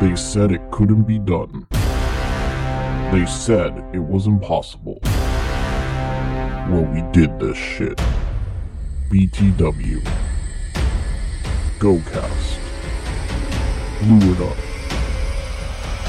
[0.00, 1.66] They said it couldn't be done.
[3.10, 5.00] They said it was impossible.
[5.02, 7.98] Well, we did this shit.
[9.10, 10.00] BTW.
[11.80, 12.58] GoCast.
[14.02, 14.56] Lured Up.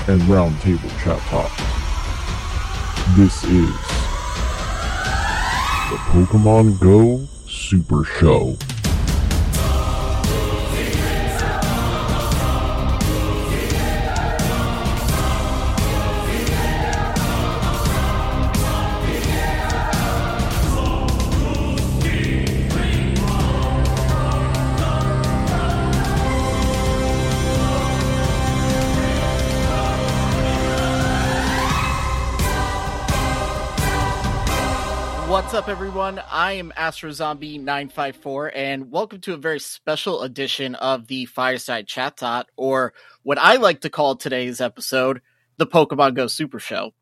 [0.07, 1.51] And Roundtable Chat Talk.
[3.17, 3.71] This is
[5.89, 8.55] the Pokemon Go Super Show.
[35.50, 36.22] What's up, everyone?
[36.30, 41.88] I am Astro Zombie 954, and welcome to a very special edition of the Fireside
[41.88, 45.23] Chat Tot, or what I like to call today's episode,
[45.57, 46.94] the Pokemon Go Super Show.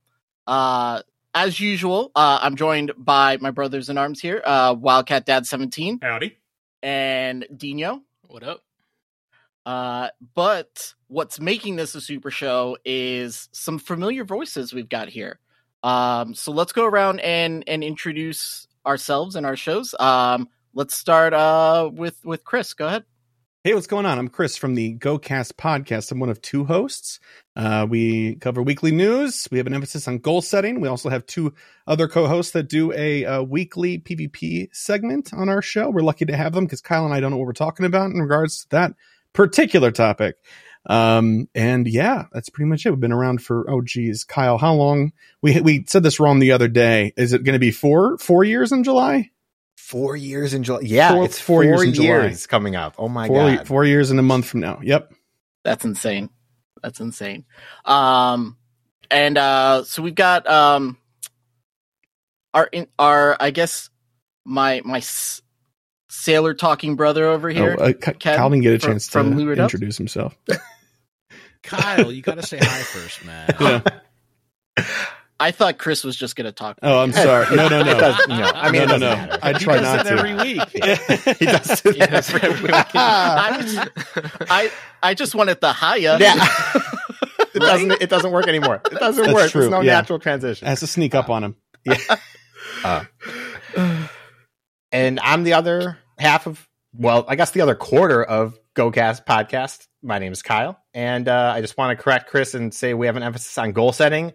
[0.47, 1.01] Uh,
[1.35, 5.99] as usual, uh, I'm joined by my brothers in arms here, uh, Wildcat Dad 17
[6.01, 6.37] Howdy.
[6.81, 8.01] and Dino.
[8.27, 8.63] What up?
[9.65, 15.37] Uh, but what's making this a super show is some familiar voices we've got here.
[15.87, 19.95] Um, so let's go around and and introduce ourselves and our shows.
[19.97, 22.73] Um, let's start uh with with Chris.
[22.73, 23.05] Go ahead.
[23.63, 24.19] Hey, what's going on?
[24.19, 26.11] I'm Chris from the GoCast podcast.
[26.11, 27.21] I'm one of two hosts.
[27.55, 29.47] Uh, we cover weekly news.
[29.49, 30.81] We have an emphasis on goal setting.
[30.81, 31.53] We also have two
[31.85, 35.89] other co-hosts that do a, uh weekly PvP segment on our show.
[35.89, 38.11] We're lucky to have them because Kyle and I don't know what we're talking about
[38.11, 38.91] in regards to that
[39.31, 40.35] particular topic.
[40.89, 42.91] Um, and yeah, that's pretty much it.
[42.91, 45.11] We've been around for oh geez, Kyle, how long?
[45.41, 47.13] We we said this wrong the other day.
[47.17, 49.31] Is it going to be four four years in July?
[49.75, 50.81] Four years in July.
[50.83, 52.47] Yeah, Four- it's four four, years years, in July.
[52.49, 52.95] coming up.
[52.97, 53.67] Oh my four god.
[53.67, 54.79] four years in a month from now.
[54.81, 55.13] Yep.
[55.63, 56.29] That's insane.
[56.81, 57.45] That's insane.
[57.85, 58.57] Um,
[59.11, 60.97] and uh, so we've got um,
[62.53, 63.89] our in, our I guess
[64.45, 65.41] my my s-
[66.09, 67.75] sailor talking brother over here.
[67.79, 69.65] Oh, uh, K- didn't get a chance from to Lured Up?
[69.65, 70.37] introduce himself.
[71.67, 73.53] Kyle, you got to say hi first, man.
[74.77, 74.85] Yeah.
[75.39, 76.79] I thought Chris was just going to talk.
[76.81, 77.55] Oh, I'm sorry.
[77.55, 77.93] No, no, no.
[77.99, 79.37] does- no, I mean, no, no, no.
[79.41, 80.11] I He try not to.
[80.11, 80.61] every week.
[80.69, 82.71] he does it every week.
[82.73, 83.87] I,
[84.49, 84.71] I
[85.03, 86.17] I just wanted the hiya.
[86.19, 86.43] Yeah.
[87.53, 87.91] it doesn't.
[88.01, 88.81] It doesn't work anymore.
[88.91, 89.51] It doesn't That's work.
[89.51, 89.93] true, There's no yeah.
[89.93, 90.65] natural transition.
[90.65, 91.55] It Has to sneak up on him.
[92.83, 93.05] Uh,
[94.91, 96.67] and I'm the other half of.
[96.93, 99.87] Well, I guess the other quarter of GoCast podcast.
[100.01, 103.05] My name is Kyle, and uh, I just want to correct Chris and say we
[103.05, 104.33] have an emphasis on goal setting,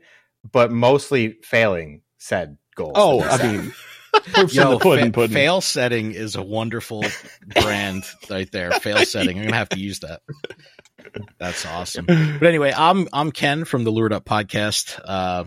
[0.53, 2.93] but mostly failing said goals.
[2.95, 3.75] Oh, I mean,
[4.33, 5.35] proofs in the pudding, fa- pudding.
[5.35, 7.05] fail setting is a wonderful
[7.61, 8.71] brand right there.
[8.71, 9.39] Fail setting.
[9.39, 10.23] I'm gonna have to use that.
[11.41, 12.07] That's awesome.
[12.07, 15.01] But anyway, I'm I'm Ken from the Lured Up podcast.
[15.05, 15.47] Uh,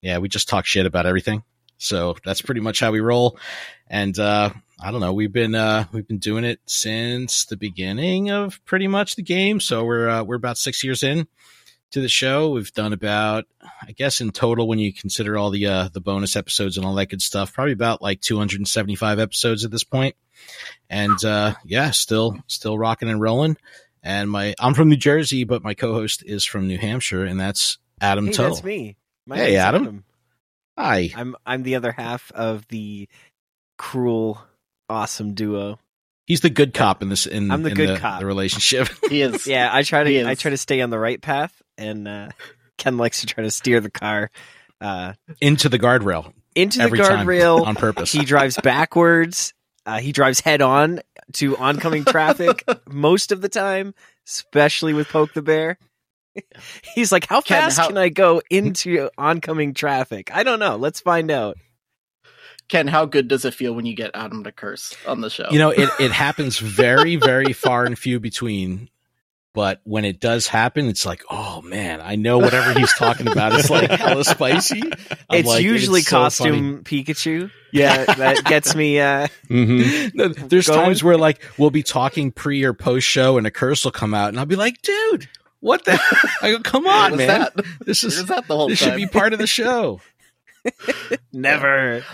[0.00, 1.42] yeah, we just talk shit about everything.
[1.84, 3.38] So that's pretty much how we roll.
[3.88, 4.50] And uh,
[4.80, 8.88] I don't know, we've been uh, we've been doing it since the beginning of pretty
[8.88, 9.60] much the game.
[9.60, 11.28] So we're uh, we're about six years in
[11.92, 12.50] to the show.
[12.50, 13.44] We've done about,
[13.86, 16.94] I guess, in total, when you consider all the uh, the bonus episodes and all
[16.94, 20.16] that good stuff, probably about like 275 episodes at this point.
[20.90, 23.56] And uh, yeah, still still rocking and rolling.
[24.02, 27.78] And my I'm from New Jersey, but my co-host is from New Hampshire, and that's
[28.00, 28.96] Adam Hey, that's me.
[29.26, 30.04] My Hey, name's Adam.
[30.76, 31.10] Hi.
[31.14, 33.08] I'm I'm the other half of the
[33.78, 34.42] cruel,
[34.88, 35.78] awesome duo.
[36.26, 37.26] He's the good cop in this.
[37.26, 38.20] In I'm the in good the, cop.
[38.20, 38.88] The relationship.
[39.08, 39.46] He is.
[39.46, 42.28] Yeah, I try to I try to stay on the right path, and uh,
[42.78, 44.30] Ken likes to try to steer the car.
[44.80, 46.32] Uh, into the guardrail.
[46.54, 48.10] into the guardrail on purpose.
[48.12, 49.54] He drives backwards.
[49.86, 51.00] Uh, he drives head on
[51.34, 53.94] to oncoming traffic most of the time,
[54.26, 55.78] especially with Poke the Bear.
[56.94, 60.76] He's like, "How Ken, fast how- can I go into oncoming traffic?" I don't know.
[60.76, 61.56] Let's find out.
[62.68, 65.48] Ken, how good does it feel when you get Adam to curse on the show?
[65.50, 68.88] You know, it, it happens very, very far and few between.
[69.52, 73.52] But when it does happen, it's like, oh man, I know whatever he's talking about.
[73.56, 74.82] It's like hella spicy.
[74.82, 74.90] I'm
[75.38, 77.52] it's like, usually so costume Pikachu.
[77.70, 78.04] Yeah.
[78.04, 78.98] that, that gets me.
[78.98, 80.12] Uh, Mhm.
[80.14, 83.50] No, There's Going- times where like we'll be talking pre or post show and a
[83.52, 85.28] curse will come out and I'll be like, dude,
[85.64, 85.98] what the?
[86.42, 87.26] I go, come on, Was man.
[87.28, 87.54] that?
[87.80, 88.90] This Was is that the whole this time?
[88.90, 90.00] should be part of the show.
[91.32, 92.04] never.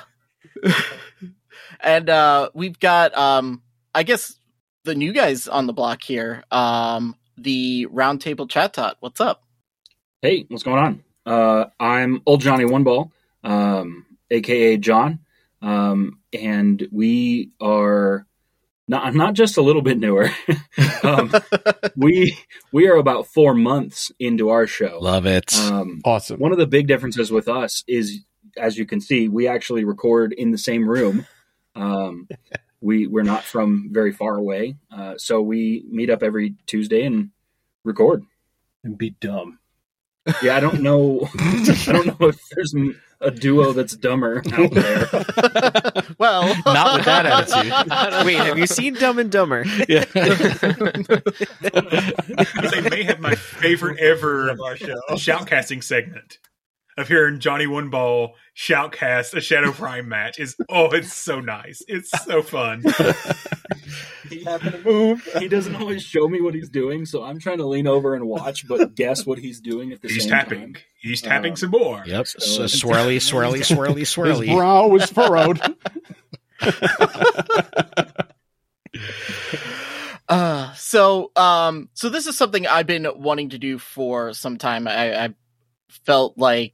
[1.80, 3.62] and uh we've got um
[3.94, 4.36] I guess
[4.84, 6.44] the new guys on the block here.
[6.50, 8.96] Um the roundtable chat tot.
[9.00, 9.42] What's up?
[10.22, 11.04] Hey, what's going on?
[11.26, 13.10] Uh, I'm old Johnny One Ball,
[13.44, 15.20] um, aka John,
[15.62, 18.26] um, and we are
[18.90, 19.04] not.
[19.06, 20.30] I'm not just a little bit newer.
[21.02, 21.32] um,
[21.96, 22.36] we
[22.72, 24.98] we are about four months into our show.
[25.00, 25.54] Love it.
[25.58, 26.38] Um, Awesome.
[26.38, 28.20] one of the big differences with us is,
[28.58, 31.26] as you can see, we actually record in the same room.
[31.74, 32.28] Um,
[32.82, 37.30] we we're not from very far away, uh, so we meet up every Tuesday and
[37.84, 38.22] record.
[38.84, 39.58] and be dumb.
[40.42, 41.28] Yeah, I don't know.
[41.38, 45.08] I don't know if there's m- a duo that's dumber out there.
[46.18, 48.24] well, Not with that attitude.
[48.26, 49.64] Wait, have you seen Dumb and Dumber?
[49.88, 50.04] Yeah.
[50.14, 50.22] they
[52.88, 54.54] may have my favorite ever
[55.12, 56.38] shoutcasting segment
[56.98, 61.82] of hearing Johnny One Ball shoutcast a Shadow Prime match is oh, it's so nice.
[61.88, 62.84] It's so fun.
[64.28, 65.28] He happened to move.
[65.40, 68.26] He doesn't always show me what he's doing, so I'm trying to lean over and
[68.28, 70.60] watch, but guess what he's doing at the He's same tapping.
[70.74, 70.76] time.
[71.00, 72.04] He's tapping Um, some more.
[72.06, 72.28] Yep.
[72.28, 75.60] So So it's- swirly, swirly, swirly, His brow is furrowed.
[80.28, 84.86] Uh, so, um, so this is something I've been wanting to do for some time.
[84.86, 85.34] I, I
[86.06, 86.72] felt like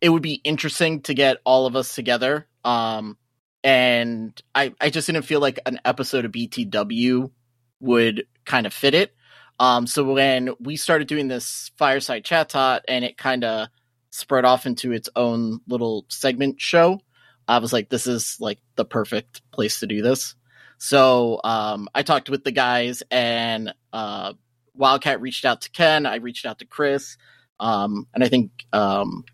[0.00, 2.46] it would be interesting to get all of us together.
[2.64, 3.16] Um,
[3.64, 7.30] and I, I just didn't feel like an episode of BTW
[7.80, 9.14] would kind of fit it.
[9.58, 13.68] Um, so when we started doing this fireside chat tot and it kind of
[14.10, 17.00] spread off into its own little segment show,
[17.48, 20.34] I was like, this is like the perfect place to do this.
[20.78, 24.34] So um, I talked with the guys, and uh,
[24.74, 26.06] Wildcat reached out to Ken.
[26.06, 27.16] I reached out to Chris,
[27.60, 29.24] um, and I think um,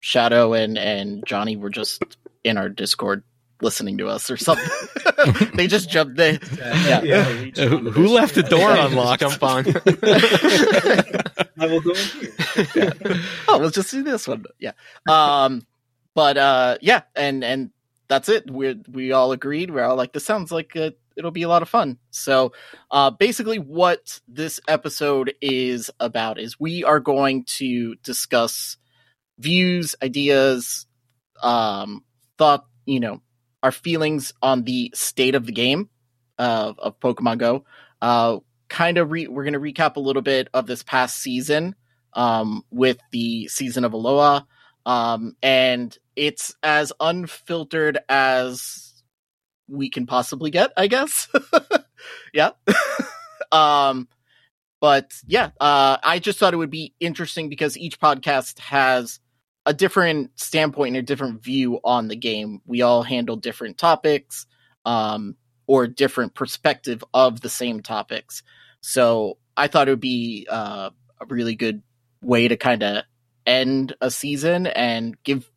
[0.00, 2.02] Shadow and and Johnny were just
[2.44, 3.22] in our Discord
[3.62, 4.68] listening to us or something.
[5.54, 6.38] they just jumped in.
[6.58, 7.24] Yeah.
[7.30, 9.20] Who, who left the door unlocked?
[9.20, 9.66] Jump on.
[11.58, 12.92] I will go in here.
[13.48, 14.44] oh, let's just do this one.
[14.58, 14.72] Yeah.
[15.08, 15.66] Um,
[16.14, 17.70] but uh, yeah, and and
[18.08, 18.50] that's it.
[18.50, 19.70] We we all agreed.
[19.70, 21.98] We're all like, this sounds like a, it'll be a lot of fun.
[22.10, 22.52] So,
[22.90, 28.76] uh, basically, what this episode is about is we are going to discuss
[29.38, 30.86] views, ideas,
[31.42, 32.04] um,
[32.38, 33.20] thought, you know,
[33.62, 35.90] our feelings on the state of the game
[36.38, 37.64] of of Pokemon Go.
[38.00, 38.38] Uh,
[38.68, 41.74] kind of re- we're going to recap a little bit of this past season
[42.12, 44.40] um, with the season of Aloha.
[44.84, 48.85] Um, and it's as unfiltered as
[49.68, 51.28] we can possibly get, I guess.
[52.32, 52.50] yeah.
[53.52, 54.08] um,
[54.80, 59.20] but yeah, uh, I just thought it would be interesting because each podcast has
[59.64, 62.60] a different standpoint and a different view on the game.
[62.66, 64.46] We all handle different topics,
[64.84, 65.36] um,
[65.66, 68.42] or different perspective of the same topics.
[68.80, 71.82] So I thought it would be uh, a really good
[72.22, 73.02] way to kind of
[73.44, 75.50] end a season and give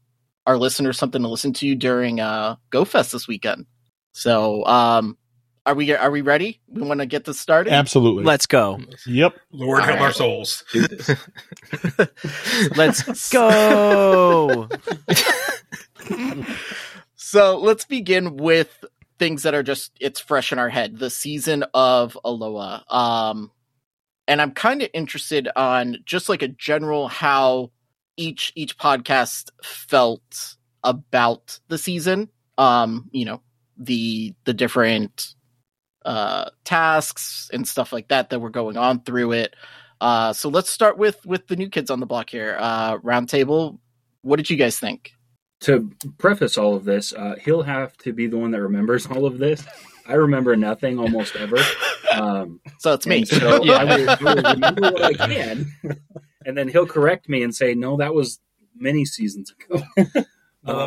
[0.47, 3.65] our listeners something to listen to during uh, GoFest this weekend.
[4.11, 5.17] So, um,
[5.65, 6.61] are we are we ready?
[6.67, 7.73] We want to get this started.
[7.73, 8.23] Absolutely.
[8.23, 8.79] Let's go.
[9.05, 9.35] Yep.
[9.51, 10.63] Lord help All our souls.
[12.75, 14.67] Let's go.
[17.31, 18.83] So let's begin with
[19.19, 20.97] things that are just it's fresh in our head.
[20.97, 22.79] The season of Aloha.
[22.89, 23.51] Um
[24.27, 27.69] and I'm kind of interested on just like a general how
[28.17, 32.29] each each podcast felt about the season.
[32.57, 33.43] Um, you know,
[33.79, 35.33] the the different
[36.05, 39.55] uh tasks and stuff like that that were going on through it.
[40.01, 42.55] Uh so let's start with with the new kids on the block here.
[42.59, 43.79] Uh roundtable,
[44.21, 45.11] what did you guys think?
[45.61, 49.25] to preface all of this, uh, he'll have to be the one that remembers all
[49.25, 49.61] of this.
[50.07, 51.57] I remember nothing almost ever.
[52.13, 53.17] Um, So it's me.
[53.17, 55.69] and so I, will, I will remember what I can,
[56.45, 58.39] and then he'll correct me and say, "No, that was
[58.73, 60.25] many seasons ago." No, that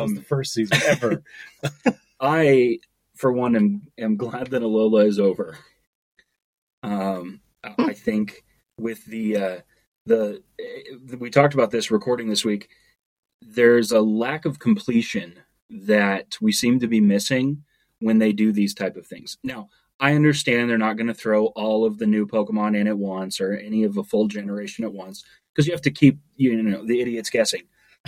[0.01, 1.21] was Um, the first season ever.
[2.23, 2.79] I,
[3.15, 5.57] for one, am am glad that Alola is over.
[6.81, 7.41] Um,
[7.77, 8.43] I think
[8.79, 9.57] with the uh,
[10.05, 12.69] the eh, we talked about this recording this week.
[13.41, 15.37] There's a lack of completion
[15.69, 17.63] that we seem to be missing
[17.99, 19.37] when they do these type of things.
[19.43, 19.67] Now,
[19.99, 23.41] I understand they're not going to throw all of the new Pokemon in at once
[23.41, 26.85] or any of a full generation at once because you have to keep you know
[26.85, 27.63] the idiots guessing.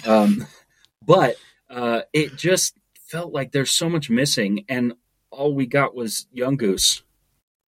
[0.05, 0.47] Um,
[1.05, 1.35] but
[1.69, 4.93] uh, it just felt like there's so much missing, and
[5.31, 7.01] all we got was Yungoos.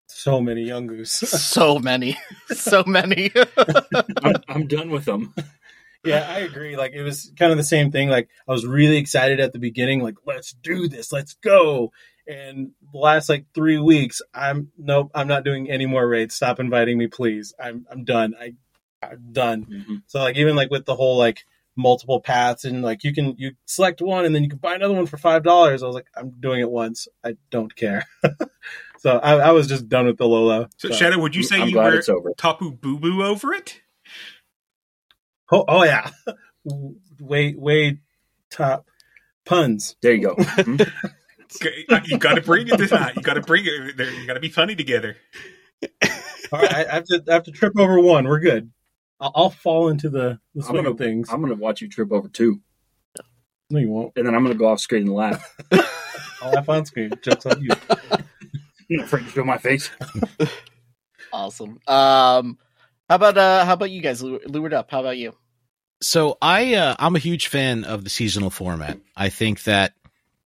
[0.08, 1.08] So many Yungoos.
[1.26, 2.16] so many,
[2.48, 3.30] so many.
[4.22, 5.34] I'm, I'm done with them.
[6.04, 6.76] yeah, I agree.
[6.76, 8.08] Like it was kind of the same thing.
[8.08, 11.92] Like I was really excited at the beginning, like let's do this, let's go.
[12.28, 16.34] And the last like three weeks, I'm nope, I'm not doing any more raids.
[16.34, 17.54] Stop inviting me, please.
[17.62, 18.34] I'm I'm done.
[18.40, 18.54] I
[19.02, 19.64] I'm done.
[19.66, 20.02] Mhm.
[20.06, 21.44] So like even like with the whole like
[21.76, 24.94] multiple paths and like you can you select one and then you can buy another
[24.94, 25.82] one for five dollars.
[25.82, 27.06] I was like, I'm doing it once.
[27.24, 28.04] I don't care.
[28.98, 30.68] so I, I was just done with the Lola.
[30.78, 32.32] So, Shadow, would you say I'm you were it's over.
[32.36, 33.80] Tapu Boo Boo over it?
[35.52, 36.10] Oh, oh yeah,
[37.20, 38.00] way way
[38.50, 38.86] top
[39.44, 39.96] puns.
[40.02, 40.34] There you go.
[40.44, 40.90] Mhm.
[41.88, 43.14] Uh, You got to bring it to that.
[43.14, 43.96] You got to bring it.
[43.96, 45.16] there- You got to be funny together.
[46.52, 48.24] All right, I I have to I have to trip over one.
[48.26, 48.72] We're good.
[49.20, 51.28] I'll, I'll fall into the, the I'm swing gonna of things.
[51.30, 52.60] I'm gonna watch you trip over two,
[53.70, 54.12] no, you won't.
[54.16, 55.56] and then I'm gonna go off screen and laugh.
[56.42, 57.12] I'll laugh on screen.
[57.22, 57.70] Jokes on you.
[58.88, 59.90] You're not afraid to show my face.
[61.32, 61.80] awesome.
[61.88, 62.58] Um,
[63.08, 64.22] how about uh, how about you guys?
[64.22, 64.90] Lu- Lured up.
[64.90, 65.34] How about you?
[66.00, 68.98] So I uh, I'm a huge fan of the seasonal format.
[69.16, 69.94] I think that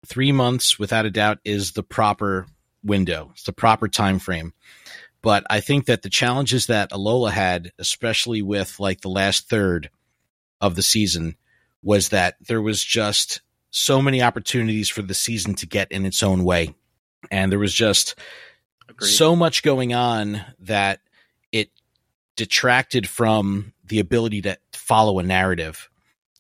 [0.07, 2.47] three months, without a doubt, is the proper
[2.83, 3.31] window.
[3.33, 4.55] It's the proper time frame.
[5.23, 9.91] But I think that the challenges that Alola had, especially with like the last third
[10.61, 11.37] of the season,
[11.83, 16.23] was that there was just so many opportunities for the season to get in its
[16.23, 16.75] own way,
[17.31, 18.17] and there was just
[18.89, 19.09] Agreed.
[19.09, 21.01] so much going on that
[21.53, 21.71] it
[22.37, 25.89] detracted from the ability to follow a narrative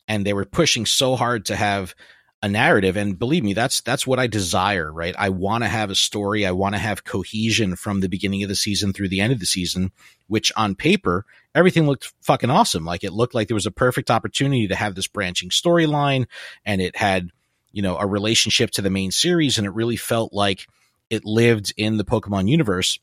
[0.08, 1.94] and they were pushing so hard to have
[2.42, 5.90] a narrative and believe me that's that's what I desire right I want to have
[5.90, 9.20] a story I want to have cohesion from the beginning of the season through the
[9.20, 9.92] end of the season
[10.26, 14.10] which on paper everything looked fucking awesome like it looked like there was a perfect
[14.10, 16.26] opportunity to have this branching storyline
[16.64, 17.30] and it had
[17.70, 20.66] you know a relationship to the main series and it really felt like
[21.12, 22.98] it lived in the Pokemon universe.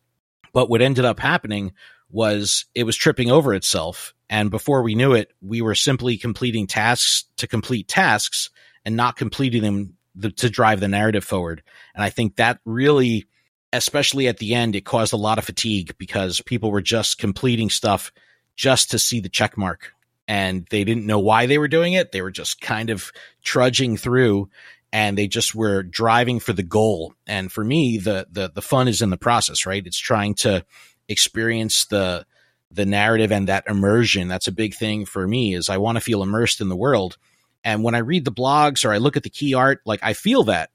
[0.52, 1.74] But what ended up happening
[2.10, 4.16] was it was tripping over itself.
[4.32, 8.50] And before we knew it, we were simply completing tasks to complete tasks
[8.86, 11.64] and not completing them the, to drive the narrative forward.
[11.96, 13.28] And I think that really,
[13.72, 17.70] especially at the end, it caused a lot of fatigue because people were just completing
[17.70, 18.12] stuff
[18.56, 19.94] just to see the check mark.
[20.28, 22.12] And they didn't know why they were doing it.
[22.12, 23.12] They were just kind of
[23.44, 24.50] trudging through
[24.92, 27.14] and they just were driving for the goal.
[27.28, 29.86] And for me, the the the fun is in the process, right?
[29.86, 30.66] It's trying to
[31.08, 32.26] experience the
[32.72, 34.28] the narrative and that immersion.
[34.28, 37.18] That's a big thing for me is I want to feel immersed in the world.
[37.64, 40.14] And when I read the blogs or I look at the key art, like I
[40.14, 40.70] feel that.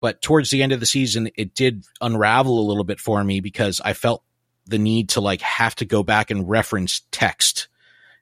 [0.00, 3.40] But towards the end of the season, it did unravel a little bit for me
[3.40, 4.22] because I felt
[4.66, 7.68] the need to like have to go back and reference text.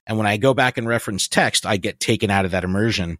[0.06, 3.18] And when I go back and reference text, I get taken out of that immersion.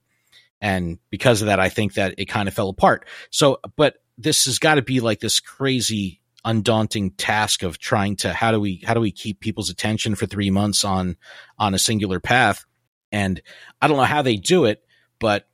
[0.61, 3.07] And because of that, I think that it kind of fell apart.
[3.31, 8.33] So, but this has got to be like this crazy, undaunting task of trying to
[8.33, 11.17] how do we how do we keep people's attention for three months on
[11.59, 12.65] on a singular path?
[13.11, 13.41] And
[13.81, 14.85] I don't know how they do it,
[15.19, 15.47] but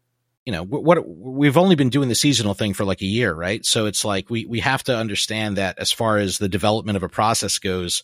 [0.45, 3.65] you know what we've only been doing the seasonal thing for like a year, right?
[3.65, 7.03] So it's like we we have to understand that as far as the development of
[7.03, 8.03] a process goes,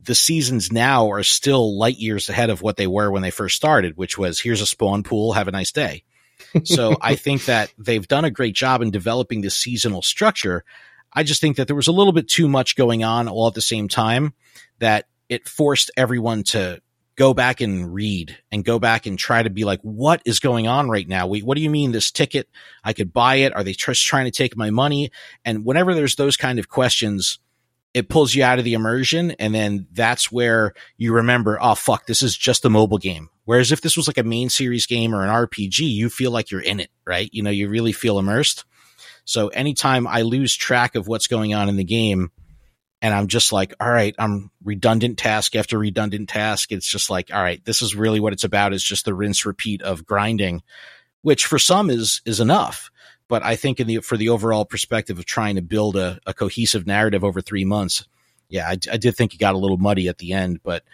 [0.00, 3.56] the seasons now are still light years ahead of what they were when they first
[3.56, 6.04] started, which was here's a spawn pool, have a nice day.
[6.62, 10.64] so I think that they've done a great job in developing this seasonal structure.
[11.12, 13.54] I just think that there was a little bit too much going on all at
[13.54, 14.34] the same time
[14.78, 16.80] that it forced everyone to
[17.16, 20.68] go back and read and go back and try to be like, what is going
[20.68, 21.26] on right now?
[21.26, 22.48] We, what do you mean this ticket?
[22.84, 23.56] I could buy it.
[23.56, 25.10] Are they just trying to take my money?
[25.44, 27.38] And whenever there's those kind of questions,
[27.94, 29.30] it pulls you out of the immersion.
[29.32, 33.30] And then that's where you remember, oh, fuck, this is just a mobile game.
[33.46, 36.50] Whereas if this was like a main series game or an RPG, you feel like
[36.50, 37.30] you're in it, right?
[37.32, 38.66] You know, you really feel immersed.
[39.24, 42.30] So anytime I lose track of what's going on in the game
[43.02, 46.72] and I'm just like, all right, I'm redundant task after redundant task.
[46.72, 49.44] It's just like, all right, this is really what it's about is just the rinse
[49.44, 50.62] repeat of grinding,
[51.22, 52.90] which for some is, is enough.
[53.28, 56.32] But I think in the, for the overall perspective of trying to build a, a
[56.32, 58.06] cohesive narrative over three months,
[58.48, 60.84] yeah, I, I did think it got a little muddy at the end, but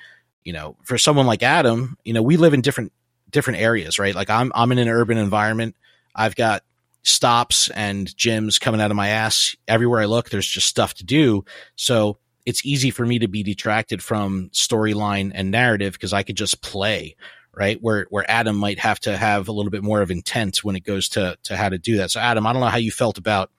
[0.42, 2.92] you know, for someone like Adam, you know, we live in different,
[3.30, 4.14] different areas, right?
[4.14, 5.76] Like I'm, I'm in an urban environment.
[6.14, 6.64] I've got
[7.02, 10.30] stops and gyms coming out of my ass everywhere I look.
[10.30, 11.44] There's just stuff to do.
[11.74, 16.36] So it's easy for me to be detracted from storyline and narrative because I could
[16.36, 17.16] just play,
[17.54, 17.78] right?
[17.80, 20.84] Where where Adam might have to have a little bit more of intent when it
[20.84, 22.10] goes to to how to do that.
[22.10, 23.50] So Adam, I don't know how you felt about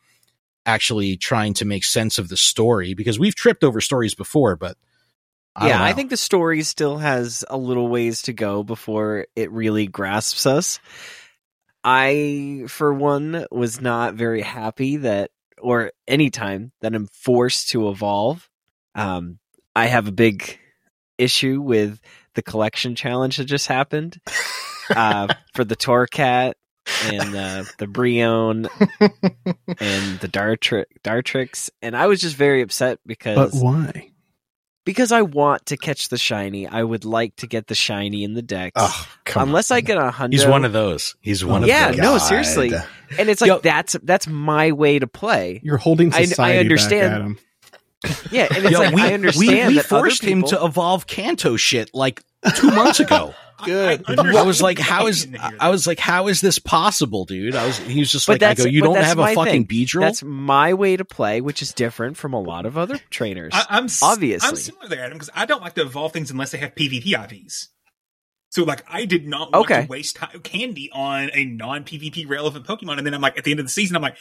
[0.65, 4.77] actually trying to make sense of the story because we've tripped over stories before, but
[5.55, 9.51] I yeah, I think the story still has a little ways to go before it
[9.51, 10.79] really grasps us.
[11.83, 17.89] I, for one, was not very happy that, or any time that I'm forced to
[17.89, 18.49] evolve.
[18.95, 19.39] Um,
[19.75, 20.59] I have a big
[21.17, 21.99] issue with
[22.35, 24.19] the collection challenge that just happened
[24.89, 26.53] uh, for the Torracat
[27.03, 28.67] and uh, the Brionne
[28.99, 34.12] and the Dartri- Dartrix, and I was just very upset because But why?
[34.85, 36.67] Because I want to catch the shiny.
[36.67, 38.73] I would like to get the shiny in the decks.
[38.75, 41.15] Oh, come Unless I get a hundred, He's one of those.
[41.21, 41.97] He's one yeah, of oh those.
[41.97, 42.71] Yeah, no, seriously.
[43.17, 45.61] And it's like Yo- that's that's my way to play.
[45.63, 47.11] You're holding I- I society understand.
[47.11, 47.39] back, Adam.
[48.31, 50.65] Yeah, and it's Yo, like we, I understand we, we that other forced him to
[50.65, 52.21] evolve Kanto shit like
[52.55, 53.33] two months ago.
[53.65, 54.05] Good.
[54.19, 55.27] I was like, how is
[55.59, 57.55] I was like, how is this possible, dude?
[57.55, 59.65] I was he was just But like, I go, you don't have a fucking thing.
[59.67, 60.01] Beedrill.
[60.01, 63.53] That's my way to play, which is different from a lot of other trainers.
[63.53, 64.47] I, I'm obviously.
[64.47, 67.05] I'm similar there, Adam, because I don't like to evolve things unless they have PvP
[67.05, 67.67] IVs.
[68.49, 69.81] So, like, I did not want Okay.
[69.83, 73.45] to waste time, candy on a non PvP relevant Pokemon, and then I'm like, at
[73.45, 74.17] the end of the season, I'm like,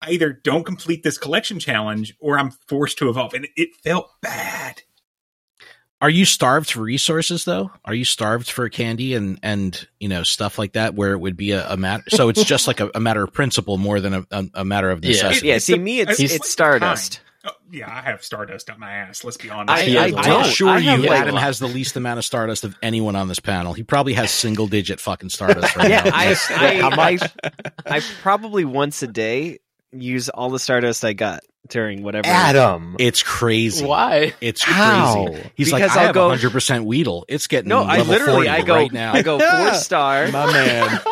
[0.00, 4.10] I either don't complete this collection challenge or I'm forced to evolve, and it felt
[4.22, 4.82] bad.
[6.02, 7.70] Are you starved for resources though?
[7.84, 11.36] Are you starved for candy and and you know stuff like that where it would
[11.36, 12.04] be a, a matter?
[12.08, 14.90] So it's just like a, a matter of principle more than a, a, a matter
[14.90, 15.10] of Yeah.
[15.10, 15.48] necessity.
[15.48, 17.20] Yeah, see, me, it's- It's it's Stardust.
[17.42, 19.24] Oh, yeah, I have Stardust on my ass.
[19.24, 19.70] Let's be honest.
[19.82, 20.44] I- I I don't.
[20.46, 23.40] assure I you, like- Adam has the least amount of Stardust of anyone on this
[23.40, 23.72] panel.
[23.72, 26.10] He probably has single digit fucking Stardust right yeah, now.
[26.14, 27.18] I, I.
[27.86, 29.60] I, I probably once a day
[29.92, 32.26] use all the Stardust I got during whatever.
[32.26, 32.96] Adam.
[32.98, 33.84] It's crazy.
[33.84, 34.32] Why?
[34.40, 35.26] It's How?
[35.26, 35.50] crazy.
[35.56, 37.24] He's Because like, I I'll have go- 100% Weedle.
[37.28, 39.12] It's getting No, I literally 40 I go right now.
[39.12, 40.28] I go four star.
[40.30, 41.00] My man.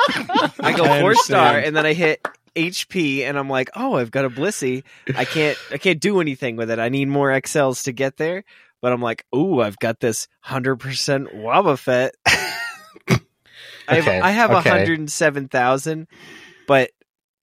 [0.61, 2.25] I go I four star and then I hit
[2.57, 4.83] HP and I'm like, oh, I've got a Blissey.
[5.15, 6.79] I can't I can't do anything with it.
[6.79, 8.45] I need more XLs to get there.
[8.81, 12.11] But I'm like, ooh, I've got this hundred percent Wobbuffet.
[13.89, 14.69] I have Okay, I have okay.
[14.69, 16.09] hundred and seven thousand,
[16.67, 16.91] but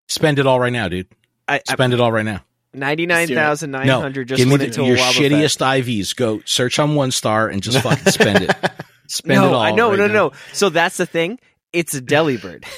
[0.07, 1.07] Spend it all right now, dude.
[1.47, 2.43] I, I Spend it all right now.
[2.73, 5.29] ninety nine thousand nine No, just give me went the, into your a Wobbuffet.
[5.29, 6.15] shittiest IVs.
[6.15, 8.55] Go search on one star and just fucking spend it.
[9.07, 9.61] Spend no, it all.
[9.61, 10.13] I know, right no, now.
[10.13, 10.31] no.
[10.51, 11.37] So that's the thing.
[11.71, 12.65] It's a Delibird.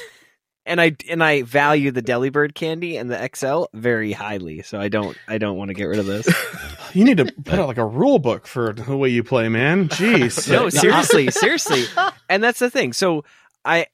[0.70, 4.90] And I and I value the Delibird candy and the XL very highly, so I
[4.90, 6.28] don't I don't want to get rid of this.
[6.94, 9.88] You need to put out like a rule book for the way you play, man.
[9.88, 10.52] Jeez.
[10.52, 11.84] no, seriously, seriously.
[12.28, 12.92] And that's the thing.
[12.92, 13.24] So
[13.64, 13.86] I,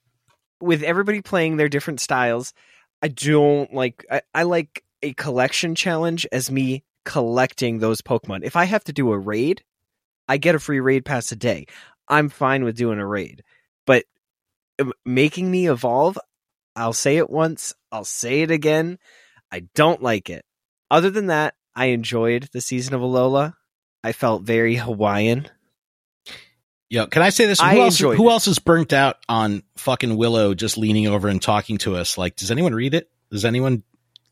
[0.60, 2.52] with everybody playing their different styles,
[3.04, 4.06] I don't like.
[4.10, 8.44] I, I like a collection challenge as me collecting those Pokemon.
[8.44, 9.62] If I have to do a raid,
[10.26, 11.66] I get a free raid pass a day.
[12.08, 13.42] I'm fine with doing a raid,
[13.86, 14.04] but
[14.80, 16.18] um, making me evolve,
[16.74, 18.98] I'll say it once, I'll say it again.
[19.52, 20.46] I don't like it.
[20.90, 23.52] Other than that, I enjoyed the season of Alola.
[24.02, 25.50] I felt very Hawaiian.
[26.94, 27.58] Yo, can I say this?
[27.60, 27.98] Who I else?
[27.98, 32.16] Who else is burnt out on fucking Willow just leaning over and talking to us?
[32.16, 33.10] Like, does anyone read it?
[33.32, 33.82] Does anyone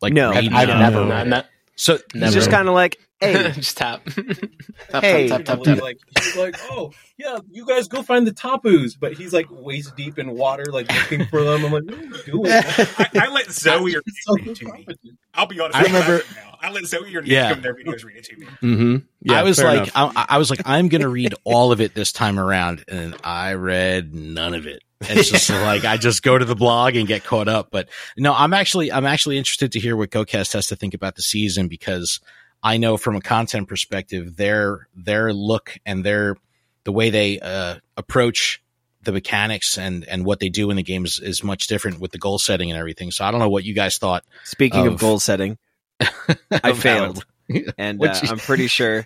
[0.00, 0.12] like?
[0.12, 0.30] No.
[0.30, 0.74] read I've it?
[0.74, 2.32] never No, read not- So He's Never.
[2.32, 4.04] just kind of like, hey, just tap.
[4.04, 5.28] tap, Hey.
[5.28, 5.80] tap, tap, tap, tap.
[5.82, 9.96] like, he's like, oh yeah, you guys go find the tapus, but he's like waist
[9.96, 11.64] deep in water, like looking for them.
[11.64, 12.46] I'm like, what are you doing?
[12.52, 14.86] I, I let Zoe or He's so read it to me.
[15.34, 15.76] I'll be honest.
[15.76, 16.24] I with you remember-
[16.64, 17.48] I let Zoe or Nick Yeah.
[17.48, 18.46] come in their videos read it to me.
[18.62, 18.96] Mm-hmm.
[19.22, 19.90] Yeah, I was like.
[19.96, 23.54] I, I was like, I'm gonna read all of it this time around, and I
[23.54, 24.80] read none of it.
[25.00, 27.70] It's just like I just go to the blog and get caught up.
[27.72, 31.16] But no, I'm actually I'm actually interested to hear what GoCast has to think about
[31.16, 32.20] the season because
[32.62, 36.36] I know from a content perspective, their their look and their
[36.84, 38.62] the way they uh, approach
[39.02, 42.18] the mechanics and and what they do in the games is much different with the
[42.18, 43.10] goal setting and everything.
[43.10, 44.24] So I don't know what you guys thought.
[44.44, 45.58] speaking of, Of- goal setting,
[46.50, 47.24] I failed.
[47.78, 49.04] and uh, I'm pretty sure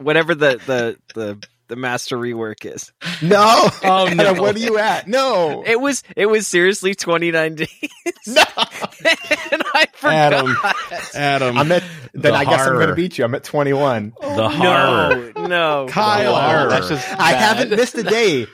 [0.00, 3.68] whatever the, the, the, the master rework is, No.
[3.84, 4.42] Oh, Adam, no.
[4.42, 5.06] what are you at?
[5.06, 5.62] No.
[5.66, 7.68] it was, it was seriously 29 days.
[8.26, 8.42] No.
[9.52, 10.32] and I forgot.
[10.32, 10.56] Adam.
[11.14, 11.58] Adam.
[11.58, 11.82] I'm at.
[12.12, 13.24] Then The I guess I'm going to beat you.
[13.24, 14.12] I'm at 21.
[14.20, 15.32] the oh, horror.
[15.36, 15.86] No, no.
[15.88, 16.34] Kyle.
[16.34, 16.68] horror.
[16.68, 18.46] That's just I haven't missed a day.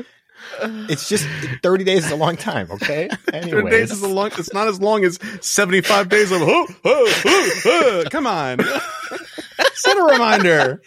[0.62, 1.27] It's just
[1.62, 2.68] 30 days is a long time.
[2.70, 3.09] Okay.
[3.31, 4.31] Thirty days is a long.
[4.38, 6.42] It's not as long as seventy-five days of.
[6.42, 8.05] Oh, oh, oh, oh.
[8.11, 8.59] Come on,
[9.75, 10.83] set a reminder.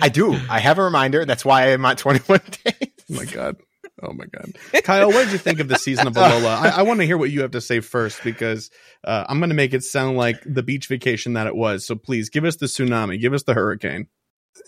[0.00, 0.32] I do.
[0.48, 1.24] I have a reminder.
[1.24, 2.74] That's why I'm at 21 days.
[3.10, 3.56] Oh my god.
[4.02, 4.52] Oh my god,
[4.84, 6.56] Kyle, what did you think of the season of Alola?
[6.58, 8.70] I, I want to hear what you have to say first because
[9.04, 11.86] uh, I'm going to make it sound like the beach vacation that it was.
[11.86, 14.08] So please give us the tsunami, give us the hurricane.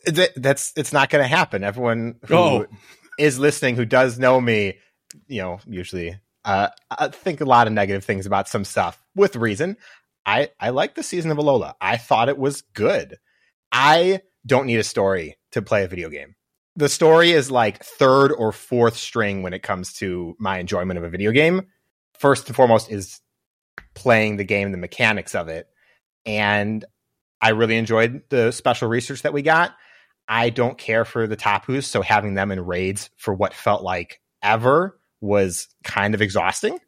[0.06, 1.62] That, that's it's not going to happen.
[1.62, 2.66] Everyone who Oh.
[3.18, 4.78] is listening who does know me,
[5.26, 9.36] you know, usually uh, I think a lot of negative things about some stuff with
[9.36, 9.76] reason.
[10.24, 11.74] I I like the season of Alola.
[11.82, 13.18] I thought it was good.
[13.72, 16.34] I don't need a story to play a video game.
[16.76, 21.04] The story is like third or fourth string when it comes to my enjoyment of
[21.04, 21.66] a video game.
[22.18, 23.20] First and foremost is
[23.94, 25.66] playing the game, the mechanics of it.
[26.24, 26.84] And
[27.40, 29.74] I really enjoyed the special research that we got.
[30.28, 34.20] I don't care for the Tapus, so having them in raids for what felt like
[34.42, 36.78] ever was kind of exhausting.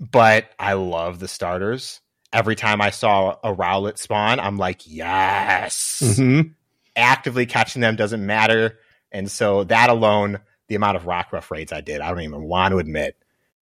[0.00, 2.00] But I love the starters.
[2.32, 6.00] Every time I saw a Rowlet spawn, I'm like, yes.
[6.02, 6.54] Mhm.
[6.94, 8.78] Actively catching them doesn't matter.
[9.10, 12.72] And so that alone, the amount of Rockruff raids I did, I don't even want
[12.72, 13.16] to admit.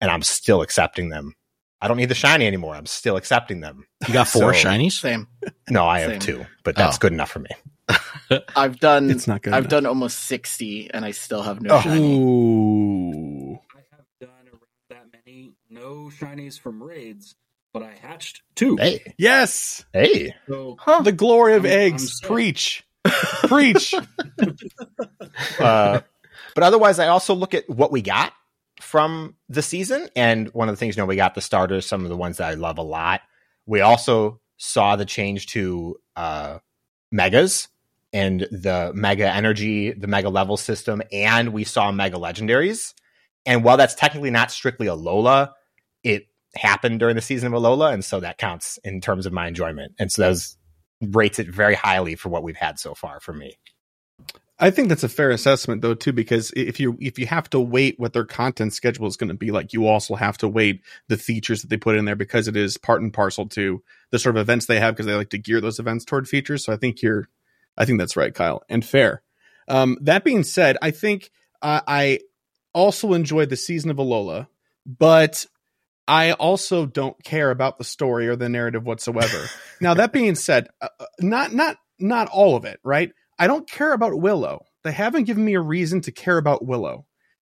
[0.01, 1.33] And I'm still accepting them.
[1.81, 2.73] I don't need the shiny anymore.
[2.73, 3.85] I'm still accepting them.
[4.07, 4.93] You got four So- shinies?
[4.93, 5.27] Same.
[5.69, 6.11] No, I Same.
[6.11, 6.99] have two, but that's Oh.
[6.99, 7.49] good enough for me.
[8.55, 9.11] I've done.
[9.11, 9.69] It's not good I've enough.
[9.69, 11.81] done almost sixty, and I still have no Oh.
[11.81, 12.19] shiny.
[12.19, 13.53] Ooh.
[13.75, 17.35] I have done around that many no shinies from raids,
[17.73, 18.77] but I hatched two.
[18.77, 20.33] Hey, Yes, hey.
[20.47, 22.19] So the glory of I'm- I'm eggs.
[22.21, 22.83] Preach,
[23.47, 23.93] preach.
[25.59, 26.01] Uh,
[26.55, 28.33] but otherwise, I also look at what we got
[28.81, 30.07] from the season.
[30.15, 32.37] And one of the things, you know, we got the starters, some of the ones
[32.37, 33.21] that I love a lot.
[33.65, 36.59] We also saw the change to uh,
[37.11, 37.67] megas
[38.13, 42.93] and the mega energy, the mega level system, and we saw mega legendaries.
[43.45, 45.53] And while that's technically not strictly a Lola,
[46.03, 49.47] it happened during the season of Alola, and so that counts in terms of my
[49.47, 49.93] enjoyment.
[49.99, 50.57] And so that was,
[51.01, 53.57] rates it very highly for what we've had so far for me.
[54.59, 57.59] I think that's a fair assessment though too, because if you if you have to
[57.59, 60.81] wait what their content schedule is going to be like, you also have to wait
[61.09, 64.17] the features that they put in there because it is part and parcel to the
[64.17, 66.65] sort of events they have because they like to gear those events toward features.
[66.65, 67.29] So I think you're,
[67.77, 69.21] I think that's right, Kyle, and fair.
[69.67, 71.29] Um, that being said, I think
[71.61, 72.19] uh, I
[72.73, 74.47] also enjoyed the season of Alola,
[74.87, 75.45] but
[76.07, 79.45] I also don't care about the story or the narrative whatsoever.
[79.81, 83.11] now that being said, uh, uh, not not not all of it, right?
[83.37, 84.65] I don't care about Willow.
[84.83, 87.05] They haven't given me a reason to care about Willow.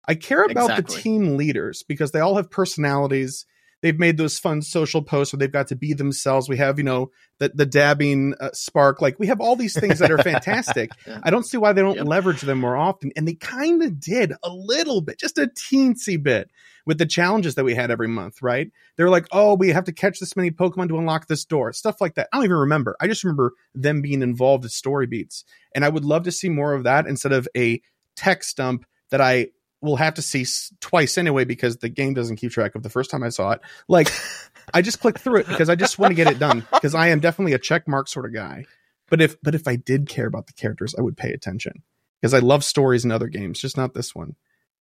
[0.07, 0.95] I care about Exactly.
[0.95, 3.45] the team leaders because they all have personalities.
[3.81, 6.49] They've made those fun social posts where they've got to be themselves.
[6.49, 9.01] We have, you know, the the dabbing uh, spark.
[9.01, 10.91] Like we have all these things that are fantastic.
[11.07, 11.19] Yeah.
[11.23, 12.05] I don't see why they don't Yep.
[12.05, 13.11] leverage them more often.
[13.15, 16.51] And they kind of did a little bit, just a teensy bit
[16.85, 18.69] with the challenges that we had every month, right?
[18.97, 22.01] They're like, oh, we have to catch this many Pokemon to unlock this door, stuff
[22.01, 22.27] like that.
[22.33, 22.95] I don't even remember.
[22.99, 25.45] I just remember them being involved with story beats.
[25.73, 27.81] And I would love to see more of that instead of a
[28.15, 29.47] text dump that I
[29.81, 30.45] will have to see
[30.81, 33.61] twice anyway because the game doesn't keep track of the first time I saw it.
[33.87, 34.11] Like,
[34.73, 37.07] I just click through it because I just want to get it done because I
[37.07, 38.65] am definitely a check mark sort of guy.
[39.09, 41.83] But if but if I did care about the characters, I would pay attention
[42.21, 44.35] because I love stories in other games, just not this one.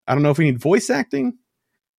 [0.07, 1.37] I don't know if we need voice acting.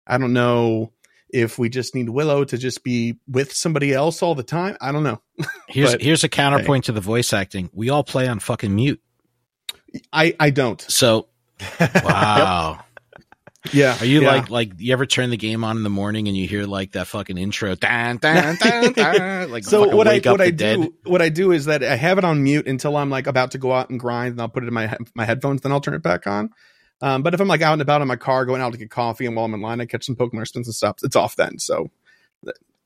[0.07, 0.93] I don't know
[1.29, 4.77] if we just need Willow to just be with somebody else all the time.
[4.81, 5.21] I don't know.
[5.69, 7.69] Here's But, here's a counterpoint to the voice acting.
[7.73, 9.01] We all play on fucking mute.
[10.13, 10.81] I I don't.
[10.81, 11.29] So
[11.81, 12.81] wow.
[13.73, 13.97] Yeah.
[14.01, 14.29] Are you yeah.
[14.29, 16.93] like like you ever turn the game on in the morning and you hear like
[16.93, 17.75] that fucking intro?
[17.75, 20.89] Dun, dun, dun, dun, like so what I what I the do dead?
[21.05, 23.59] what I do is that I have it on mute until I'm like about to
[23.59, 25.61] go out and grind, and I'll put it in my my headphones.
[25.61, 26.51] Then I'll turn it back on.
[27.03, 28.91] Um, but if I'm like out and about in my car, going out to get
[28.91, 30.97] coffee, and while I'm in line, I catch some Pokemon spins and stuff.
[31.03, 31.59] It's off then.
[31.59, 31.91] So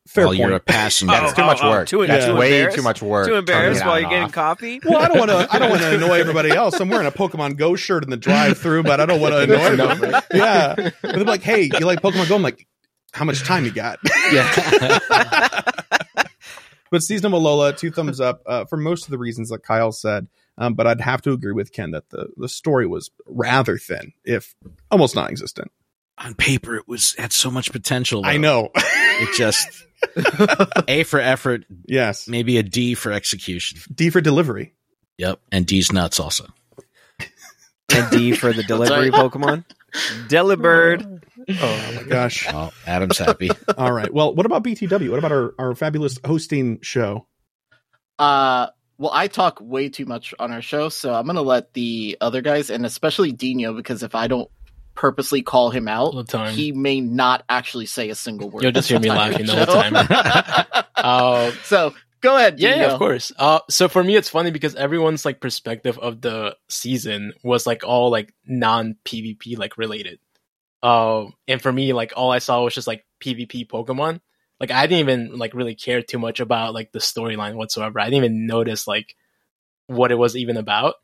[0.09, 0.49] fair While point.
[0.49, 1.13] you're a passenger.
[1.13, 1.89] That's too much oh, work.
[1.89, 2.77] too- That's too way embarrassed?
[2.77, 3.27] too much work.
[3.29, 4.33] Too embarrassed while you're getting off.
[4.33, 4.81] coffee?
[4.85, 5.49] well, I don't want to.
[5.55, 6.79] I don't want to annoy everybody else.
[6.81, 9.77] I'm wearing a Pokemon Go shirt in the drive-through, but I don't want to annoy
[10.11, 10.23] them.
[10.35, 12.67] Yeah, but they're like, "Hey, you like Pokemon Go?" I'm like,
[13.13, 13.99] "How much time you got?"
[14.33, 15.61] Yeah.
[16.91, 19.93] but season of Alola, two thumbs up uh, for most of the reasons that Kyle
[19.93, 20.27] said.
[20.59, 24.13] Um, but I'd have to agree with Ken that the the story was rather thin,
[24.25, 24.55] if
[24.91, 25.71] almost non-existent.
[26.19, 28.23] on paper it was had so much potential.
[28.27, 28.71] I know.
[28.75, 29.87] It just
[30.89, 32.29] A for effort, yes.
[32.29, 33.79] maybe a D for execution.
[33.95, 34.75] D for delivery.
[35.19, 35.41] Yep.
[35.53, 36.47] And D's nuts also.
[37.93, 39.11] And D for the delivery.
[39.11, 39.65] Pokemon.
[40.29, 41.23] Delibird.
[41.49, 42.47] Oh my gosh.
[42.47, 43.51] Well, Adam's happy.
[43.79, 44.13] All right.
[44.13, 45.11] Well, what about BTW?
[45.11, 47.27] What about our, our fabulous hosting show?
[48.19, 52.19] Uh, well, I talk way too much on our show, so I'm gonna let the
[52.21, 54.51] other guys, and especially Dino, because if I don't
[55.01, 56.53] purposely call him out, All the time.
[56.53, 58.63] he may not actually say a single word.
[58.63, 59.95] You'll just hear me laughing the whole time.
[60.95, 62.57] Uh, so go ahead.
[62.57, 62.77] Dino.
[62.77, 63.33] yeah, of course.
[63.39, 67.83] Uh, so for me, it's funny because everyone's like perspective of the season was like
[67.83, 70.19] all like non PvP like related.
[70.83, 74.21] Uh, and for me, like all I saw was just like PvP Pokemon.
[74.61, 77.99] Like I didn't even like really care too much about like the storyline whatsoever.
[77.99, 79.17] I didn't even notice like
[79.87, 80.97] what it was even about.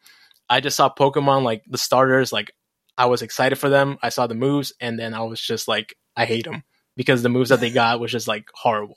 [0.50, 2.30] I just saw Pokemon like the starters.
[2.30, 2.52] Like
[2.98, 3.98] I was excited for them.
[4.02, 6.62] I saw the moves, and then I was just like, I hate them
[6.96, 8.96] because the moves that they got was just like horrible.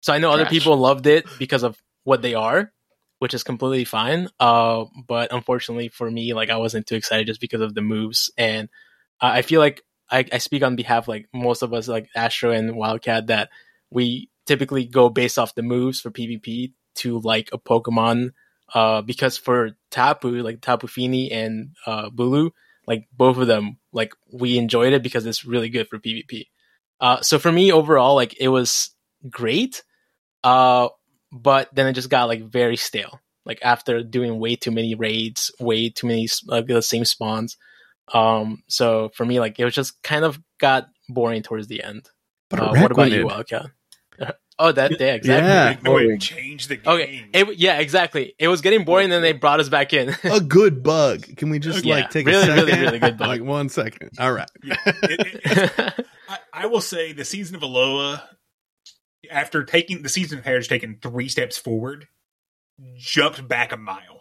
[0.00, 2.72] So I know other people loved it because of what they are,
[3.18, 4.28] which is completely fine.
[4.38, 8.30] Uh, but unfortunately for me, like I wasn't too excited just because of the moves,
[8.38, 8.68] and
[9.20, 12.50] I I feel like I, I speak on behalf like most of us, like Astro
[12.50, 13.50] and Wildcat, that
[13.90, 18.30] we typically go based off the moves for PvP to like a Pokemon.
[18.72, 22.50] Uh, because for Tapu, like Tapu Fini and uh, Bulu,
[22.90, 26.46] like both of them, like we enjoyed it because it's really good for PvP.
[27.00, 28.90] Uh, so for me overall, like it was
[29.30, 29.84] great.
[30.42, 30.88] Uh,
[31.30, 33.20] but then it just got like very stale.
[33.46, 37.56] Like after doing way too many raids, way too many like the same spawns.
[38.12, 42.10] Um, so for me, like it was just kind of got boring towards the end.
[42.48, 43.24] But uh, what about you.
[43.24, 43.66] Wildcat?
[44.60, 45.28] Oh, that yeah, exactly.
[45.28, 45.76] Yeah.
[45.82, 46.86] No, it changed the game.
[46.94, 48.34] Okay, it, yeah, exactly.
[48.38, 50.14] It was getting boring, then they brought us back in.
[50.24, 51.22] a good bug.
[51.36, 52.64] Can we just Yeah, like take really, a second?
[52.66, 53.28] really, really good bug.
[53.28, 54.10] Like one second.
[54.18, 54.50] All right.
[54.62, 58.22] Yeah, it- it- I, I will say the season of Alola,
[59.32, 62.06] after taking the season of Heritage taking three steps forward,
[62.96, 64.20] jumped back a mile.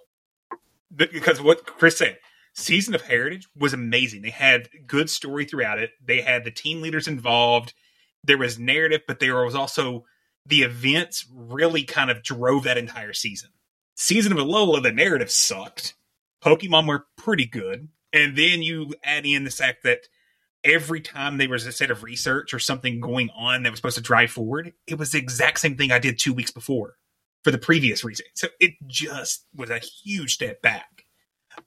[0.95, 2.17] Because what Chris said,
[2.55, 4.23] season of Heritage was amazing.
[4.23, 5.91] They had good story throughout it.
[6.03, 7.73] They had the team leaders involved.
[8.23, 10.05] There was narrative, but there was also
[10.45, 13.49] the events really kind of drove that entire season.
[13.95, 15.95] Season of Alola, the narrative sucked.
[16.43, 17.89] Pokemon were pretty good.
[18.13, 20.07] And then you add in the fact that
[20.63, 23.97] every time there was a set of research or something going on that was supposed
[23.97, 26.95] to drive forward, it was the exact same thing I did two weeks before
[27.43, 28.25] for the previous reason.
[28.33, 31.05] So it just was a huge step back.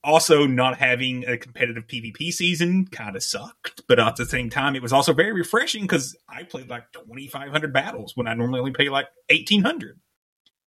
[0.05, 4.74] Also, not having a competitive PvP season kind of sucked, but at the same time,
[4.74, 8.72] it was also very refreshing because I played like 2,500 battles when I normally only
[8.72, 9.98] play like 1,800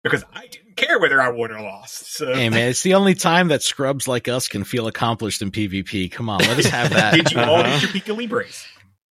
[0.03, 2.15] because I didn't care whether I won or lost.
[2.15, 5.51] So, Hey man, it's the only time that scrubs like us can feel accomplished in
[5.51, 6.13] PvP.
[6.13, 7.15] Come on, let us have that.
[7.15, 7.81] did you all uh-huh.
[7.81, 8.67] get your Pika Libres?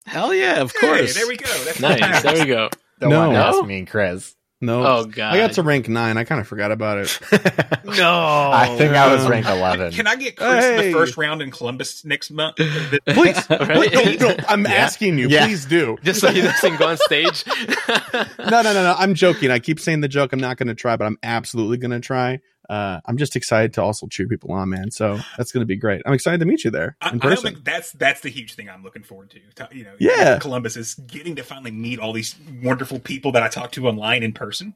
[0.05, 1.15] Hell yeah, of Hey, course.
[1.15, 1.45] there we go.
[1.63, 2.21] That's nice.
[2.23, 2.69] There we go.
[2.99, 3.19] Don't No.
[3.19, 3.59] want to No?
[3.59, 4.35] ask me and Chris.
[4.63, 4.85] No.
[4.85, 5.33] Oh god.
[5.33, 6.17] I got to rank nine.
[6.17, 7.19] I kind of forgot about it.
[7.83, 9.91] No, I think I was Um, ranked 11.
[9.91, 10.87] Can I get Chris in Hey.
[10.87, 12.55] the first round in Columbus next month?
[13.05, 13.45] Please.
[13.49, 13.91] Right?
[13.93, 14.71] No, no, I'm Yeah.
[14.71, 15.27] asking you.
[15.27, 15.45] Yeah.
[15.47, 15.97] Please do.
[16.03, 17.43] Just so he doesn't go on stage.
[17.89, 18.95] no, no, no, no.
[18.97, 19.51] I'm joking.
[19.51, 20.31] I keep saying the joke.
[20.31, 22.39] I'm not going to try, but I'm absolutely going to try.
[22.71, 24.91] Uh, I'm just excited to also cheer people on, man.
[24.91, 26.01] So that's going to be great.
[26.05, 28.55] I'm excited to meet you there I, I in don't think that's that's the huge
[28.55, 29.39] thing I'm looking forward to.
[29.55, 30.39] To- You know, Yeah.
[30.39, 34.23] Columbus is getting to finally meet all these wonderful people that I talk to online
[34.23, 34.75] in person.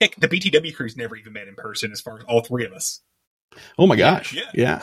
[0.00, 2.72] Heck, the BTW crew's never even met in person, as far as all three of
[2.72, 3.00] us,
[3.78, 4.32] oh my gosh.
[4.34, 4.50] Yeah.
[4.52, 4.80] Yeah.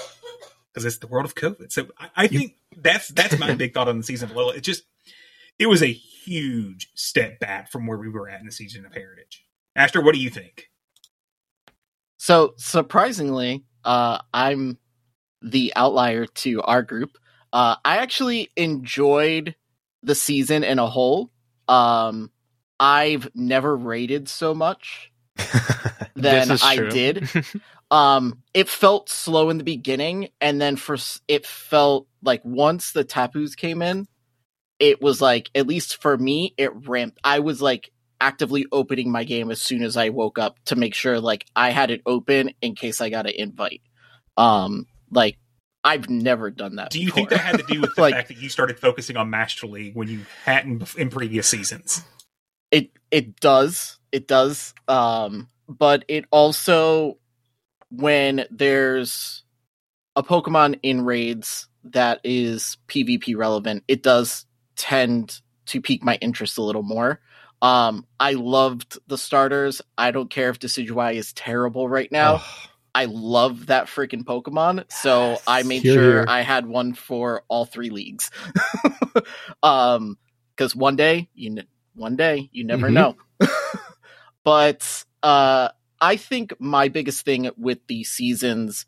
[0.71, 1.69] because it's the world of COVID.
[1.71, 4.55] So I, I think that's that's my big thought on the season of Lola.
[4.55, 4.83] It just
[5.59, 8.93] it was a huge step back from where we were at in the season of
[8.93, 9.45] Heritage.
[9.75, 10.69] Astro, what do you think?
[12.23, 14.77] So surprisingly, uh, I'm
[15.41, 17.17] the outlier to our group.
[17.51, 19.55] Uh, I actually enjoyed
[20.03, 21.31] the season in a whole.
[21.67, 22.31] Um,
[22.79, 25.11] I've never rated so much
[26.15, 27.27] than I did.
[27.91, 30.95] um, it felt slow in the beginning, and then for
[31.27, 34.07] it felt like once the tapus came in,
[34.79, 37.19] it was like at least for me, it ramped.
[37.21, 37.91] I was like
[38.23, 41.71] actively opening my game as soon as I woke up to make sure like I
[41.71, 43.81] had it open in case I got an invite.
[44.37, 45.37] Um, like
[45.83, 46.91] I've never done that.
[46.91, 49.17] Do you think that had to do with the Like- fact that you started focusing
[49.17, 52.03] on Master League when you hadn't in previous seasons?
[52.71, 57.19] it it does it does um but it also
[57.91, 59.43] when there's
[60.15, 66.57] a pokemon in raids that is pvp relevant it does tend to pique my interest
[66.57, 67.19] a little more
[67.63, 72.41] um i loved the starters i don't care if Decidueye is terrible right now
[72.95, 76.25] I love that freaking Pokemon, so I made Hear, sure hear.
[76.27, 78.29] I had one for all three leagues.
[79.63, 80.17] um,
[80.55, 82.93] because one day you, n- one day you never Mhm.
[82.93, 83.15] know.
[84.43, 88.85] but uh, I think my biggest thing with the seasons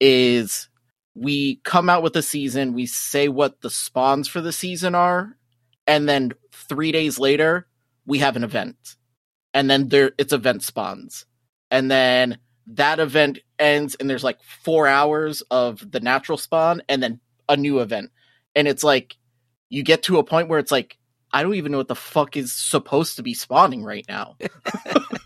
[0.00, 0.68] is
[1.14, 5.36] we come out with a season, we say what the spawns for the season are,
[5.86, 7.66] and then three days later
[8.06, 8.96] we have an event,
[9.54, 11.26] and then there it's event spawns,
[11.70, 12.38] and then
[12.68, 17.56] that event ends and there's like four hours of the natural spawn and then a
[17.56, 18.10] new event.
[18.54, 19.16] And it's like
[19.68, 20.96] you get to a point where it's like
[21.32, 24.36] i don't even know what the fuck is supposed to be spawning right now.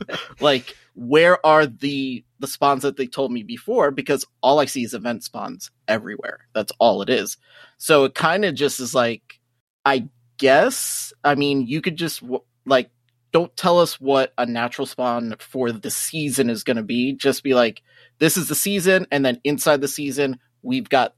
[0.40, 3.90] Like where are the the spawns that they told me before?
[3.90, 6.40] Because all i see is event spawns everywhere.
[6.54, 7.36] That's all it is.
[7.78, 9.40] So it kind of just is like
[9.84, 10.08] I
[10.38, 11.12] guess.
[11.24, 12.22] I mean, you could just
[12.66, 12.90] like
[13.32, 17.12] don't tell us what a natural spawn for the season is going to be.
[17.12, 17.82] Just be like,
[18.18, 21.14] this is the season, and then inside the season, we've got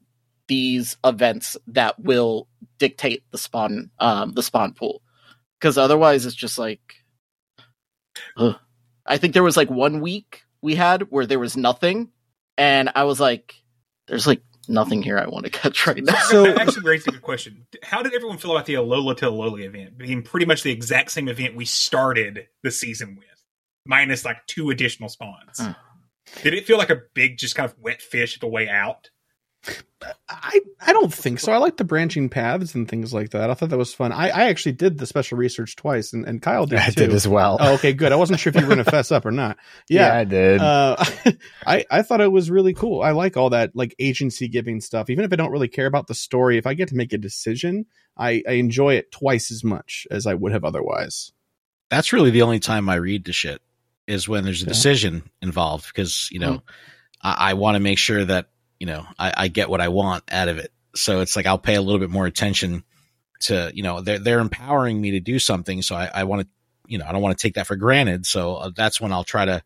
[0.49, 5.03] these events that will dictate the spawn, um, the spawn pool.
[5.61, 6.81] Because otherwise, it's just like,
[8.37, 8.57] ugh.
[9.07, 12.11] I think there was like one week we had where there was nothing,
[12.57, 13.55] and I was like,
[14.07, 17.13] "There's like nothing here I want to catch right now." So that actually raised a
[17.13, 17.67] good question.
[17.83, 21.11] How did everyone feel about the Alola to Alola event being pretty much the exact
[21.11, 23.27] same event we started the season with,
[23.87, 25.61] minus like two additional spawns?
[25.61, 25.75] Uh.
[26.43, 29.11] Did it feel like a big, just kind of wet fish the way out?
[30.29, 31.53] I I don't think so.
[31.53, 33.51] I like the branching paths and things like that.
[33.51, 34.13] I thought that was fun.
[34.13, 36.79] I, I actually did the special research twice, and, and Kyle did.
[36.79, 37.07] I too.
[37.07, 37.57] did as well.
[37.61, 38.13] Oh, okay, good.
[38.13, 39.59] I wasn't sure if you were going to fess up or not.
[39.89, 40.61] Yeah, yeah I did.
[40.61, 41.05] Uh,
[41.67, 43.03] I I thought it was really cool.
[43.03, 45.11] I like all that like agency giving stuff.
[45.11, 47.19] Even if I don't really care about the story, if I get to make a
[47.19, 51.33] decision, I, I enjoy it twice as much as I would have otherwise.
[51.91, 53.61] That's really the only time I read the shit
[54.07, 56.69] is when there's a decision involved because you know mm-hmm.
[57.23, 58.49] I, I want to make sure that
[58.79, 60.73] you know, I, I get what I want out of it.
[60.95, 62.85] So it's like I'll pay a little bit more attention
[63.41, 65.83] to, you know, they're they're empowering me to do something.
[65.83, 66.49] So I, I want to,
[66.87, 68.27] you know, I don't want to take that for granted.
[68.27, 69.63] So uh, that's when I'll try to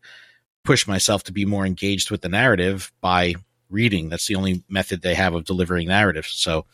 [0.63, 3.35] push myself to be more engaged with the narrative by
[3.69, 4.09] reading.
[4.09, 6.25] That's the only method they have of delivering narrative.
[6.25, 6.65] So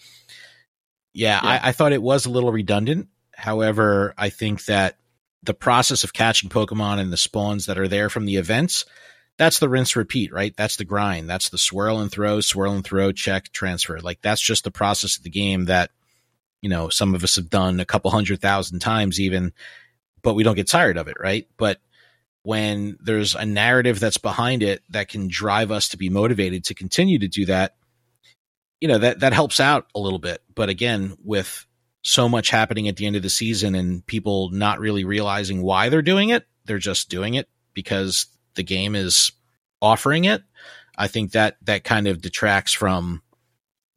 [1.14, 1.50] yeah, yeah.
[1.50, 3.08] I, I thought it was a little redundant.
[3.36, 4.98] However, I think that
[5.44, 8.86] the process of catching Pokemon and the spawns that are there from the events
[9.40, 10.54] that's the rinse repeat, right?
[10.58, 11.30] That's the grind.
[11.30, 14.00] That's the swirl and throw, swirl and throw, check, transfer.
[14.02, 15.92] Like that's just the process of the game that,
[16.62, 19.54] you know, some of us have done a couple hundred thousand times even,
[20.22, 21.48] but we don't get tired of it, right?
[21.56, 21.80] But
[22.44, 26.76] when there's a narrative that's behind it that can drive us to be motivated to
[26.76, 27.78] continue to do that,
[28.82, 30.42] you know, that, that helps out a little bit.
[30.54, 31.66] But again, with
[32.02, 35.88] so much happening at the end of the season and people not really realizing why
[35.88, 39.32] they're doing it, they're just doing it because the game is
[39.82, 40.44] offering it,
[40.98, 43.22] I think that that kind of detracts from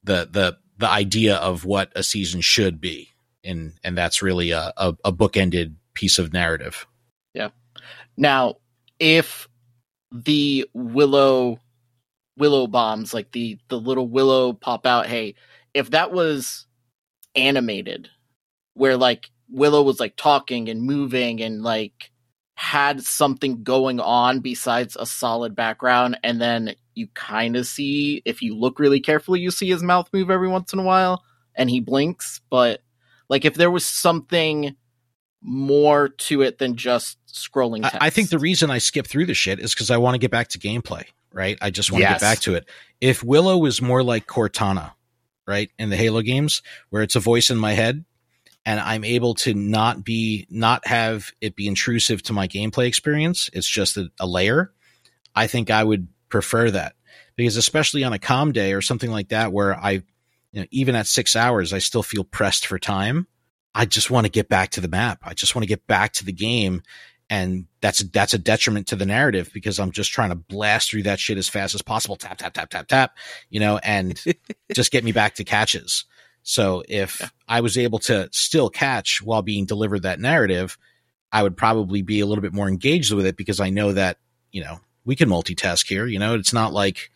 [0.05, 3.11] the the the idea of what a season should be,
[3.45, 6.87] and and that's really a a, a bookended piece of narrative.
[7.35, 7.51] Yeah.
[8.17, 8.57] Now,
[8.99, 9.49] if
[10.11, 11.59] the willow
[12.37, 15.35] willow bombs, like the the little willow pop out, hey,
[15.75, 16.67] if that was
[17.35, 18.09] animated,
[18.75, 22.11] where like Willow was like talking and moving and like
[22.55, 28.43] had something going on besides a solid background and then you kind of see if
[28.43, 31.71] you look really carefully you see his mouth move every once in a while and
[31.71, 32.83] he blinks but
[33.29, 34.77] like if there was something
[35.43, 37.97] more to it than just scrolling text.
[38.01, 40.19] I, I think the reason I skip through the shit is because I want to
[40.19, 41.59] get back to gameplay, right?
[41.61, 42.21] I just want to yes.
[42.21, 42.69] get back to it.
[43.01, 44.93] If Willow was more like Cortana,
[45.47, 48.05] right, in the Halo games, where it's a voice in my head,
[48.65, 53.51] and I'm able to not be not have it be intrusive to my gameplay experience.
[53.53, 54.73] It's just a, a layer.
[55.35, 56.95] I think I would prefer that
[57.37, 60.03] because especially on a calm day or something like that where I
[60.53, 63.27] you know even at 6 hours I still feel pressed for time.
[63.75, 65.21] I just want to get back to the map.
[65.23, 66.83] I just want to get back to the game
[67.33, 71.05] and that's that's a detriment to the narrative because I'm just trying to blast through
[71.05, 73.17] that shit as fast as possible tap tap tap tap tap,
[73.49, 74.23] you know, and
[74.75, 76.05] just get me back to catches.
[76.43, 77.29] So if yeah.
[77.49, 80.77] I was able to still catch while being delivered that narrative,
[81.31, 84.19] I would probably be a little bit more engaged with it because I know that,
[84.51, 86.07] you know, we can multitask here.
[86.07, 87.11] You know, it's not like,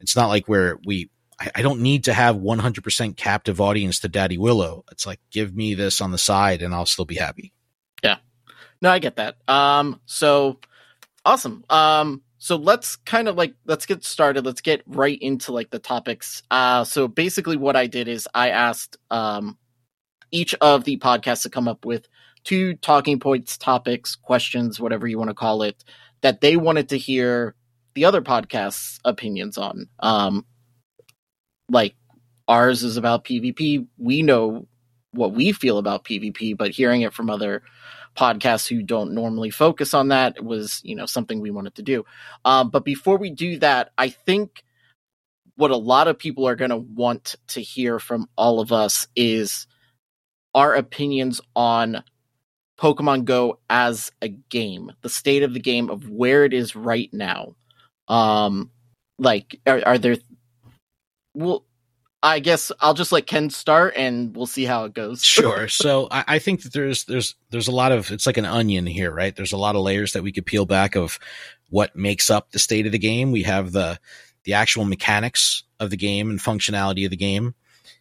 [0.00, 4.08] it's not like where we, I, I don't need to have 100% captive audience to
[4.08, 4.84] Daddy Willow.
[4.90, 7.52] It's like, give me this on the side and I'll still be happy.
[8.02, 8.18] Yeah.
[8.80, 9.36] No, I get that.
[9.48, 10.58] Um, so
[11.24, 11.64] awesome.
[11.68, 14.44] Um, so let's kind of like let's get started.
[14.46, 16.42] Let's get right into like the topics.
[16.50, 19.58] Uh so basically what i did is i asked um
[20.30, 22.08] each of the podcasts to come up with
[22.44, 25.84] two talking points topics questions whatever you want to call it
[26.20, 27.54] that they wanted to hear
[27.94, 29.88] the other podcasts opinions on.
[30.00, 30.46] Um
[31.70, 31.94] like
[32.46, 34.66] ours is about pvp we know
[35.12, 37.62] what we feel about pvp but hearing it from other
[38.18, 42.04] podcasts who don't normally focus on that was you know something we wanted to do.
[42.44, 44.64] Um, but before we do that i think
[45.56, 49.08] what a lot of people are going to want to hear from all of us
[49.16, 49.66] is
[50.54, 52.02] our opinions on
[52.80, 57.12] pokemon go as a game the state of the game of where it is right
[57.12, 57.54] now.
[58.06, 58.70] Um
[59.18, 60.16] like are, are there
[61.34, 61.64] well
[62.22, 65.24] I guess I'll just let Ken start and we'll see how it goes.
[65.24, 65.68] sure.
[65.68, 68.86] So I, I, think that there's there's there's a lot of it's like an onion
[68.86, 69.34] here, right?
[69.34, 71.18] There's a lot of layers that we could peel back of
[71.70, 73.30] what makes up the state of the game.
[73.30, 74.00] We have the
[74.44, 77.54] the actual mechanics of the game and functionality of the game.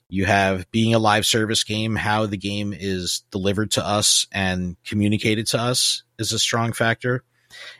[0.09, 4.77] You have being a live service game, how the game is delivered to us and
[4.85, 7.23] communicated to us is a strong factor.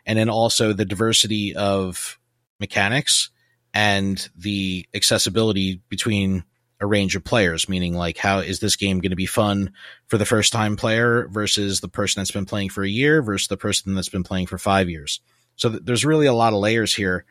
[0.06, 2.20] And then also the diversity of
[2.60, 3.30] mechanics
[3.78, 6.44] and the accessibility between
[6.82, 9.72] a range of players, meaning like how is this game going to be fun
[10.08, 13.50] for the first time player versus the person that's been playing for a year versus
[13.50, 15.22] the person that's been playing for five years.
[15.58, 17.24] So th- there's really a lot of layers here.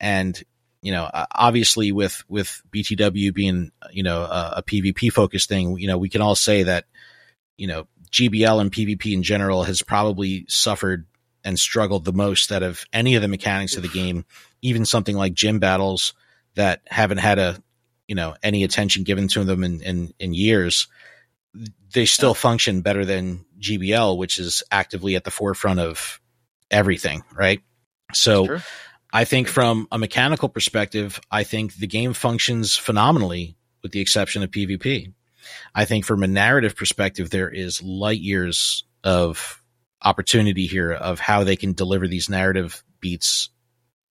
[0.00, 0.42] And,
[0.80, 5.86] you know, obviously with, with BTW being, you know, a, a PvP focused thing, you
[5.86, 6.86] know, we can all say that,
[7.56, 11.06] you know, GBL and PvP in general has probably suffered
[11.44, 14.24] and struggled the most out of any of the mechanics of the game,
[14.60, 16.14] even something like gym battles
[16.54, 17.62] that haven't had a,
[18.08, 20.88] you know any attention given to them in in, in years,
[21.92, 26.20] they still function better than GBL, which is actively at the forefront of
[26.70, 27.60] everything, right?
[28.12, 28.58] So
[29.12, 34.42] I think from a mechanical perspective, I think the game functions phenomenally with the exception
[34.42, 35.12] of PvP.
[35.74, 39.61] I think from a narrative perspective, there is light years of
[40.04, 43.50] opportunity here of how they can deliver these narrative beats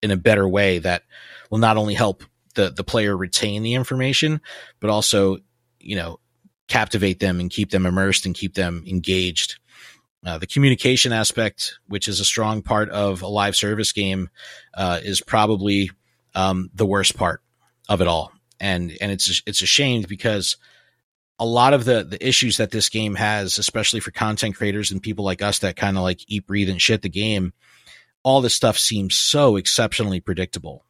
[0.02, 1.04] in a better way that
[1.50, 2.24] will not only help
[2.56, 4.42] the the player retain the information,
[4.80, 5.38] but also
[5.80, 6.20] you know
[6.68, 9.60] captivate them and keep them immersed and keep them engaged.
[10.26, 14.30] Uh, the communication aspect, which is a strong part of a live service game,
[14.76, 15.90] uh, is probably
[16.36, 17.42] um, the worst part
[17.90, 20.58] of it all, and and it's it's a shame because
[21.42, 25.02] a lot of the the issues that this game has, especially for content creators and
[25.02, 27.52] people like us that kind of like eat, breathe, and shit the game,
[28.22, 30.86] all this stuff seems so exceptionally predictable.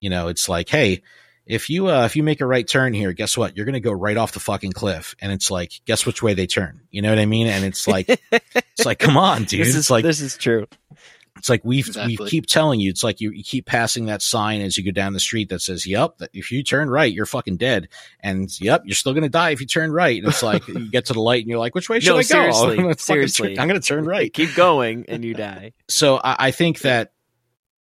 [0.00, 1.02] You know, it's like, hey,
[1.46, 3.56] if you uh, if you make a right turn here, guess what?
[3.56, 6.34] You're going to go right off the fucking cliff, and it's like, guess which way
[6.34, 6.82] they turn?
[6.90, 7.46] You know what I mean?
[7.46, 9.62] And it's like, it's like, come on, dude.
[9.62, 10.66] This is it's like this is true.
[11.36, 12.16] It's like we've Exactly.
[12.18, 12.90] we keep telling you.
[12.90, 15.60] It's like you, you keep passing that sign as you go down the street that
[15.60, 17.88] says, "Yep, if you turn right, you're fucking dead,"
[18.20, 21.06] and "Yep, you're still gonna die if you turn right." And it's like you get
[21.06, 22.98] to the light and you're like, "Which way should no, I go?" seriously, I'm gonna
[22.98, 24.32] seriously, turn- I'm going to turn right.
[24.32, 25.72] Keep going, and you die.
[25.88, 27.12] So I, I think that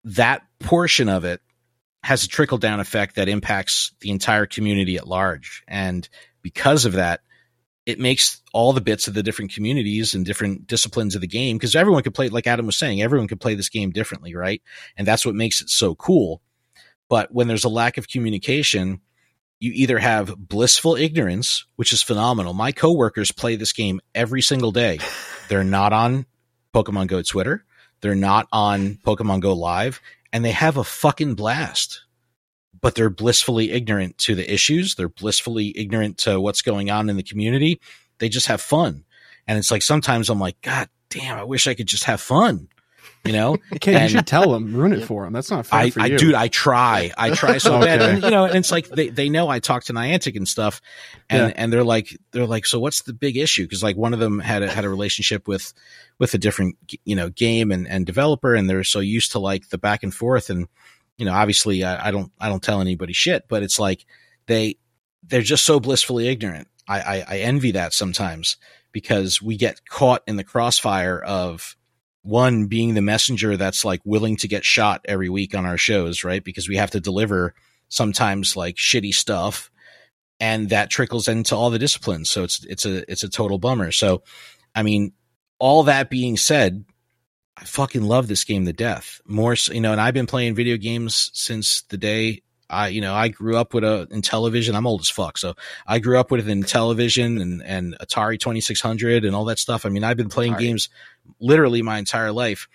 [0.05, 1.41] that portion of it
[2.03, 5.63] has a trickle down effect that impacts the entire community at large.
[5.69, 6.09] And
[6.43, 7.21] because of that,
[7.85, 11.57] it makes all the bits of the different communities and different disciplines of the game
[11.57, 14.63] because everyone could play, like Adam was saying, everyone could play this game differently, right?
[14.97, 16.41] And that's what makes it so cool.
[17.09, 19.01] But when there's a lack of communication,
[19.59, 22.53] you either have blissful ignorance, which is phenomenal.
[22.53, 24.99] My coworkers play this game every single day.
[25.49, 26.27] They're not on
[26.75, 27.65] Pokemon Go Twitter.
[28.01, 30.01] They're not on Pokemon Go Live,
[30.33, 32.03] and they have a fucking blast.
[32.83, 34.97] But they're blissfully ignorant to the issues.
[34.97, 37.81] They're blissfully ignorant to what's going on in the community.
[38.19, 39.05] They just have fun.
[39.47, 42.69] And it's like sometimes I'm like, God damn, I wish I could just have fun.
[43.25, 43.59] You know?
[43.75, 45.33] Okay, you should tell them, ruin it for them.
[45.33, 46.19] That's not fair I, for I you.
[46.19, 47.11] dude, I try.
[47.17, 47.87] I try so Okay.
[47.87, 48.03] bad.
[48.03, 50.81] And you know, and it's like they, they know I talk to Niantic and stuff.
[51.31, 51.53] And Yeah.
[51.57, 53.63] and they're like they're like, so what's the big issue?
[53.63, 55.73] Because like one of them had a had a relationship with
[56.19, 59.69] with a different you know game and, and developer and they're so used to like
[59.69, 60.67] the back and forth and
[61.23, 64.05] you know, obviously I, I don't I don't tell anybody shit, but it's like
[64.47, 64.79] they
[65.23, 66.67] they're just so blissfully ignorant.
[66.89, 68.57] I, I, I envy that sometimes
[68.91, 71.77] because we get caught in the crossfire of
[72.23, 76.25] one being the messenger that's like willing to get shot every week on our shows,
[76.25, 76.43] right?
[76.43, 77.55] Because we have to deliver
[77.89, 79.71] sometimes like shitty stuff
[80.41, 82.31] and that trickles into all the disciplines.
[82.31, 83.93] So it's it's a it's a total bummer.
[83.93, 84.25] So
[84.75, 85.13] I mean,
[85.61, 86.85] all that being said,
[87.57, 89.21] I fucking love this game to death.
[89.27, 92.43] More, so, you know, and I've been playing video games since the day
[92.73, 94.75] I, you know, I grew up with a Intellivision.
[94.75, 95.55] I'm old as fuck, so
[95.87, 99.85] I grew up with Intellivision and and Atari 2600 and all that stuff.
[99.85, 100.89] I mean, I've been playing games
[101.39, 102.69] literally my entire life,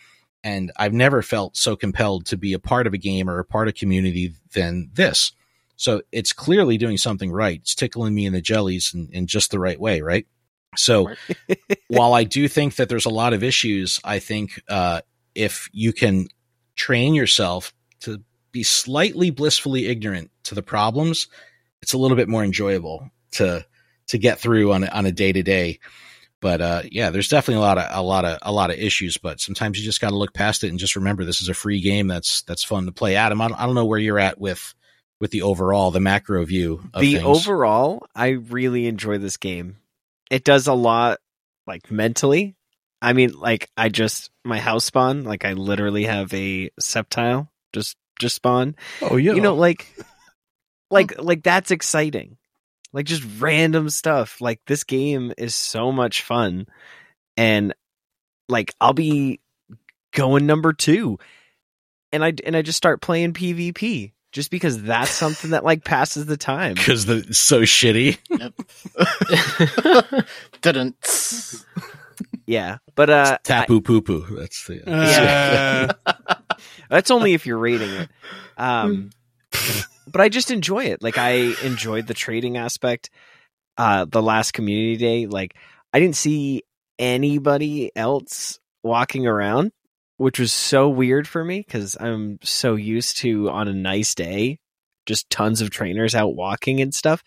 [0.43, 3.45] and I've never felt so compelled to be a part of a game or a
[3.45, 5.31] part of community than this.
[5.77, 7.59] So it's clearly doing something right.
[7.59, 10.27] It's tickling me in the jellies in, in just the right way, right?
[10.75, 11.13] So
[11.87, 15.01] while I do think that there's a lot of issues, I think uh,
[15.35, 16.27] if you can
[16.75, 21.27] train yourself to be slightly blissfully ignorant to the problems,
[21.81, 23.65] it's a little bit more enjoyable to
[24.07, 25.79] to get through on a, on a day to day.
[26.39, 29.17] But uh, yeah, there's definitely a lot of a lot of a lot of issues.
[29.17, 31.53] But sometimes you just got to look past it and just remember this is a
[31.53, 33.15] free game that's that's fun to play.
[33.15, 34.73] Adam, I don't, I don't know where you're at with
[35.19, 37.25] with the overall the macro view of the things.
[37.25, 39.77] overall, I really enjoy this game.
[40.29, 41.19] It does a lot,
[41.65, 42.55] like mentally.
[43.01, 47.95] I mean, like I just my house spawn, like I literally have a Sceptile just
[48.19, 48.75] just spawn.
[49.01, 49.93] Oh yeah, you know, like
[50.91, 52.37] like like that's exciting.
[52.93, 54.41] Like just random stuff.
[54.41, 56.67] Like this game is so much fun,
[57.35, 57.73] and
[58.49, 59.39] like I'll be
[60.13, 61.19] going number two,
[62.11, 66.25] and I and I just start playing PvP, just because that's something that like passes
[66.25, 66.75] the time.
[66.75, 68.17] Because the so shitty.
[70.61, 70.95] Didn't.
[72.45, 74.25] Yeah, but uh, Tapu poo poo.
[74.37, 74.81] That's the.
[74.85, 75.91] Yeah.
[76.89, 78.09] That's only if you're rating it.
[78.57, 79.09] Um,
[80.07, 81.03] but I just enjoy it.
[81.03, 83.09] Like I enjoyed the trading aspect.
[83.77, 85.55] Uh, the last community day, like
[85.93, 86.63] I didn't see
[86.97, 89.71] anybody else walking around,
[90.17, 94.59] which was so weird for me because I'm so used to on a nice day,
[95.05, 97.23] just tons of trainers out walking and stuff.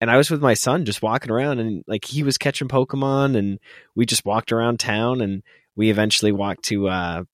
[0.00, 3.36] And I was with my son just walking around and like he was catching Pokemon
[3.36, 3.58] and
[3.94, 5.42] we just walked around town and
[5.74, 7.24] we eventually walked to uh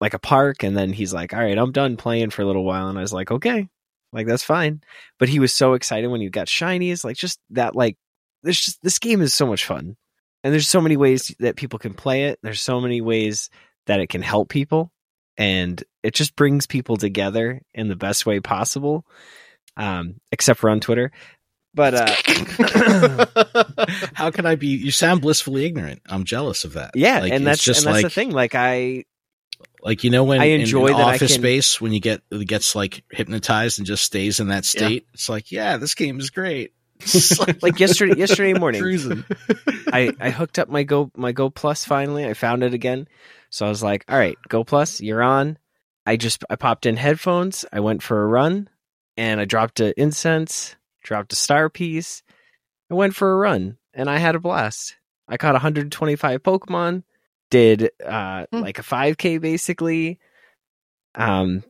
[0.00, 2.64] like a park and then he's like, All right, I'm done playing for a little
[2.64, 3.68] while and I was like, Okay,
[4.12, 4.82] like that's fine.
[5.18, 7.96] But he was so excited when he got shinies, like just that like
[8.42, 9.96] there's just this game is so much fun.
[10.44, 12.38] And there's so many ways that people can play it.
[12.42, 13.48] There's so many ways
[13.86, 14.92] that it can help people
[15.36, 19.04] and it just brings people together in the best way possible.
[19.76, 21.10] Um, except for on Twitter.
[21.74, 23.26] But uh
[24.14, 24.68] How can I be?
[24.68, 26.02] You sound blissfully ignorant.
[26.06, 26.90] I'm jealous of that.
[26.94, 28.30] yeah, Like, and that's just and that's like the thing.
[28.30, 29.04] Like I
[29.82, 32.46] like you know when I enjoy in, that Office can- Space when you get it
[32.46, 35.06] gets like hypnotized and just stays in that state.
[35.14, 36.72] It's like yeah, this game is great.
[37.62, 38.80] Like yesterday yesterday morning.
[39.92, 42.26] I, I hooked up my Go my Go Plus finally.
[42.26, 43.08] I found it again.
[43.50, 45.58] So I was like, all right, Go Plus, you're on.
[46.06, 48.68] I just I popped in headphones, I went for a run,
[49.16, 52.22] and I dropped a incense, dropped a star piece,
[52.90, 54.96] I went for a run, and I had a blast.
[55.28, 57.04] I caught 125 Pokemon,
[57.50, 60.18] did uh like a 5K basically.
[61.14, 61.62] Um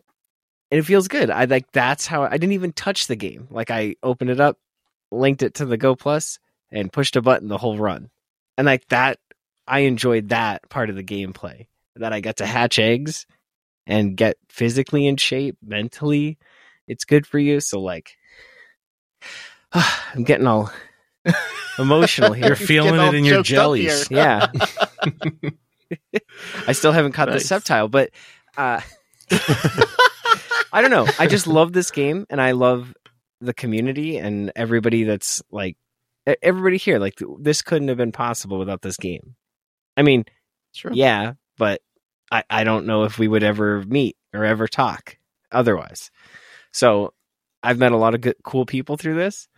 [0.70, 1.30] and it feels good.
[1.30, 3.48] I like that's how I didn't even touch the game.
[3.50, 4.58] Like I opened it up,
[5.12, 6.38] linked it to the Go Plus,
[6.70, 8.10] and pushed a button the whole run.
[8.56, 9.18] And like that,
[9.66, 11.66] I enjoyed that part of the gameplay.
[11.96, 13.26] That I got to hatch eggs
[13.86, 16.38] and get physically in shape, mentally.
[16.88, 17.60] It's good for you.
[17.60, 18.16] So like,
[19.72, 20.72] I'm getting all
[21.78, 22.48] emotional here.
[22.48, 24.10] You're feeling it in your jellies.
[24.10, 24.48] Yeah.
[26.66, 27.48] I still haven't caught Nice.
[27.48, 28.10] the Sceptile, but
[28.56, 28.80] uh,
[30.72, 31.06] I don't know.
[31.18, 32.94] I just love this game, and I love
[33.42, 35.76] the community and everybody that's like
[36.42, 36.98] everybody here.
[36.98, 39.34] Like this couldn't have been possible without this game.
[39.96, 40.24] I mean,
[40.72, 40.92] sure.
[40.92, 41.80] yeah, but
[42.30, 45.18] I I don't know if we would ever meet or ever talk
[45.50, 46.10] otherwise.
[46.72, 47.12] So
[47.62, 49.48] I've met a lot of good, cool people through this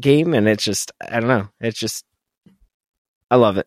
[0.00, 1.48] game, and it's just I don't know.
[1.60, 2.04] It's just
[3.30, 3.66] I love it.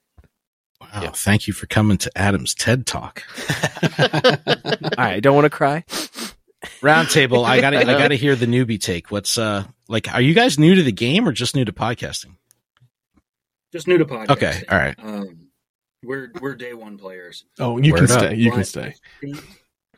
[0.81, 3.23] Wow, thank you for coming to Adam's TED Talk.
[3.99, 5.85] All right, don't want to cry.
[6.83, 9.09] Roundtable, I gotta I gotta hear the newbie take.
[9.09, 12.35] What's uh like are you guys new to the game or just new to podcasting?
[13.71, 14.29] Just new to podcast.
[14.31, 14.95] Okay, all right.
[15.01, 15.47] Um,
[16.03, 17.45] we're we're day one players.
[17.59, 18.19] Oh, you Word can up.
[18.19, 18.35] stay.
[18.35, 18.93] You can stay.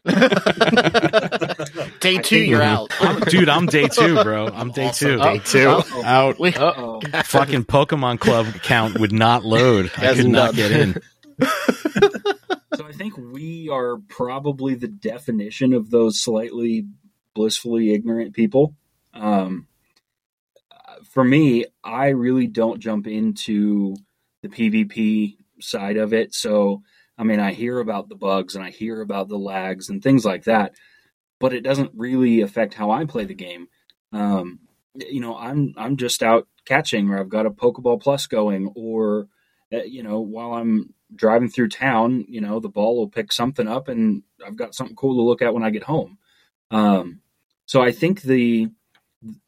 [2.00, 2.92] Day two, you're out.
[3.02, 4.48] I'm- dude, I'm day two, bro.
[4.50, 5.18] I'm day two.
[5.18, 5.68] Day two.
[5.70, 6.04] Uh-oh.
[6.04, 6.40] Out.
[6.40, 7.02] We, Uh-oh.
[7.24, 9.92] Fucking Pokemon Club account would not load.
[9.98, 10.58] I Yes, could not no.
[10.58, 11.02] get in.
[12.74, 16.88] So I think we are probably the definition of those slightly
[17.34, 18.76] blissfully ignorant people.
[19.14, 19.68] Um,
[21.04, 23.96] for me, I really don't jump into
[24.42, 26.34] the PvP side of it.
[26.34, 26.82] So,
[27.18, 30.26] I mean, I hear about the bugs and I hear about the lags and things
[30.26, 30.74] like that,
[31.40, 33.68] but it doesn't really affect how I play the game.
[34.12, 34.60] Um,
[34.96, 39.28] you know, I'm I'm just out catching, or I've got a Pokeball Plus going, or
[39.74, 43.68] uh, you know, while I'm driving through town, you know, the ball will pick something
[43.68, 46.18] up, and I've got something cool to look at when I get home.
[46.72, 47.22] Um,
[47.66, 48.70] so I think the,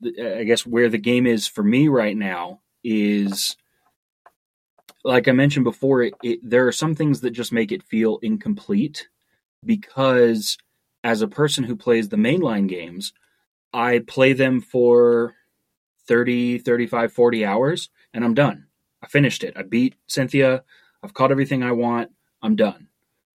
[0.01, 3.55] the, I guess where the game is for me right now is,
[5.03, 8.19] like I mentioned before, it, it there are some things that just make it feel
[8.21, 9.07] incomplete
[9.65, 10.57] because
[11.03, 13.13] as a person who plays the mainline games,
[13.73, 15.35] I play them for
[16.07, 18.67] 30, 35, 40 hours and I'm done.
[19.01, 19.53] I finished it.
[19.55, 20.63] I beat Cynthia.
[21.03, 22.11] I've caught everything I want.
[22.41, 22.87] I'm done.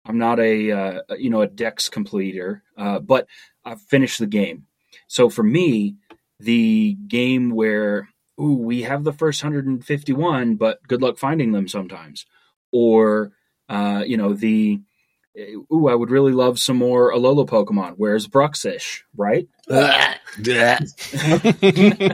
[0.05, 3.27] I'm not a uh, you know a Dex completer, uh, but
[3.63, 4.65] I've finished the game.
[5.07, 5.95] So for me,
[6.39, 12.25] the game where ooh we have the first 151, but good luck finding them sometimes,
[12.71, 13.31] or
[13.67, 14.81] uh, you know the
[15.71, 17.93] ooh I would really love some more Alola Pokemon.
[17.97, 19.01] Where's Bruxish?
[19.15, 19.47] Right?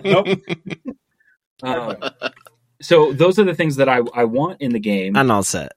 [0.03, 0.39] Nope.
[1.63, 1.95] Um,
[2.81, 5.15] so those are the things that I, I want in the game.
[5.15, 5.73] I'm all set.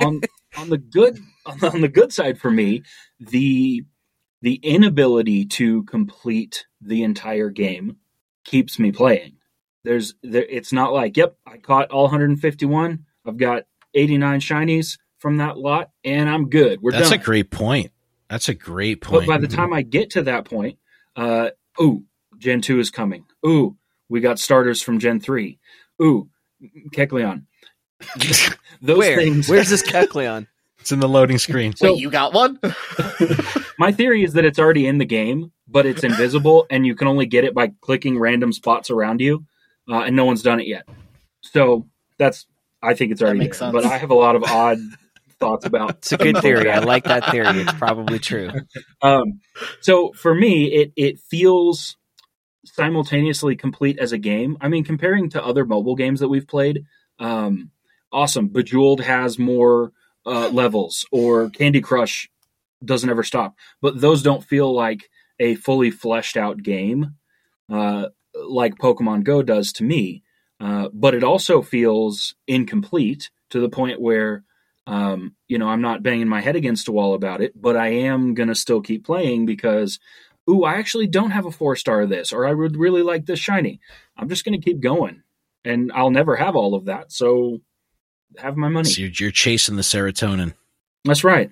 [0.00, 0.20] on
[0.56, 1.18] on the good
[1.62, 2.82] on the good side for me,
[3.18, 3.84] the
[4.42, 7.96] the inability to complete the entire game
[8.44, 9.36] keeps me playing.
[9.84, 13.04] There's there, it's not like, yep, I caught all 151.
[13.26, 13.64] I've got
[13.94, 16.80] 89 shinies from that lot, and I'm good.
[16.80, 17.20] We're That's done.
[17.20, 17.92] a great point.
[18.28, 19.26] That's a great point.
[19.26, 20.78] But by the time I get to that point,
[21.16, 21.50] uh,
[21.80, 22.04] ooh,
[22.38, 23.24] Gen 2 is coming.
[23.44, 23.76] Ooh,
[24.08, 25.58] we got starters from Gen 3.
[26.02, 26.28] Ooh,
[26.94, 27.44] Kecleon.
[28.82, 29.16] Those Where?
[29.16, 29.48] things.
[29.48, 30.46] Where's this Kecleon?
[30.80, 31.74] It's in the loading screen.
[31.80, 32.58] Wait, you got one?
[33.78, 37.06] My theory is that it's already in the game, but it's invisible, and you can
[37.06, 39.44] only get it by clicking random spots around you,
[39.90, 40.88] uh, and no one's done it yet.
[41.42, 41.86] So
[42.18, 42.46] that's,
[42.82, 43.70] I think it's already makes there.
[43.70, 43.84] sense.
[43.84, 44.78] But I have a lot of odd
[45.38, 45.90] thoughts about.
[45.98, 46.70] It's a good theory.
[46.70, 47.60] I like that theory.
[47.60, 48.50] It's probably true.
[49.02, 49.40] Um,
[49.82, 51.96] so for me, it it feels
[52.74, 54.56] simultaneously complete as a game.
[54.60, 56.84] I mean, comparing to other mobile games that we've played,
[57.18, 57.70] um,
[58.12, 58.48] awesome.
[58.48, 59.92] Bejeweled has more
[60.26, 62.30] uh, levels, or Candy Crush
[62.84, 63.54] doesn't ever stop.
[63.80, 67.14] But those don't feel like a fully fleshed out game,
[67.70, 70.22] uh, like Pokemon Go does to me.
[70.60, 74.44] Uh, but it also feels incomplete to the point where
[74.86, 77.88] um, you know, I'm not banging my head against a wall about it, but I
[77.88, 80.00] am gonna still keep playing because,
[80.50, 83.26] ooh, I actually don't have a four star of this, or I would really like
[83.26, 83.80] this shiny.
[84.16, 85.22] I'm just gonna keep going,
[85.64, 87.12] and I'll never have all of that.
[87.12, 87.60] So,
[88.38, 88.88] have my money.
[88.90, 90.54] So you're, you're chasing the serotonin.
[91.04, 91.50] That's right.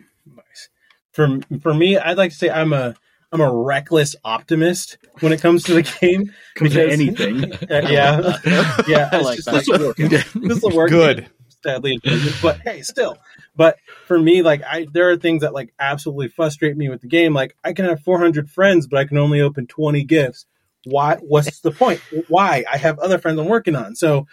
[1.13, 2.95] For for me, I'd like to say I'm a
[3.33, 6.33] I'm a reckless optimist when it comes to the game.
[6.55, 7.53] Comes to because- anything.
[7.71, 8.37] yeah,
[8.89, 9.09] yeah.
[9.13, 9.55] I like just- that.
[9.55, 9.97] This will work.
[9.97, 10.91] This will work.
[10.91, 11.29] Good.
[11.63, 11.99] Sadly,
[12.41, 13.19] but hey, still.
[13.59, 17.09] But for me, like I, there are things that like absolutely frustrate me with the
[17.09, 17.35] game.
[17.35, 20.47] Like I can have 400 friends, but I can only open 20 gifts.
[20.85, 21.17] Why?
[21.17, 22.01] What's the point?
[22.29, 22.65] Why?
[22.73, 23.97] I have other friends I'm working on.
[23.97, 24.29] So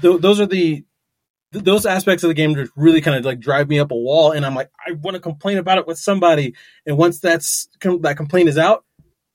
[0.00, 0.82] th- those are the
[1.52, 3.96] th- those aspects of the game just really kind of like drive me up a
[3.96, 6.54] wall, and I'm like, I want to complain about it with somebody.
[6.86, 8.86] And once that's com- that complaint is out,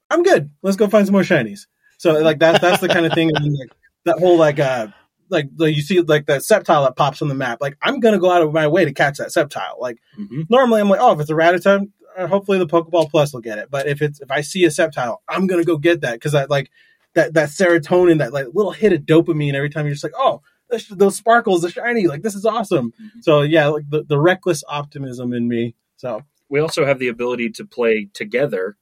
[0.10, 0.50] I'm good.
[0.64, 1.68] Let's go find some more shinies.
[2.00, 3.30] So like that that's the kind of thing.
[3.30, 3.70] like,
[4.06, 4.88] that whole like uh
[5.30, 7.60] like, like you see like that Sceptile that pops on the map.
[7.62, 9.80] Like I'm gonna go out of my way to catch that Sceptile.
[9.80, 10.50] Like Mhm.
[10.50, 13.58] normally I'm like, oh, if it's a Rattata, uh, hopefully the Pokeball Plus will get
[13.58, 13.70] it.
[13.72, 16.46] But if it's if I see a Sceptile, I'm gonna go get that because I
[16.46, 16.70] like
[17.16, 20.42] that that serotonin, that like little hit of dopamine every time you're just like, oh,
[20.70, 22.94] this, those sparkles, the shiny, like this is awesome.
[23.22, 25.74] So yeah, like the, the reckless optimism in me.
[25.98, 28.78] So We also have the ability to play together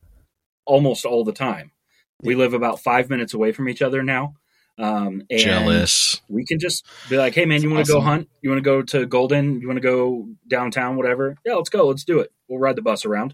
[0.66, 1.72] almost all the time.
[2.24, 4.34] We live about five minutes away from each other now.
[4.78, 6.22] Um, and Jealous.
[6.30, 8.30] we can just be like, "Hey, man, you want to go hunt?
[8.42, 9.60] You want to go to Golden?
[9.60, 10.98] You want to go downtown?
[10.98, 11.36] Whatever.
[11.46, 11.88] Yeah, let's go.
[11.88, 12.32] Let's do it.
[12.48, 13.34] We'll ride the bus around."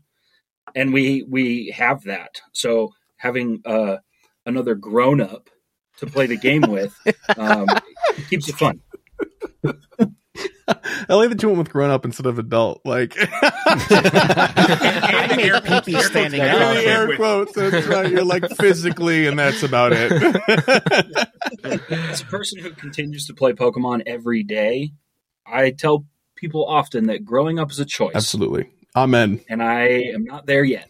[0.75, 2.41] And we we have that.
[2.53, 3.97] So having uh,
[4.45, 5.49] another grown up
[5.97, 6.95] to play the game with
[7.37, 7.67] um,
[8.29, 8.81] keeps it fun.
[10.67, 12.81] I like that you went with grown up instead of adult.
[12.85, 16.75] Like, I made Pee-Pee standing up.
[16.77, 17.53] air quotes.
[17.53, 18.09] That's right.
[18.09, 20.11] You're like physically, and that's about it.
[21.91, 24.91] As a person who continues to play Pokemon every day,
[25.45, 26.05] I tell
[26.35, 28.69] people often that growing up is a choice, Absolutely.
[28.95, 29.41] Amen.
[29.49, 30.89] and I am not there yet.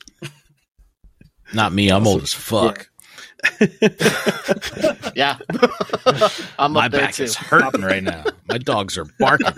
[1.54, 1.89] Not me.
[1.89, 2.89] I'm old as fuck.
[5.16, 5.38] Yeah.
[6.58, 7.24] I'm My up there back too.
[7.24, 8.24] is hurting right now.
[8.50, 9.54] My dogs are barking.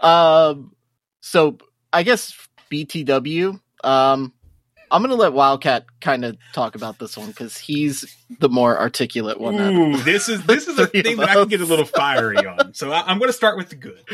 [0.00, 0.74] Um,
[1.22, 1.56] so
[1.92, 2.36] I guess
[2.70, 3.58] BTW.
[3.82, 4.32] Um,
[4.90, 9.40] I'm gonna let Wildcat kind of talk about this one because he's the more articulate
[9.40, 9.54] one.
[9.58, 12.74] Ooh, this is this is a thing that I can get a little fiery on.
[12.74, 14.04] So I, I'm going to start with the good.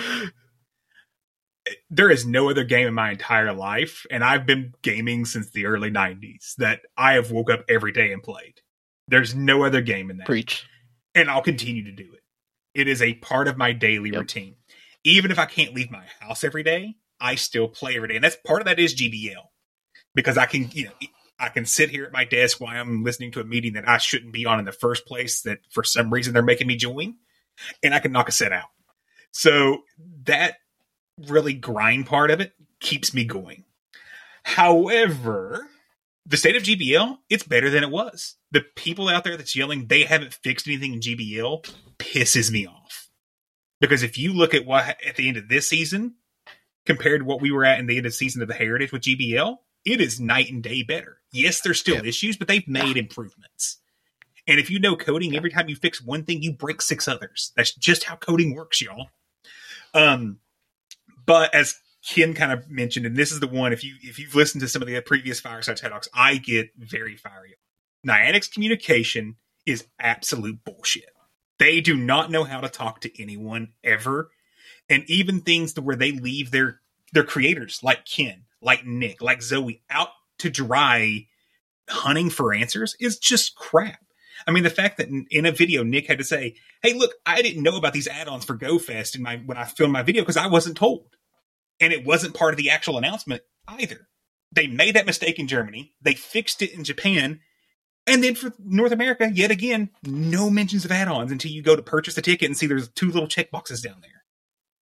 [1.91, 5.67] There is no other game in my entire life, and I've been gaming since the
[5.67, 8.61] early '90s that I have woke up every day and played.
[9.09, 10.67] There's no other game in that, Preach.
[11.15, 12.23] and I'll continue to do it.
[12.75, 14.21] It is a part of my daily Yep.
[14.21, 14.57] routine.
[15.03, 18.25] Even if I can't leave my house every day, I still play every day, and
[18.25, 19.51] that's part of that is GBL
[20.15, 20.93] because I can, you know,
[21.39, 23.99] I can sit here at my desk while I'm listening to a meeting that I
[23.99, 25.43] shouldn't be on in the first place.
[25.43, 27.17] That for some reason they're making me join,
[27.83, 28.69] and I can knock a set out.
[29.33, 29.85] So
[30.25, 30.57] that
[31.29, 33.65] really grind part of it keeps me going.
[34.43, 35.69] However,
[36.27, 38.37] the state of GBL, it's better than it was.
[38.51, 41.69] The people out there that's yelling they haven't fixed anything in GBL
[41.99, 43.09] pisses me off.
[43.81, 46.15] Because if you look at what at the end of this season
[46.87, 48.93] compared to what we were at in the end of the season of the Heritage
[48.93, 51.19] with GBL, it is night and day better.
[51.33, 53.79] Yes, there's still issues, but they've made improvements.
[54.47, 57.53] And if you know coding, every time you fix one thing, you break six others.
[57.57, 59.09] That's just how coding works, y'all.
[59.95, 60.39] Um,
[61.27, 61.75] but as
[62.07, 64.69] Ken kind of mentioned, and this is the one if you if you've listened to
[64.69, 67.57] some of the previous Fireside TED Talks, I get very fiery.
[68.07, 71.11] Niantic's communication is absolute bullshit.
[71.59, 74.31] They do not know how to talk to anyone ever,
[74.89, 76.81] and even things to where they leave their
[77.13, 80.09] their creators like Ken, like Nick, like Zoe out
[80.39, 81.27] to dry
[81.89, 84.05] hunting for answers is just crap.
[84.47, 87.43] I mean, the fact that in, a video Nick had to say, "Hey, look, I
[87.43, 90.37] didn't know about these add-ons for GoFest in my when I filmed my video because
[90.37, 91.07] I wasn't told."
[91.81, 94.09] and it wasn't part of the actual announcement either.
[94.53, 95.95] They made that mistake in Germany.
[96.03, 97.41] They fixed it in Japan.
[98.07, 101.83] And then for North America, yet again, no mentions of add-ons until you go to
[101.83, 104.25] purchase a ticket and see there's two little check boxes down there.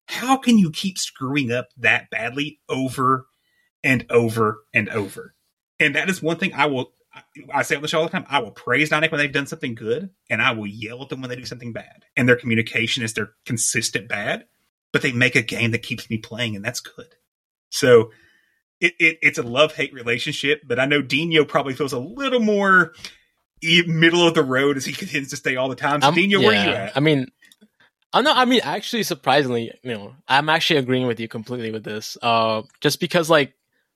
[0.07, 3.27] How can you keep screwing up that badly over
[3.83, 5.35] and over and over?
[5.79, 6.93] And that is one thing I will
[7.53, 8.25] I say on the show all the time.
[8.29, 11.21] I will praise Niantic when they've done something good, and I will yell at them
[11.21, 12.05] when they do something bad.
[12.15, 14.45] And their communication is their consistent bad,
[14.93, 17.15] but they make a game that keeps me playing, and that's good.
[17.71, 18.11] So
[18.79, 22.39] it, it it's a love hate relationship, but I know Dino probably feels a little
[22.39, 22.93] more
[23.61, 26.01] middle of the road as he continues to stay all the time.
[26.01, 26.95] So Um, Dino, where are you at?
[26.95, 27.27] I mean,
[28.13, 28.33] I know.
[28.33, 32.17] I mean, actually, surprisingly, you know, I'm actually agreeing with you completely with this.
[32.21, 33.53] Uh, just because, like,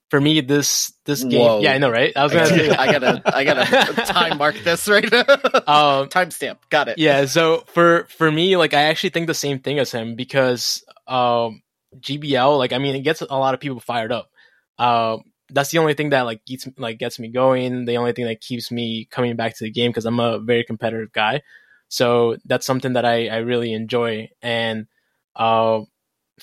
[0.10, 1.62] for me, this this game, Whoa.
[1.62, 2.14] yeah, I know, right?
[2.16, 5.22] I was gonna say, I gotta, I gotta time mark this right now.
[5.22, 6.58] um, Timestamp.
[6.70, 6.98] Got it.
[7.00, 7.26] yeah.
[7.26, 11.64] So for for me, like, I actually think the same thing as him because um,
[11.98, 14.30] GBL, like, I mean, it gets a lot of people fired up.
[14.78, 17.86] Um, that's the only thing that like gets like gets me going.
[17.86, 20.64] The only thing that keeps me coming back to the game because I'm a very
[20.64, 21.42] competitive guy.
[21.90, 24.30] So that's something that I I really enjoy.
[24.42, 24.88] And
[25.36, 25.82] uh,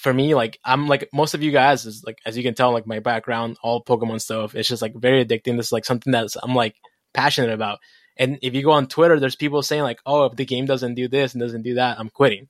[0.00, 2.72] for me, like I'm like most of you guys is like as you can tell,
[2.72, 4.54] like my background, all Pokemon stuff.
[4.54, 5.58] It's just like very addicting.
[5.58, 6.74] This is like something that's I'm like
[7.12, 7.80] passionate about.
[8.16, 10.94] And if you go on Twitter, there's people saying like, "Oh, if the game doesn't
[10.94, 12.48] do this and doesn't do that, I'm quitting."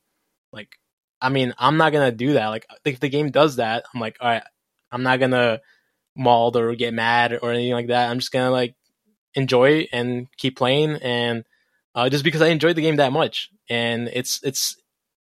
[0.52, 0.68] Like,
[1.20, 2.48] I mean, I'm not gonna do that.
[2.48, 4.44] Like, if the game does that, I'm like, all right,
[4.92, 5.60] I'm not gonna
[6.16, 8.10] mauled or get mad or anything like that.
[8.10, 8.76] I'm just gonna like
[9.34, 11.44] enjoy and keep playing, and
[11.96, 14.79] uh, just because I enjoyed the game that much, and it's it's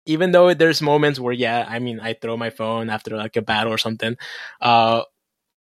[0.06, 3.42] even though there's moments where yeah, I mean, I throw my phone after like a
[3.42, 4.18] battle or something.
[4.62, 5.04] Uh,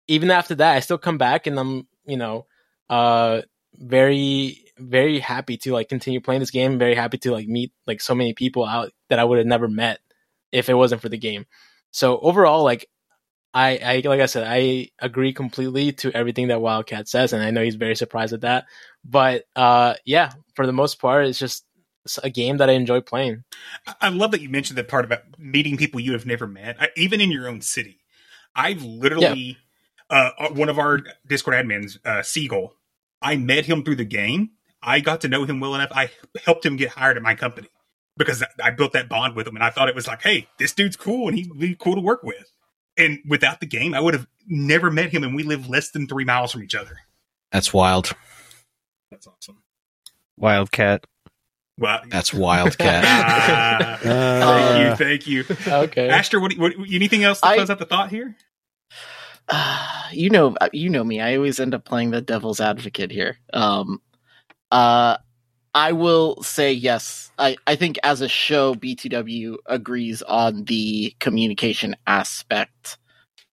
[0.09, 2.47] even after that, I still come back and I'm you know
[2.89, 3.43] uh
[3.75, 6.79] very very happy to like continue playing this game.
[6.79, 9.69] Very happy to like meet like so many people out that I would have never
[9.69, 10.01] met
[10.53, 11.47] if it wasn't for the game.
[11.91, 12.89] So overall, like
[13.55, 17.51] I, I like I said, I agree completely to everything that Wildcat says, and I
[17.51, 18.67] know he's very surprised at that.
[19.05, 21.65] But uh, yeah, for the most part, it's just
[22.23, 23.45] a game that I enjoy playing.
[23.87, 26.77] I- I love that you mentioned that part about meeting people you have never met,
[26.81, 27.99] I, even in your own city.
[28.55, 29.59] I've literally,
[30.11, 32.75] uh, one of our Discord admins, uh, Siegel,
[33.21, 34.51] I met him through the game.
[34.83, 35.91] I got to know him well enough.
[35.93, 36.11] I
[36.45, 37.69] helped him get hired at my company
[38.17, 40.73] because I built that bond with him, and I thought it was like, hey, this
[40.73, 42.51] dude's cool, and he'd be cool to work with.
[42.97, 46.07] And without the game, I would have never met him, and we live less than
[46.09, 46.99] three miles from each other.
[47.53, 48.13] That's wild.
[49.11, 49.63] That's awesome.
[50.37, 51.05] Wildcat.
[51.79, 53.05] Well, That's Wildcat.
[54.05, 55.73] Ah, Uh, thank you, thank you.
[55.85, 56.09] Okay.
[56.09, 58.35] Asher, what, what anything else to I- close out the thought here?
[60.13, 61.21] you know, you know me.
[61.21, 63.39] I always end up playing the devil's advocate here.
[63.53, 64.01] Um,
[64.71, 65.17] uh,
[65.75, 67.31] I will say yes.
[67.39, 72.99] I, I think as a show, BTW agrees on the communication aspect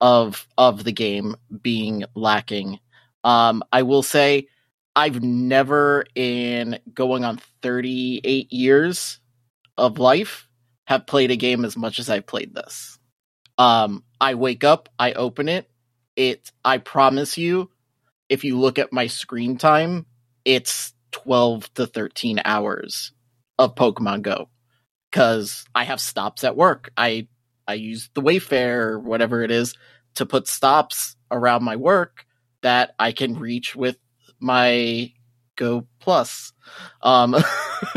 [0.02, 2.80] of of the game being lacking.
[3.24, 4.48] Um, I will say
[4.96, 9.20] I've never, in going on 38 years
[9.78, 10.48] of life,
[10.88, 12.98] have played a game as much as I've played this.
[13.58, 15.70] Um, I wake up, I open it.
[16.16, 17.70] It, I promise you,
[18.30, 20.06] if you look at my screen time,
[20.46, 23.12] it's 12 to 13 hours
[23.58, 24.50] of Pokemon Go
[25.12, 26.92] because I have stops at work.
[26.98, 27.28] I
[27.68, 29.76] I use the Wayfarer or whatever it is
[30.16, 32.26] to put stops around my work
[32.62, 33.98] that I can reach with
[34.46, 35.12] my
[35.56, 36.54] Go Plus.
[37.02, 37.36] Um,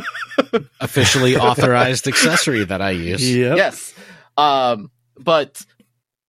[0.81, 3.37] Officially authorized accessory that I use.
[3.37, 3.57] Yep.
[3.59, 3.95] Yes.
[4.39, 5.65] Um, but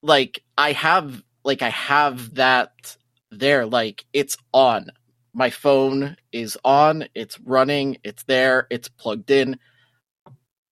[0.01, 2.97] like I have like I have that
[3.31, 4.89] there, like it's on.
[5.33, 9.57] My phone is on, it's running, it's there, it's plugged in.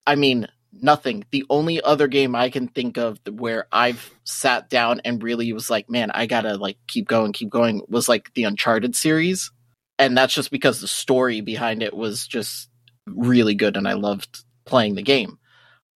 [0.05, 0.47] I mean,
[0.81, 1.25] nothing.
[1.31, 5.69] The only other game I can think of where I've sat down and really was
[5.69, 9.51] like, man, I gotta like keep going, keep going was like the Uncharted series.
[9.99, 12.69] And that's just because the story behind it was just
[13.07, 15.39] really good and I loved playing the game.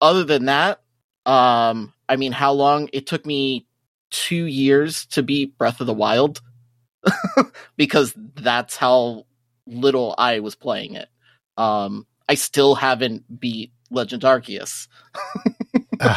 [0.01, 0.81] Other than that,
[1.25, 3.67] um, I mean, how long it took me
[4.09, 6.41] two years to beat Breath of the Wild
[7.77, 9.25] because that's how
[9.67, 11.09] little I was playing it.
[11.57, 14.87] Um, I still haven't beat Legend Arceus.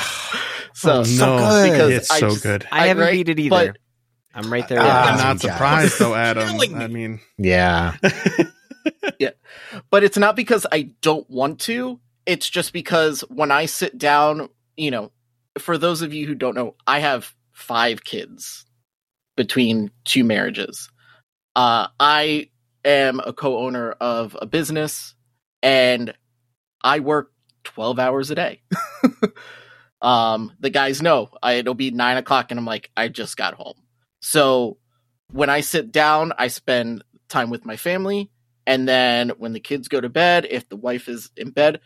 [0.73, 1.71] so, Oh, so no.
[1.71, 2.67] because It's I so just- good.
[2.73, 3.13] I haven't right?
[3.13, 3.51] beat it either.
[3.51, 3.77] But
[4.35, 4.81] I'm right there.
[4.81, 6.57] I'm not surprised though, Adam.
[6.57, 6.75] Me.
[6.75, 7.97] I mean, yeah,
[9.19, 9.31] Yeah.
[9.91, 12.01] but it's not because I don't want to.
[12.27, 15.13] It's just because when I sit down, you know,
[15.59, 18.65] for those of you who don't know, I have five kids
[19.37, 20.91] between two marriages.
[21.55, 22.51] Uh, I
[22.85, 25.15] am a co-owner of a business
[25.63, 26.13] and
[26.83, 27.31] I work
[27.65, 28.63] 12 hours a day.
[30.05, 33.55] Um, the guys know I, it'll be nine o'clock, and I'm like, I just got
[33.55, 33.81] home.
[34.21, 34.77] So
[35.33, 38.31] when I sit down, I spend time with my family,
[38.67, 41.81] and then when the kids go to bed, if the wife is in bed,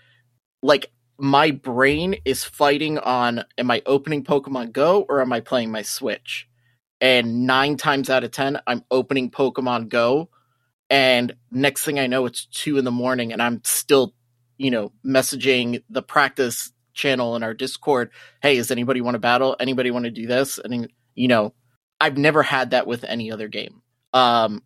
[0.64, 5.70] like my brain is fighting on am I opening Pokemon Go or am I playing
[5.70, 6.48] my Switch?
[7.00, 10.30] And nine times out of ten, I'm opening Pokemon Go.
[10.90, 14.14] And next thing I know, it's two in the morning and I'm still,
[14.58, 18.10] you know, messaging the practice channel in our Discord.
[18.42, 19.56] Hey, does anybody want to battle?
[19.58, 20.58] Anybody want to do this?
[20.58, 21.54] And, you know,
[22.00, 23.82] I've never had that with any other game.
[24.12, 24.62] Um,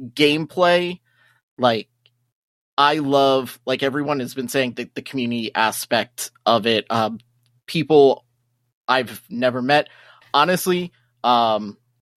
[0.00, 1.00] gameplay,
[1.58, 1.88] like,
[2.78, 6.86] I love, like everyone has been saying, the, the community aspect of it.
[6.90, 7.18] Um,
[7.66, 8.24] people
[8.88, 9.88] I've never met.
[10.32, 10.92] Honestly,
[11.24, 11.76] um,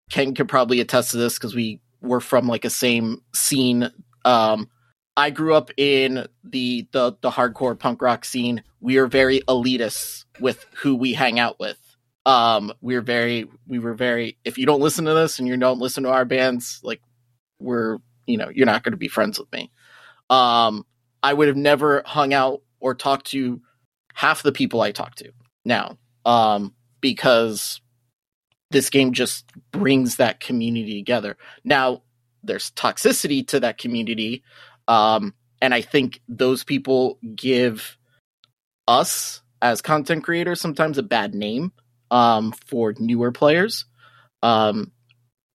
[0.10, 3.90] Ken could probably attest to this because we were from like a same scene.
[4.26, 4.70] Um,
[5.16, 8.64] I grew up in the, the the hardcore punk rock scene.
[8.82, 11.78] We are very elitist with who we hang out with.
[12.26, 14.38] Um, we're very we were very.
[14.44, 17.02] If you don't listen to this and you don't listen to our bands, like
[17.60, 19.72] we're you know you're not going to be friends with me.
[20.30, 20.86] Um,
[21.22, 23.62] I would have never hung out or talked to
[24.14, 25.32] half the people I talk to
[25.64, 27.82] now, um, because
[28.72, 31.38] this game just brings that community together.
[31.64, 32.02] Now,
[32.44, 34.44] there's toxicity to that community,
[34.88, 37.98] um, and I think those people give
[38.88, 41.72] us as content creators sometimes a bad name
[42.12, 43.86] um, for newer players.
[44.42, 44.92] Um,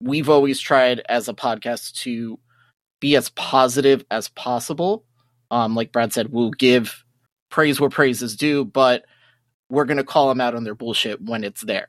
[0.01, 2.39] we've always tried as a podcast to
[3.01, 5.05] be as positive as possible.
[5.51, 7.05] Um, like Brad said, we'll give
[7.51, 9.05] praise where praise is due, but
[9.71, 11.89] we're gonna call them out on their bullshit when it's there.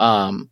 [0.00, 0.50] Um,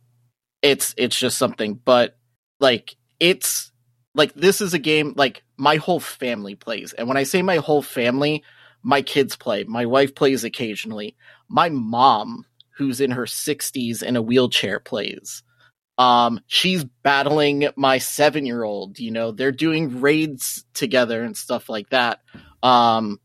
[0.61, 2.17] it's it's just something, but
[2.59, 3.71] like it's
[4.17, 7.57] like this is a game like my whole family plays, and when I say my
[7.57, 8.43] whole family,
[8.83, 11.15] my kids play, my wife plays occasionally,
[11.47, 12.45] my mom,
[12.77, 15.43] who's in her sixties in a wheelchair, plays.
[15.97, 18.99] Um, she's battling my seven year old.
[18.99, 22.19] You know, they're doing raids together and stuff like that.
[22.61, 23.19] Um,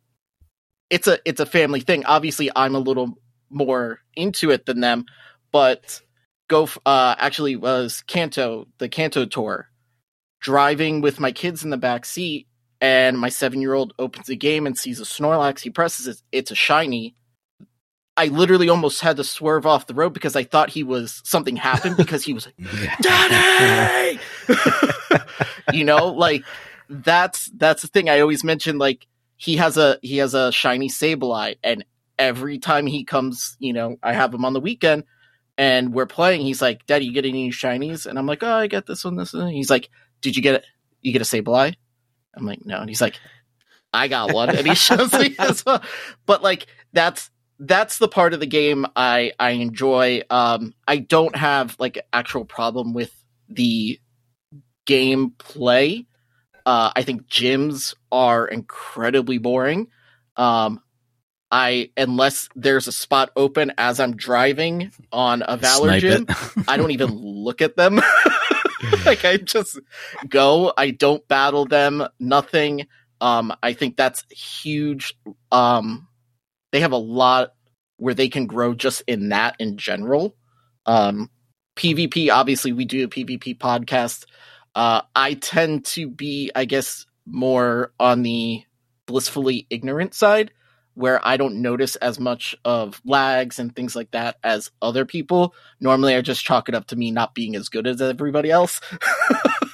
[0.89, 2.05] it's a it's a family thing.
[2.05, 3.19] Obviously, I'm a little
[3.51, 5.07] more into it than them,
[5.53, 6.01] but
[6.49, 9.69] go uh, actually was Kanto the Kanto tour,
[10.43, 12.47] driving with my kids in the back seat,
[12.81, 15.61] and my seven year old opens the game and sees a Snorlax.
[15.61, 16.23] He presses it.
[16.31, 17.15] It's a shiny.
[18.15, 21.57] I literally almost had to swerve off the road because I thought he was something
[21.57, 22.57] happened because he was like,
[23.01, 24.21] "Daddy,"
[25.73, 26.45] you know, like
[26.91, 28.77] that's that's the thing I always mention.
[28.77, 31.87] Like he has a he has a shiny Sableye, and
[32.19, 35.05] every time he comes, you know, I have him on the weekend
[35.57, 36.43] and we're playing.
[36.43, 39.17] He's like, "Daddy, you get any shinies?" And I'm like, "Oh, I get this one,
[39.17, 39.89] this one." He's like,
[40.23, 40.65] "Did you get it?
[41.03, 41.75] You get a Sableye?"
[42.35, 43.21] I'm like, "No," and he's like,
[43.93, 45.83] "I got one," and he shows me as well.
[46.25, 50.23] But like that's that's the part of the game I I enjoy.
[50.31, 53.13] Um, I don't have like actual problem with
[53.49, 54.01] the
[54.87, 56.07] gameplay.
[56.65, 59.89] Uh, I think gyms are incredibly boring.
[60.37, 60.81] Um,
[61.51, 66.27] I unless there's a spot open as I'm driving on a Valor Snipe gym.
[66.69, 68.01] I don't even look at them.
[69.07, 69.79] like I just
[70.29, 70.73] go.
[70.77, 72.07] I don't battle them.
[72.19, 72.87] Nothing.
[73.21, 75.15] Um, I think that's huge.
[75.51, 76.09] Um,
[76.73, 77.55] they have a lot
[77.97, 80.35] where they can grow just in that in general.
[80.87, 81.31] Um,
[81.77, 84.25] PvP, obviously, we do a PvP podcast.
[84.75, 88.65] Uh, I tend to be, I guess, more on the
[89.07, 90.53] blissfully ignorant side,
[90.95, 95.55] where I don't notice as much of lags and things like that as other people.
[95.81, 98.81] Normally, I just chalk it up to me not being as good as everybody else.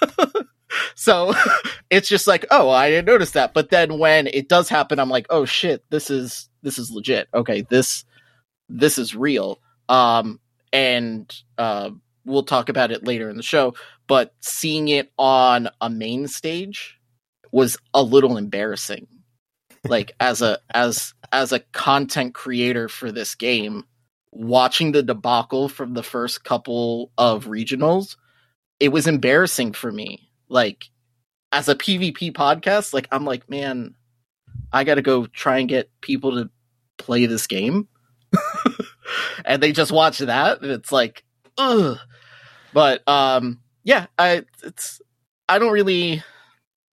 [0.94, 1.34] so
[1.90, 3.54] it's just like, oh, I didn't notice that.
[3.54, 7.28] But then when it does happen, I'm like, oh shit, this is this is legit.
[7.34, 8.04] Okay, this
[8.68, 9.60] this is real.
[9.88, 10.40] Um,
[10.72, 11.90] and uh,
[12.24, 13.74] we'll talk about it later in the show.
[14.06, 16.98] But seeing it on a main stage
[17.50, 19.06] was a little embarrassing.
[19.84, 23.84] Like as a as as a content creator for this game,
[24.32, 28.16] watching the debacle from the first couple of regionals,
[28.80, 30.30] it was embarrassing for me.
[30.48, 30.86] Like
[31.52, 33.94] as a PvP podcast, like I'm like, man,
[34.72, 36.50] I got to go try and get people to
[36.98, 37.88] play this game.
[39.44, 41.24] and they just watch that and it's like,
[41.56, 41.98] ugh.
[42.72, 45.00] But um yeah, I it's
[45.48, 46.22] I don't really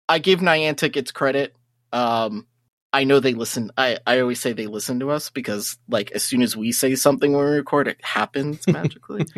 [0.08, 1.56] I give Niantic its credit.
[1.92, 2.48] Um
[2.94, 6.24] I know they listen I, I always say they listen to us because like as
[6.24, 9.26] soon as we say something when we record it happens magically.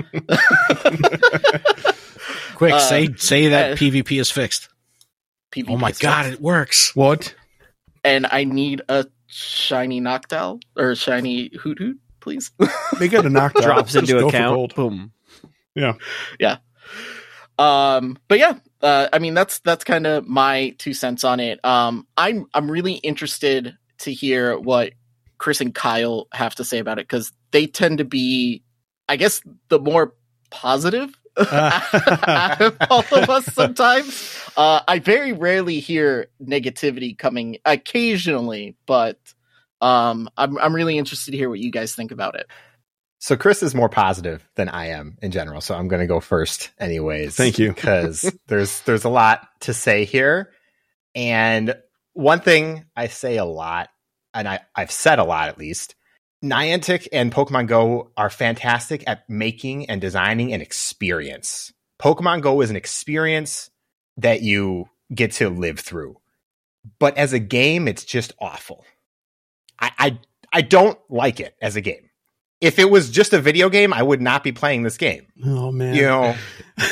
[2.55, 4.69] Quick, Uh, say say that uh, PvP is fixed.
[5.51, 6.39] PvP oh my is god, fixed.
[6.39, 6.95] it works.
[6.95, 7.33] What?
[8.03, 12.51] and I need a shiny Noctowl or a shiny Hoot Hoot, please.
[12.99, 13.63] They get a knockout.
[13.63, 14.75] Drops into go for account.
[14.75, 15.11] Boom.
[15.73, 15.93] Yeah.
[16.39, 16.57] yeah.
[17.57, 21.63] Um, but yeah, uh, I mean that's that's kind of my two cents on it.
[21.65, 24.93] Um, I'm I'm really interested to hear what
[25.39, 28.61] Chris and Kyle have to say about it because they tend to be,
[29.09, 30.13] I guess, the more
[30.51, 34.39] positive out of all of us sometimes.
[34.55, 39.17] Uh, I very rarely hear negativity coming occasionally, but
[39.81, 42.45] um, I'm I'm really interested to hear what you guys think about it.
[43.25, 46.19] So Chris is more positive than I am in general, so I'm going to go
[46.19, 47.35] first anyways.
[47.35, 47.73] Thank you.
[47.73, 50.51] because there's there's a lot to say here.
[51.15, 51.73] And
[52.13, 53.89] one thing I say a lot,
[54.35, 55.95] and I, I've said a lot at least,
[56.43, 61.73] Niantic and Pokemon Go are fantastic at making and designing an experience.
[61.99, 63.71] Pokemon Go is an experience
[64.17, 66.17] that you get to live through.
[66.99, 68.85] But as a game, it's just awful.
[69.79, 70.19] I, I
[70.53, 72.04] I don't like it as a game.
[72.65, 75.27] If it was just a video game, I would not be playing this game.
[75.45, 75.95] Oh man.
[75.95, 76.35] You know,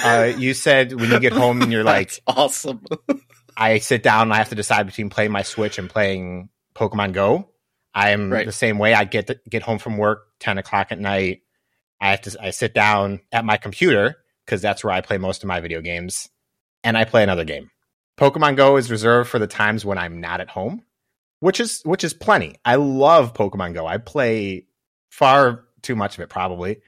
[0.04, 2.82] uh, you said when you get home and you're like, awesome.
[3.58, 7.14] I sit down and I have to decide between playing my Switch and playing Pokemon
[7.14, 7.50] Go.
[7.94, 8.46] I'm Right.
[8.46, 8.94] the same way.
[8.94, 11.42] I get to, get home from work ten o'clock at night.
[12.02, 14.16] I have to I sit down at my computer
[14.46, 16.30] because that's where I play most of my video games,
[16.84, 17.70] and I play another game.
[18.18, 20.84] Pokemon Go is reserved for the times when I'm not at home,
[21.40, 22.56] which is which is plenty.
[22.66, 23.88] I love Pokemon Go.
[23.88, 24.66] I play
[25.14, 26.82] far too much of it probably,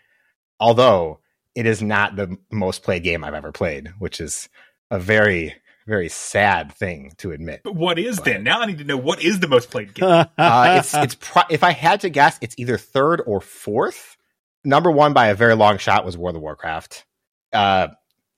[0.60, 1.20] although
[1.54, 4.50] it is not the most played game I've ever played, which is
[4.90, 5.56] a very
[5.86, 7.62] very sad thing to admit.
[7.64, 8.44] But what is then?
[8.44, 10.26] Now I need to know what is the most played game.
[10.38, 14.18] Uh, it's it's pro- if I had to guess, it's either third or fourth.
[14.64, 17.06] Number one by a very long shot was World of Warcraft.
[17.54, 17.90] Uh,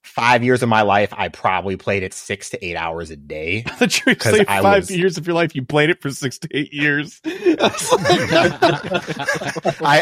[0.07, 3.63] five years of my life, I probably played it six to eight hours a day.
[3.79, 6.09] the truth 'Cause say I five was- years of your life you played it for
[6.11, 7.21] six to eight years.
[7.25, 7.31] I,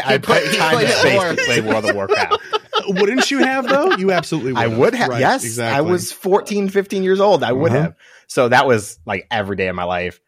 [0.04, 1.34] I He put played- he time and played it space more.
[1.34, 2.38] to play World of Warcraft.
[2.88, 3.92] Wouldn't you have though?
[3.96, 4.62] You absolutely would.
[4.62, 5.08] I would have.
[5.08, 5.78] Right, yes, exactly.
[5.78, 7.42] I was 14, 15 years old.
[7.42, 7.82] I would Uh-huh.
[7.82, 7.94] have.
[8.28, 10.20] So that was like every day of my life.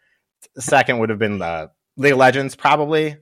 [0.58, 3.16] Second would have been the League of Legends, probably.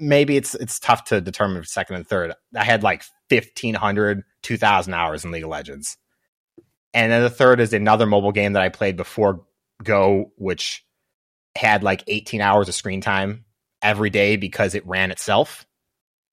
[0.00, 2.32] Maybe it's it's tough to determine second and third.
[2.56, 3.04] I had like
[3.36, 5.96] 1,500, 2,000 hours in League of Legends.
[6.92, 9.44] And then the third is another mobile game that I played before
[9.82, 10.84] Go, which
[11.56, 13.44] had like 18 hours of screen time
[13.82, 15.66] every day because it ran itself.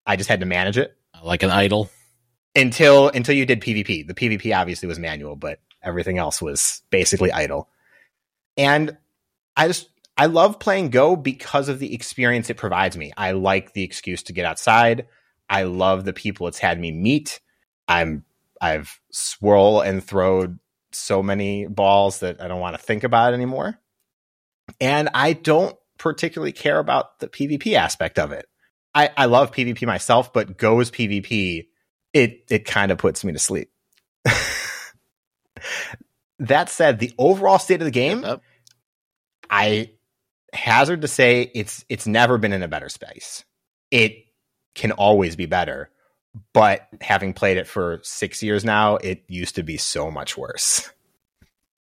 [0.07, 1.91] I just had to manage it like an idle.
[2.55, 4.07] until until you did PvP.
[4.07, 7.69] The PvP obviously was manual, but everything else was basically idle.
[8.57, 8.97] And
[9.57, 13.13] I just I love playing Go because of the experience it provides me.
[13.17, 15.07] I like the excuse to get outside.
[15.51, 17.41] I love the people it's had me meet.
[17.89, 18.25] I'm
[18.61, 20.59] I've swirl and throwed
[20.93, 23.79] so many balls that I don't want to think about anymore.
[24.81, 28.47] And I don't particularly care about the PvP aspect of it.
[28.95, 31.67] I, I love PvP myself, but goes PvP
[32.13, 33.71] it it kind of puts me to sleep.
[36.39, 38.43] that said, the overall state of the game, Yep.
[39.49, 39.93] I
[40.53, 43.45] hazard to say it's it's never been in a better space.
[43.91, 44.25] It
[44.75, 45.91] can always be better,
[46.53, 50.89] but having played it for six years now, it used to be so much worse.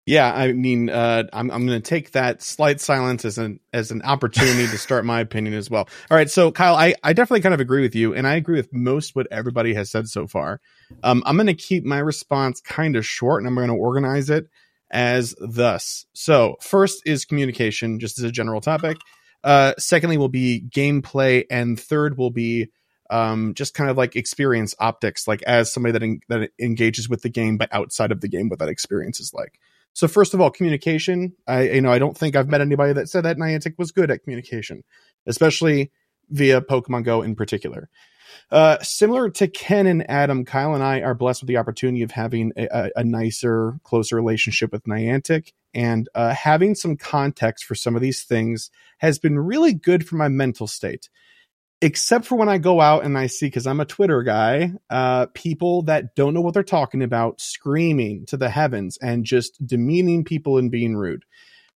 [0.05, 3.89] Yeah, I mean, uh, I'm I'm going to take that slight silence as an as
[3.89, 5.87] an opportunity to start my opinion as well.
[6.11, 8.57] All right, so Kyle, I I definitely kind of agree with you, and I agree
[8.57, 10.59] with most what everybody has said so far.
[11.03, 14.29] Um, I'm going to keep my response kind of short, and I'm going to organize
[14.29, 14.49] it
[14.91, 16.05] as thus.
[16.11, 18.97] So, first is communication, just as a general topic.
[19.43, 22.69] Uh, secondly, will be gameplay, and third will be
[23.09, 27.21] um, just kind of like experience optics, like as somebody that en- that engages with
[27.21, 29.59] the game, but outside of the game, what that experience is like.
[29.93, 31.33] So first of all, communication.
[31.47, 34.09] I you know I don't think I've met anybody that said that Niantic was good
[34.09, 34.83] at communication,
[35.27, 35.91] especially
[36.29, 37.89] via Pokemon Go in particular.
[38.51, 42.11] Uh, similar to Ken and Adam, Kyle and I are blessed with the opportunity of
[42.11, 47.95] having a, a, nicer, closer relationship with Niantic, and uh, having some context for some
[47.95, 48.69] of these things
[48.99, 51.09] has been really good for my mental state
[51.83, 55.25] except for when I go out and I see, because I'm a Twitter guy, uh,
[55.33, 60.23] people that don't know what they're talking about screaming to the heavens and just demeaning
[60.23, 61.25] people and being rude.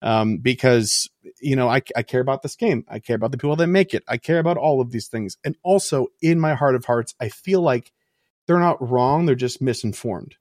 [0.05, 1.09] Um, because,
[1.41, 2.85] you know, I, I care about this game.
[2.89, 4.05] I care about the people that make it.
[4.07, 5.39] I care about all of these things.
[5.43, 7.91] And also, in my heart of hearts, I feel like
[8.47, 10.37] they're not wrong, they're just misinformed.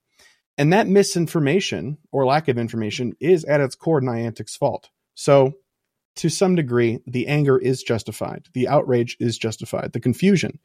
[0.58, 4.90] And that misinformation or lack of information is at its core Niantic's fault.
[5.14, 5.54] So,
[6.16, 8.48] to some degree, the anger is justified.
[8.52, 9.92] The outrage is justified.
[9.92, 10.60] The confusion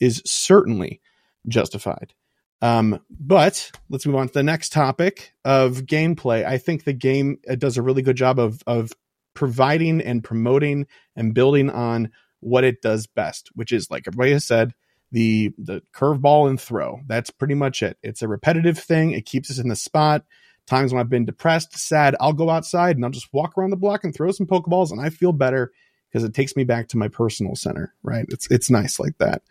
[0.00, 1.00] is certainly
[1.46, 2.14] justified.
[2.60, 6.44] Um, but let's move on to the next topic of gameplay.
[6.44, 8.92] I think the game uh, does a really good job of of
[9.34, 14.44] providing and promoting and building on what it does best, which is like everybody has
[14.44, 14.74] said,
[15.12, 17.00] the the curveball and throw.
[17.06, 17.96] That's pretty much it.
[18.02, 19.12] It's a repetitive thing.
[19.12, 20.24] It keeps us in the spot.
[20.66, 23.76] Times when I've been depressed, sad, I'll go outside and I'll just walk around the
[23.76, 25.72] block and throw some pokeballs and I feel better
[26.10, 28.26] because it takes me back to my personal center, right?
[28.28, 29.42] It's it's nice like that.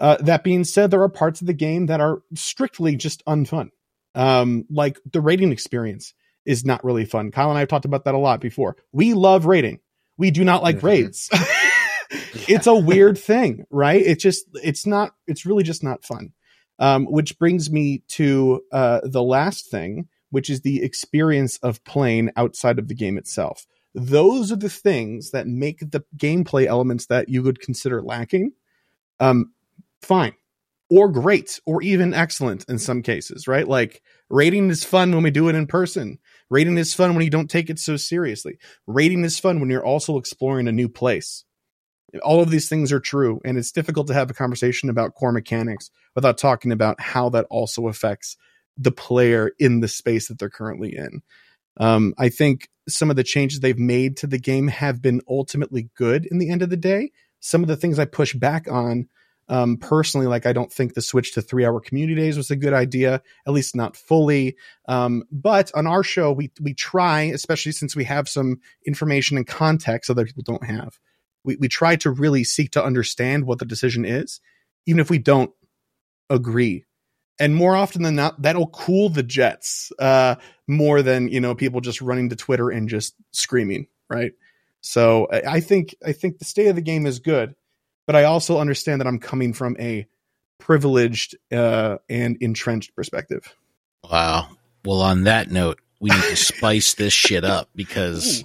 [0.00, 3.70] Uh, that being said, there are parts of the game that are strictly just unfun.
[4.14, 7.30] Um, like the raiding experience is not really fun.
[7.30, 8.76] Kyle and I have talked about that a lot before.
[8.92, 9.80] We love raiding.
[10.16, 11.28] We do not like raids.
[12.48, 14.00] It's a weird thing, right?
[14.00, 16.32] It just it's not it's really just not fun.
[16.78, 22.30] Um, which brings me to uh, the last thing, which is the experience of playing
[22.36, 23.66] outside of the game itself.
[23.94, 28.52] Those are the things that make the gameplay elements that you would consider lacking
[29.18, 29.52] um,
[30.02, 30.34] fine
[30.90, 33.68] or great or even excellent in some cases, right?
[33.68, 36.18] Like raiding is fun when we do it in person.
[36.50, 38.58] Raiding is fun when you don't take it so seriously.
[38.86, 41.44] Raiding is fun when you're also exploring a new place.
[42.22, 45.32] All of these things are true, and it's difficult to have a conversation about core
[45.32, 48.38] mechanics without talking about how that also affects
[48.78, 51.20] the player in the space that they're currently in.
[51.78, 55.90] Um, I think some of the changes they've made to the game have been ultimately
[55.96, 57.10] good in the end of the day.
[57.40, 59.08] Some of the things I push back on
[59.48, 62.56] um, personally, like I don't think the switch to three hour community days was a
[62.56, 64.56] good idea, at least not fully.
[64.86, 69.46] Um, but on our show, we we try, especially since we have some information and
[69.46, 70.98] context other people don't have.
[71.44, 74.40] We we try to really seek to understand what the decision is,
[74.86, 75.52] even if we don't
[76.28, 76.84] agree.
[77.40, 80.34] And more often than not, that'll cool the jets uh,
[80.66, 84.32] more than you know people just running to Twitter and just screaming, right?
[84.82, 87.54] So I think I think the state of the game is good
[88.08, 90.06] but I also understand that I'm coming from a
[90.58, 93.54] privileged uh, and entrenched perspective.
[94.02, 94.48] Wow.
[94.82, 98.44] Well, on that note, we need to spice this shit up because,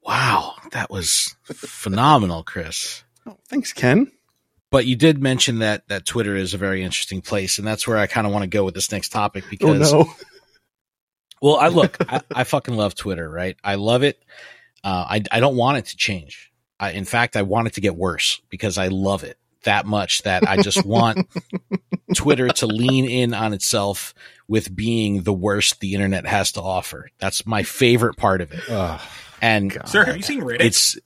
[0.00, 3.04] wow, that was phenomenal, Chris.
[3.26, 4.10] Oh, thanks, Ken.
[4.70, 7.98] But you did mention that that Twitter is a very interesting place, and that's where
[7.98, 9.92] I kind of want to go with this next topic because.
[9.92, 10.14] Oh no.
[11.42, 13.58] Well, I look, I, I fucking love Twitter, right?
[13.62, 14.18] I love it.
[14.82, 16.50] Uh, I I don't want it to change.
[16.78, 20.22] I, in fact, I want it to get worse because I love it that much
[20.22, 21.26] that I just want
[22.14, 24.14] Twitter to lean in on itself
[24.46, 27.08] with being the worst the internet has to offer.
[27.18, 29.00] That's my favorite part of it.
[29.42, 30.60] and Sir, have you seen Reddit?
[30.60, 30.98] It's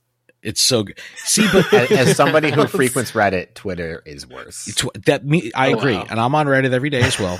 [0.42, 0.98] it's so good.
[1.24, 4.66] See, but as, as somebody who frequents Reddit, Twitter is worse.
[4.74, 6.06] Tw- that me, I Oh, agree, wow.
[6.10, 7.38] and I'm on Reddit every day as well.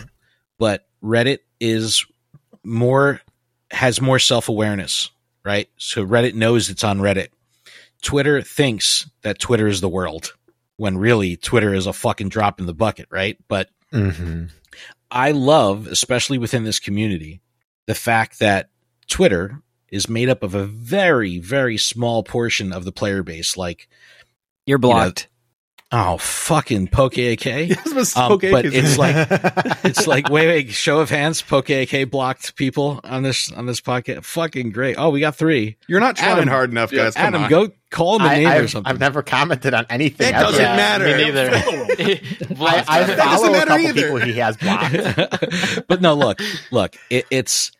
[0.59, 2.07] but Reddit is
[2.64, 3.20] more
[3.70, 5.11] has more self awareness,
[5.45, 5.68] right?
[5.76, 7.28] So Reddit knows it's on Reddit.
[8.03, 10.34] Twitter thinks that Twitter is the world
[10.76, 13.36] when really Twitter is a fucking drop in the bucket, right?
[13.48, 14.46] But Mm-hmm.
[15.11, 17.40] I love, especially within this community,
[17.86, 18.70] the fact that
[19.09, 23.57] Twitter is made up of a very, very small portion of the player base.
[23.57, 23.88] Like
[24.66, 25.28] You're blocked.
[25.93, 27.45] Oh, fucking Poke AK.
[27.91, 29.14] Yes, Um, Poke but is- it's like
[29.84, 31.43] it's like wait, wait, show of hands.
[31.43, 34.24] Poke AK blocked people on this on this podcast.
[34.24, 34.97] Fucking great.
[34.99, 35.76] Oh, we got three.
[35.88, 37.14] You're not trying Adam- hard enough, guys.
[37.14, 37.51] Come Adam, on.
[37.51, 38.91] go call him a I, name or I've, something.
[38.91, 40.28] I've never commented on anything.
[40.28, 41.05] It doesn't matter.
[41.07, 41.51] Me neither.
[42.61, 44.03] I, I It doesn't follow a matter couple either.
[44.03, 45.86] people he has blocked.
[45.88, 47.72] but no, look, look, it, it's.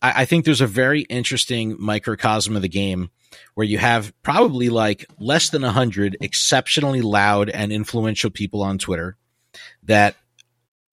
[0.00, 3.10] I, I think there's a very interesting microcosm of the game
[3.54, 8.78] where you have probably like less than a hundred exceptionally loud and influential people on
[8.78, 9.16] Twitter
[9.82, 10.16] that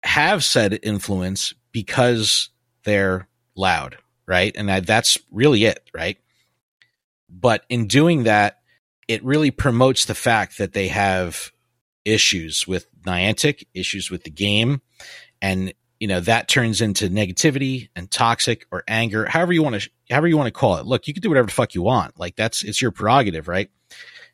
[0.04, 2.50] have said influence because
[2.84, 4.56] they're loud, right?
[4.56, 6.18] And that, that's really it, right?
[7.30, 8.60] But in doing that,
[9.08, 11.52] it really promotes the fact that they have
[12.06, 14.82] issues with Niantic, issues with the game,
[15.42, 19.90] and you know that turns into negativity and toxic or anger, however you want to,
[20.10, 20.86] however you want to call it.
[20.86, 22.20] Look, you can do whatever the fuck you want.
[22.20, 23.70] Like that's it's your prerogative, right?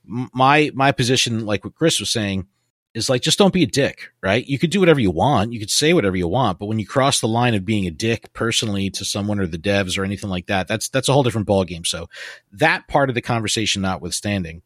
[0.05, 2.47] My my position, like what Chris was saying,
[2.93, 4.45] is like just don't be a dick, right?
[4.45, 6.85] You could do whatever you want, you could say whatever you want, but when you
[6.85, 10.29] cross the line of being a dick personally to someone or the devs or anything
[10.29, 11.87] like that, that's that's a whole different ballgame.
[11.87, 12.09] So
[12.51, 14.61] that part of the conversation notwithstanding,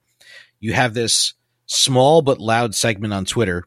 [0.59, 1.33] you have this
[1.67, 3.65] small but loud segment on Twitter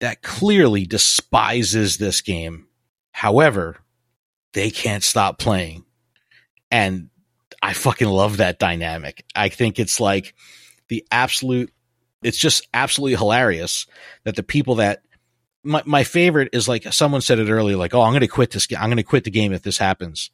[0.00, 2.66] that clearly despises this game.
[3.12, 3.76] However,
[4.52, 5.84] they can't stop playing.
[6.70, 7.10] And
[7.62, 9.24] I fucking love that dynamic.
[9.34, 10.34] I think it's like
[10.88, 11.72] the absolute,
[12.22, 13.86] it's just absolutely hilarious
[14.24, 15.02] that the people that,
[15.62, 18.50] my, my favorite is like someone said it earlier, like, oh, I'm going to quit
[18.50, 18.66] this.
[18.76, 20.30] I'm going to quit the game if this happens.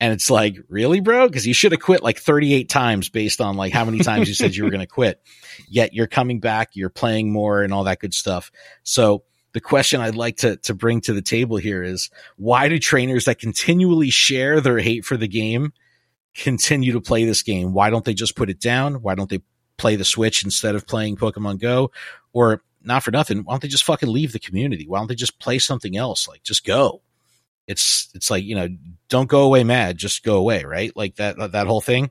[0.00, 1.26] And it's like, really, bro?
[1.26, 4.34] Because you should have quit like 38 times based on like how many times you
[4.34, 5.20] said you were going to quit.
[5.68, 8.52] Yet you're coming back, you're playing more and all that good stuff.
[8.84, 12.78] So the question I'd like to, to bring to the table here is why do
[12.78, 15.72] trainers that continually share their hate for the game
[16.34, 17.72] continue to play this game?
[17.72, 19.02] Why don't they just put it down?
[19.02, 19.40] Why don't they
[19.78, 21.90] play the Switch instead of playing Pokemon Go,
[22.32, 24.86] or not for nothing, why don't they just fucking leave the community?
[24.86, 26.28] Why don't they just play something else?
[26.28, 27.02] Like just go.
[27.68, 28.68] It's it's like you know,
[29.08, 30.90] don't go away mad, just go away, right?
[30.96, 32.10] Like that that whole thing.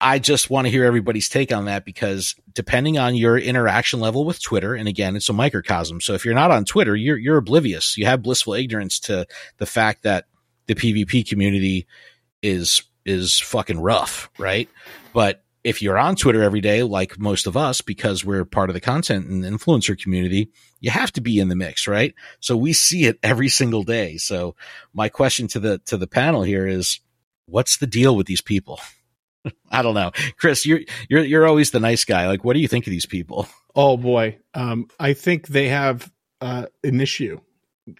[0.00, 4.24] I just want to hear everybody's take on that because depending on your interaction level
[4.24, 6.00] with Twitter, and again, it's a microcosm.
[6.00, 7.96] So if you're not on Twitter, you're you're oblivious.
[7.96, 9.26] You have blissful ignorance to
[9.56, 10.26] the fact that
[10.66, 11.86] the PvP community
[12.42, 14.68] is is fucking rough, right?
[15.12, 18.74] But if you're on Twitter every day, like most of us, because we're part of
[18.74, 22.14] the content and influencer community, you have to be in the mix, right?
[22.40, 24.16] So we see it every single day.
[24.16, 24.54] So
[24.92, 27.00] my question to the to the panel here is,
[27.46, 28.80] what's the deal with these people?
[29.70, 30.66] I don't know, Chris.
[30.66, 32.26] You're you're you're always the nice guy.
[32.28, 33.48] Like, what do you think of these people?
[33.74, 36.10] Oh boy, um, I think they have
[36.40, 37.40] uh, an issue.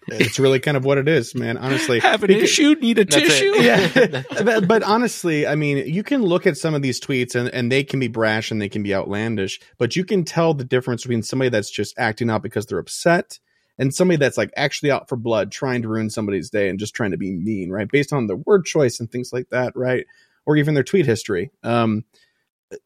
[0.07, 1.57] It's really kind of what it is, man.
[1.57, 3.27] Honestly, have an Because- issue, need a That's it.
[3.27, 3.61] tissue.
[3.61, 7.49] yeah, but, but honestly, I mean, you can look at some of these tweets and,
[7.49, 10.63] and they can be brash and they can be outlandish, but you can tell the
[10.63, 13.39] difference between somebody that's just acting out because they're upset
[13.77, 16.93] and somebody that's like actually out for blood, trying to ruin somebody's day and just
[16.93, 17.89] trying to be mean, right?
[17.89, 20.05] Based on the word choice and things like that, right?
[20.45, 21.51] Or even their tweet history.
[21.63, 22.03] Um,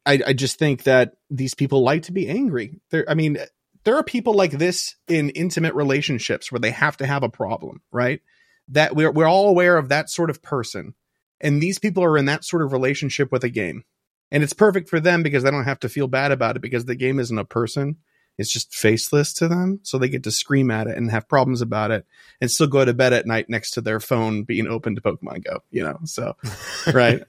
[0.05, 2.79] I, I just think that these people like to be angry.
[2.91, 3.37] There, I mean,
[3.83, 7.81] there are people like this in intimate relationships where they have to have a problem,
[7.91, 8.21] right?
[8.69, 10.93] That we're we're all aware of that sort of person,
[11.41, 13.83] and these people are in that sort of relationship with a game,
[14.31, 16.85] and it's perfect for them because they don't have to feel bad about it because
[16.85, 17.97] the game isn't a person;
[18.37, 21.61] it's just faceless to them, so they get to scream at it and have problems
[21.61, 22.05] about it,
[22.39, 25.43] and still go to bed at night next to their phone being open to Pokemon
[25.43, 25.59] Go.
[25.71, 26.37] You know, so
[26.93, 27.21] right.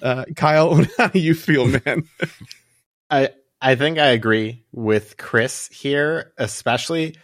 [0.00, 2.08] Uh, Kyle, how do you feel, man?
[3.08, 3.30] I
[3.62, 7.16] I think I agree with Chris here, especially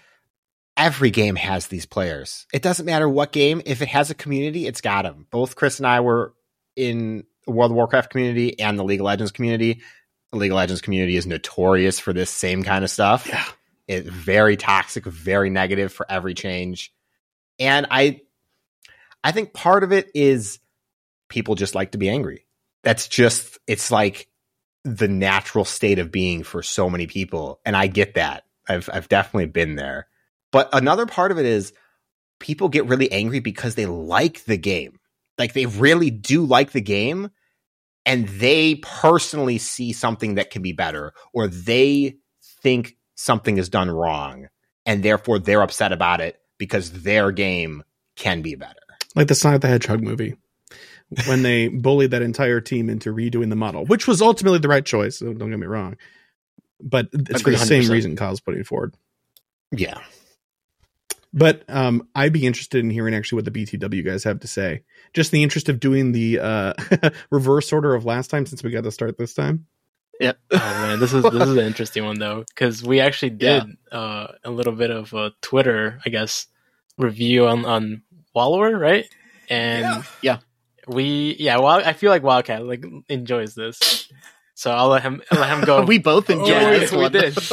[0.77, 2.47] every game has these players.
[2.53, 5.27] It doesn't matter what game, if it has a community, it's got them.
[5.31, 6.35] Both Chris and I were
[6.77, 9.83] in the World of Warcraft community and the League of Legends community.
[10.31, 13.27] The League of Legends community is notorious for this same kind of stuff.
[13.29, 13.45] Yeah.
[13.89, 16.93] It's very toxic, very negative for every change.
[17.59, 18.21] And I
[19.25, 20.61] I think part of it is
[21.29, 22.47] people just like to be angry.
[22.85, 24.29] That's just it's like
[24.97, 28.45] the natural state of being for so many people and I get that.
[28.69, 30.09] I've I've definitely been there.
[30.51, 31.73] But another part of it is
[32.39, 34.99] people get really angry because they like the game.
[35.39, 37.31] Like they really do like the game
[38.07, 42.17] and they personally see something that can be better or they
[42.63, 44.49] think something is done wrong
[44.87, 47.85] and therefore they're upset about it because their game
[48.17, 48.81] can be better.
[49.15, 50.35] like the Sonic the Hedgehog movie
[51.27, 54.85] when they bullied that entire team into redoing the model, which was ultimately the right
[54.85, 55.19] choice.
[55.19, 55.97] So don't get me wrong,
[56.81, 57.91] but it's for the same 100%.
[57.91, 58.95] reason Kyle's putting it forward.
[59.71, 59.99] Yeah.
[61.33, 64.83] But um, I'd be interested in hearing actually what the BTW guys have to say.
[65.13, 66.73] Just in the interest of doing the uh,
[67.31, 69.67] reverse order of last time, since we got to start this time.
[70.21, 70.39] Yep.
[70.53, 73.63] Oh man, this is this is an interesting one though because we actually did
[73.93, 76.47] uh, a little bit of a Twitter, I guess,
[76.97, 78.03] review on on
[78.35, 79.05] Wallower, right?
[79.49, 80.39] And Yeah.
[80.89, 84.11] We yeah, well, I feel like Wildcat like enjoys this,
[84.55, 85.83] so I'll let him I'll let him go.
[85.87, 87.13] we both oh, enjoyed Yeah, this we one.
[87.13, 87.39] did.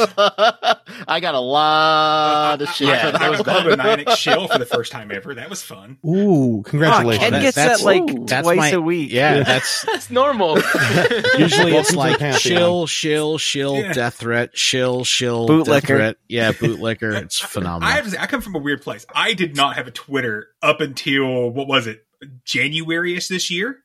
[1.08, 2.88] I got a lot of shit.
[2.88, 3.44] I, for I was that.
[3.44, 5.34] Club of Niantic Shill for the first time ever.
[5.34, 5.98] That was fun.
[6.06, 7.22] Ooh, congratulations!
[7.22, 8.24] Ken That- gets that's- that like Ooh.
[8.26, 9.12] That's twice my- a week.
[9.12, 10.56] Yeah, that's That's normal.
[10.56, 10.66] usually
[11.38, 12.38] it's Welcome to the like Pantheon.
[12.58, 13.92] shill, shill, shill, Yeah.
[13.92, 15.86] death threat, shill, shill, Bootlicker.
[15.86, 16.16] threat.
[16.28, 17.14] Yeah, bootlicker.
[17.22, 17.88] It's phenomenal.
[17.88, 19.06] I have to say, I come from a weird place.
[19.14, 22.04] I did not have a Twitter up until what was it,
[22.44, 23.78] January-ish this year.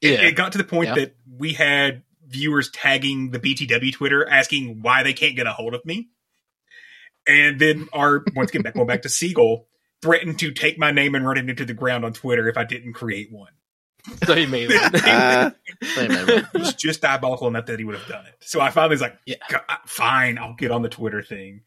[0.00, 0.26] It, Yeah.
[0.28, 0.94] it got to the point Yeah.
[0.96, 5.74] that we had viewers tagging the BTW Twitter asking why they can't get a hold
[5.74, 6.08] of me,
[7.26, 9.68] and then our once again back going back to Siegel
[10.00, 12.64] threatened to take my name and run it into the ground on Twitter if I
[12.64, 13.52] didn't create one.
[14.24, 14.92] so he made it.
[15.04, 15.54] Man.
[16.52, 18.34] He was just diabolical enough that he would have done it.
[18.40, 19.36] So I finally was like, yeah,
[19.86, 21.60] fine, I'll get on the Twitter thing.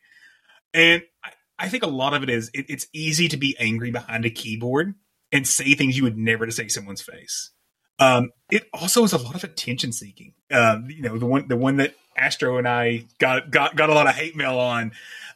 [0.74, 3.92] And I, I think a lot of it is it, it's easy to be angry
[3.92, 4.96] behind a keyboard
[5.31, 7.52] and say things you would never to say someone's face.
[7.99, 10.34] Um, it also is a lot of attention seeking.
[10.52, 13.93] Um, you know, the one the one that Astro and I got got got a
[13.93, 14.91] lot of hate mail on.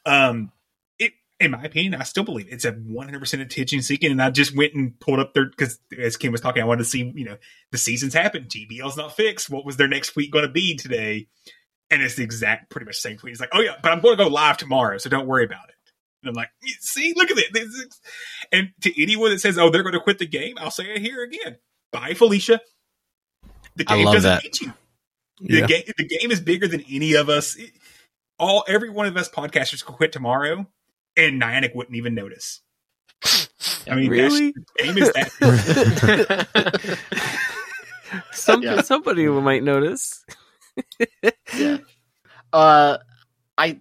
[0.05, 0.51] Um,
[0.97, 4.11] it, in my opinion, I still believe it's a one hundred percent attention seeking.
[4.11, 6.83] And I just went and pulled up their because as Kim was talking, I wanted
[6.83, 7.37] to see you know
[7.71, 8.45] the season's happen.
[8.45, 9.49] GBL's not fixed.
[9.49, 11.27] What was their next tweet going to be today?
[11.91, 13.31] And it's the exact, pretty much same tweet.
[13.31, 15.69] It's like, oh yeah, but I'm going to go live tomorrow, so don't worry about
[15.69, 15.75] it.
[16.21, 16.49] And I'm like,
[16.81, 17.53] see, look at it.
[17.53, 18.01] This is-
[18.51, 21.01] And to anyone that says, oh, they're going to quit the game, I'll say it
[21.01, 21.57] here again.
[21.91, 22.59] Bye, Felicia.
[23.75, 24.43] The I game love doesn't that.
[24.43, 24.73] hate you.
[25.41, 25.65] The Yeah.
[25.67, 27.55] game, the game is bigger than any of us.
[27.55, 27.71] It-
[28.37, 30.65] all every one of us podcasters could quit tomorrow,
[31.17, 32.61] and Niantic wouldn't even notice.
[33.89, 34.53] I mean, Really?
[34.53, 36.97] that's, the game is that.
[38.31, 38.81] Some Yeah.
[38.81, 40.23] somebody might notice.
[41.55, 41.77] yeah.
[42.51, 42.97] Uh,
[43.59, 43.79] I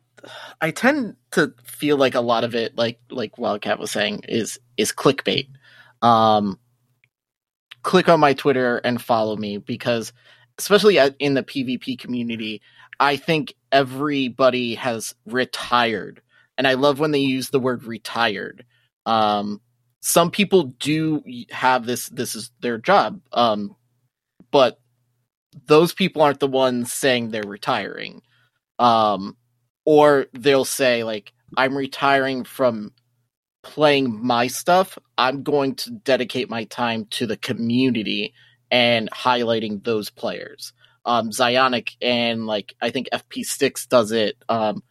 [0.61, 4.59] I tend to feel like a lot of it, like like Wildcat was saying, is
[4.77, 5.49] is clickbait.
[6.03, 6.59] Um,
[7.83, 10.13] click on my Twitter and follow me because,
[10.59, 12.63] especially in the PvP community,
[13.01, 16.23] I think everybody has retired,
[16.57, 18.65] and I love when they use the word retired.
[19.07, 19.61] Um,
[20.01, 23.21] some people do have this; this is their job.
[23.33, 23.77] Um,
[24.51, 24.81] but
[25.67, 28.23] those people aren't the ones saying they're retiring.
[28.79, 29.37] Um,
[29.89, 32.93] or they'll say like, "I'm retiring from."
[33.63, 38.35] playing my stuff, I'm going to dedicate my time to the community
[38.71, 40.73] and highlighting those players.
[41.05, 44.37] Um, Zionic and like I think FP Sticks does it.
[44.49, 44.83] Um,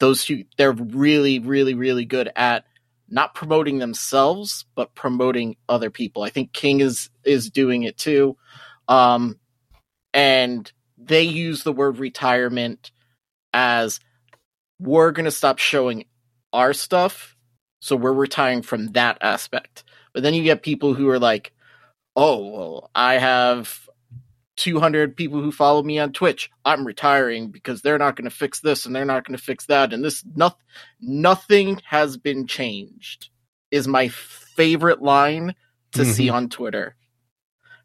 [0.00, 2.64] those two, they're really, really, really good at
[3.08, 6.22] not promoting themselves, but promoting other people.
[6.22, 8.36] I think King is is doing it too.
[8.88, 9.38] Um,
[10.12, 12.92] and they use the word retirement
[13.52, 14.00] as
[14.84, 16.04] we're going to stop showing
[16.52, 17.36] our stuff
[17.80, 19.84] so we're retiring from that aspect.
[20.12, 21.52] But then you get people who are like,
[22.14, 23.88] oh, well, I have
[24.56, 26.50] 200 people who follow me on Twitch.
[26.64, 29.66] I'm retiring because they're not going to fix this and they're not going to fix
[29.66, 29.92] that.
[29.92, 30.58] And this, nothing,
[31.00, 33.30] nothing has been changed
[33.70, 35.54] is my favorite line
[35.92, 36.10] to mm-hmm.
[36.10, 36.94] see on Twitter.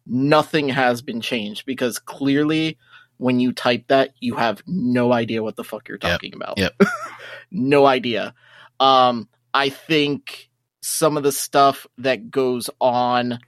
[0.05, 2.77] Nothing has been changed because clearly
[3.19, 6.41] when you type that, you have no idea what the fuck you're talking yep.
[6.41, 6.57] about.
[6.57, 6.81] Yep.
[7.51, 8.33] no idea.
[8.79, 10.49] Um, I think
[10.81, 13.39] some of the stuff that goes on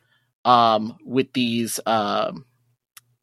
[0.43, 2.45] um, with these um,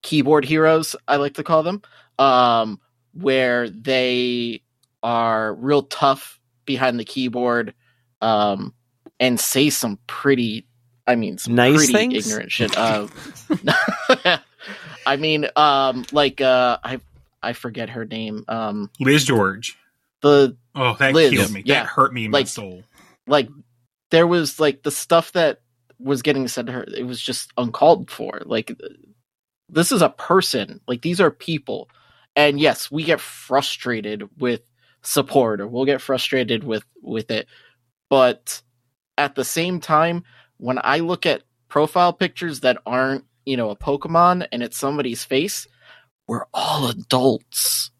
[0.02, 1.82] keyboard heroes, I like to call them,
[2.18, 2.80] um,
[3.12, 4.62] where they
[5.02, 7.74] are real tough behind the keyboard
[8.22, 8.72] um,
[9.20, 10.66] and say some pretty,
[11.06, 12.26] I mean, some nice pretty things?
[12.26, 12.74] ignorant shit.
[12.74, 13.08] Uh,
[15.08, 17.00] I mean, um, like uh, I
[17.42, 18.44] I forget her name.
[18.46, 19.78] Um, Liz George.
[20.20, 21.62] The oh, that Liz, killed me.
[21.64, 22.82] Yeah, that hurt me in like, my soul.
[23.26, 23.48] Like
[24.10, 25.62] there was like the stuff that
[25.98, 26.84] was getting said to her.
[26.84, 28.42] It was just uncalled for.
[28.44, 28.78] Like
[29.70, 30.82] this is a person.
[30.86, 31.88] Like these are people.
[32.36, 34.60] And yes, we get frustrated with
[35.00, 37.48] support, or we'll get frustrated with with it.
[38.10, 38.60] But
[39.16, 40.24] at the same time,
[40.58, 45.24] when I look at profile pictures that aren't, you know, a Pokemon and it's somebody's
[45.24, 45.66] face,
[46.26, 47.90] we're all adults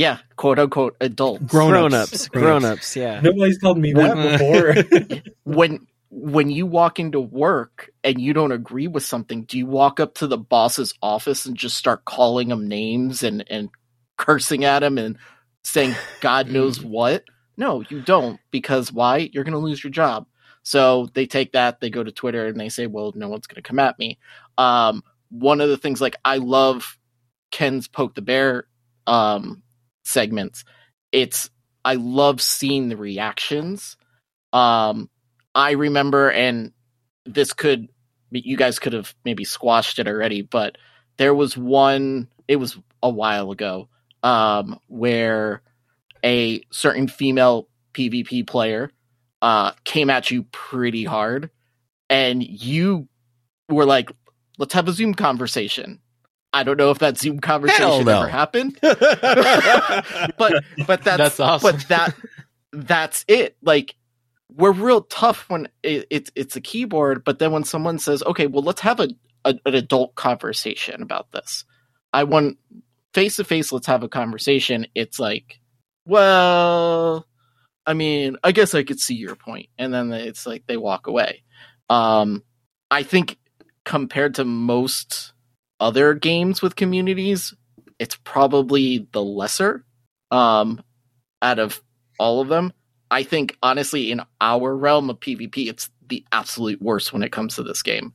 [0.00, 2.96] yeah, quote unquote adults, grown ups, grown ups.
[2.96, 5.22] Yeah, nobody's called me that before.
[5.44, 10.00] when when you walk into work and you don't agree with something, do you walk
[10.00, 13.68] up to the boss's office and just start calling him names and and
[14.16, 15.18] cursing at him and
[15.64, 17.24] saying God knows what?
[17.58, 19.28] No, you don't because why?
[19.34, 20.26] You're going to lose your job.
[20.70, 23.60] So they take that, they go to Twitter and they say, "Well, no one's going
[23.60, 24.20] to come at me."
[24.56, 26.96] Um, one of the things like I love
[27.50, 28.68] Ken's poke the bear
[29.04, 29.64] um,
[30.04, 30.64] segments.
[31.10, 31.50] It's
[31.84, 33.96] I love seeing the reactions.
[34.52, 35.10] Um,
[35.56, 36.72] I remember, and
[37.26, 37.88] this could
[38.30, 40.78] you guys could have maybe squashed it already, but
[41.16, 42.28] there was one.
[42.46, 43.88] It was a while ago
[44.22, 45.62] um, where
[46.22, 48.92] a certain female PvP player
[49.42, 51.50] uh, came at you pretty hard,
[52.08, 53.08] and you
[53.68, 54.10] were like,
[54.58, 56.00] "Let's have a Zoom conversation."
[56.52, 58.20] I don't know if that Zoom conversation no.
[58.20, 59.04] ever happened, but
[60.36, 60.64] but
[61.04, 61.76] that's, that's awesome.
[61.76, 62.14] But that
[62.72, 63.56] that's it.
[63.62, 63.94] Like
[64.56, 68.46] we're real tough when it, it's it's a keyboard, but then when someone says, "Okay,
[68.46, 69.08] well, let's have a,
[69.44, 71.64] a an adult conversation about this,"
[72.12, 72.58] I want
[73.14, 73.72] face to face.
[73.72, 74.86] Let's have a conversation.
[74.94, 75.60] It's like,
[76.04, 77.26] well,
[77.86, 81.06] I mean, I guess I could see your point, and then it's like they walk
[81.06, 81.42] away.
[81.88, 82.42] Um,
[82.90, 83.38] I think
[83.84, 85.32] compared to most
[85.80, 87.54] other games with communities,
[87.98, 89.84] it's probably the lesser
[90.30, 90.82] um,
[91.42, 91.80] out of
[92.18, 92.72] all of them.
[93.10, 97.56] I think honestly, in our realm of PvP, it's the absolute worst when it comes
[97.56, 98.12] to this game.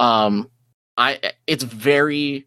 [0.00, 0.50] Um,
[0.96, 2.46] I it's very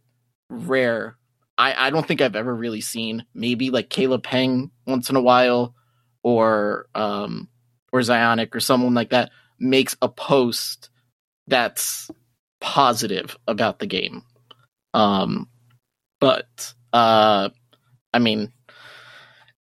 [0.49, 1.18] rare.
[1.57, 5.22] I, I don't think I've ever really seen maybe like Caleb Peng once in a
[5.22, 5.76] while,
[6.23, 7.48] or um,
[7.91, 10.89] or Zionic or someone like that makes a post
[11.48, 12.10] that's
[12.60, 14.23] positive about the game.
[14.93, 15.48] Um,
[16.19, 17.49] but uh,
[18.14, 18.52] I mean,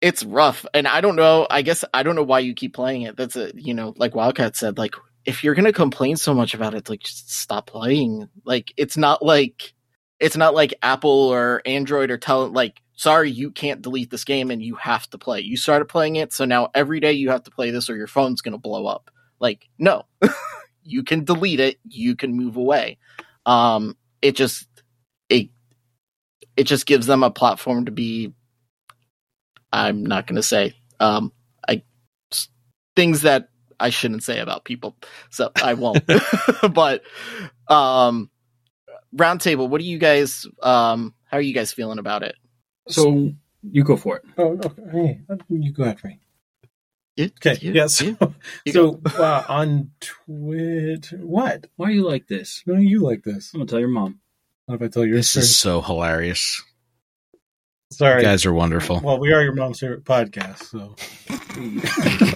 [0.01, 1.47] it's rough, and I don't know.
[1.49, 3.15] I guess I don't know why you keep playing it.
[3.17, 6.73] That's a you know, like Wildcat said, like if you're gonna complain so much about
[6.73, 8.29] it, like just stop playing.
[8.45, 9.73] Like it's not like
[10.19, 14.51] it's not like Apple or Android or telling like sorry you can't delete this game
[14.51, 15.41] and you have to play.
[15.41, 18.07] You started playing it, so now every day you have to play this or your
[18.07, 19.09] phone's gonna blow up.
[19.39, 20.05] Like no,
[20.83, 21.79] you can delete it.
[21.87, 22.97] You can move away.
[23.45, 24.67] Um, it just
[25.29, 25.49] it
[26.55, 28.33] it just gives them a platform to be.
[29.71, 31.31] I'm not going to say um,
[31.67, 31.81] I
[32.95, 33.49] things that
[33.79, 34.95] I shouldn't say about people,
[35.29, 36.03] so I won't.
[36.73, 37.03] but
[37.67, 38.29] um,
[39.15, 40.45] roundtable, what do you guys?
[40.61, 42.35] Um, how are you guys feeling about it?
[42.87, 43.31] So
[43.61, 44.23] you go for it.
[44.37, 44.81] Oh, okay.
[44.91, 46.19] Hey, you go after me.
[47.15, 47.57] Yeah, Okay.
[47.61, 47.87] yeah, Yeah.
[47.87, 48.15] So,
[48.65, 51.67] You so uh, on Twitter, what?
[51.75, 52.63] Why are you like this?
[52.65, 53.51] No, you like this.
[53.53, 54.19] I'm gonna tell your mom.
[54.65, 55.43] What if I tell your This story?
[55.43, 56.63] is so hilarious.
[57.91, 59.01] Sorry, You guys are wonderful.
[59.03, 60.95] Well, we are your mom's favorite podcast, so.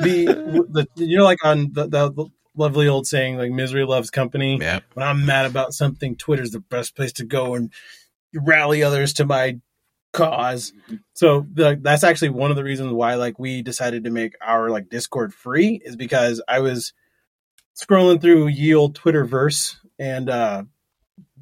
[0.00, 4.58] the, the you know like on the, the lovely old saying like misery loves company.
[4.60, 4.82] Yep.
[4.94, 7.72] When I'm mad about something, Twitter's the best place to go and
[8.34, 9.58] rally others to my
[10.12, 10.72] cause.
[11.14, 14.70] So like that's actually one of the reasons why like we decided to make our
[14.70, 16.92] like Discord free is because I was
[17.80, 20.64] scrolling through ye old Twitterverse and uh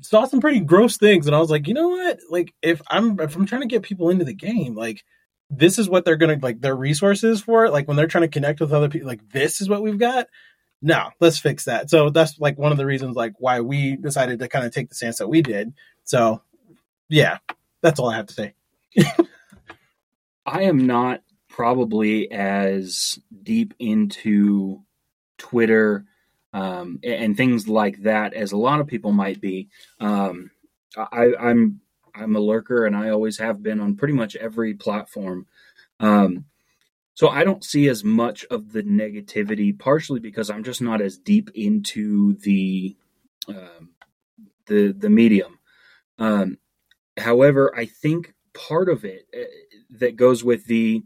[0.00, 2.18] saw some pretty gross things and I was like, you know what?
[2.30, 5.02] Like if I'm if I'm trying to get people into the game, like
[5.50, 7.72] this is what they're gonna like their resources for it.
[7.72, 10.26] Like when they're trying to connect with other people, like this is what we've got.
[10.80, 11.90] No, let's fix that.
[11.90, 14.88] So that's like one of the reasons like why we decided to kind of take
[14.88, 15.72] the stance that we did.
[16.04, 16.42] So
[17.08, 17.38] yeah,
[17.82, 18.54] that's all I have to say.
[20.46, 24.82] I am not probably as deep into
[25.36, 26.04] Twitter
[26.52, 29.68] um, and, things like that as a lot of people might be.
[30.00, 30.50] Um,
[30.96, 31.80] I, I'm
[32.14, 35.46] I'm a lurker, and I always have been on pretty much every platform.
[36.00, 36.46] Um,
[37.14, 41.18] so I don't see as much of the negativity, partially because I'm just not as
[41.18, 42.96] deep into the
[43.48, 43.90] um,
[44.66, 45.58] the the medium.
[46.18, 46.58] Um,
[47.18, 49.44] however, I think part of it uh,
[49.98, 51.02] that goes with the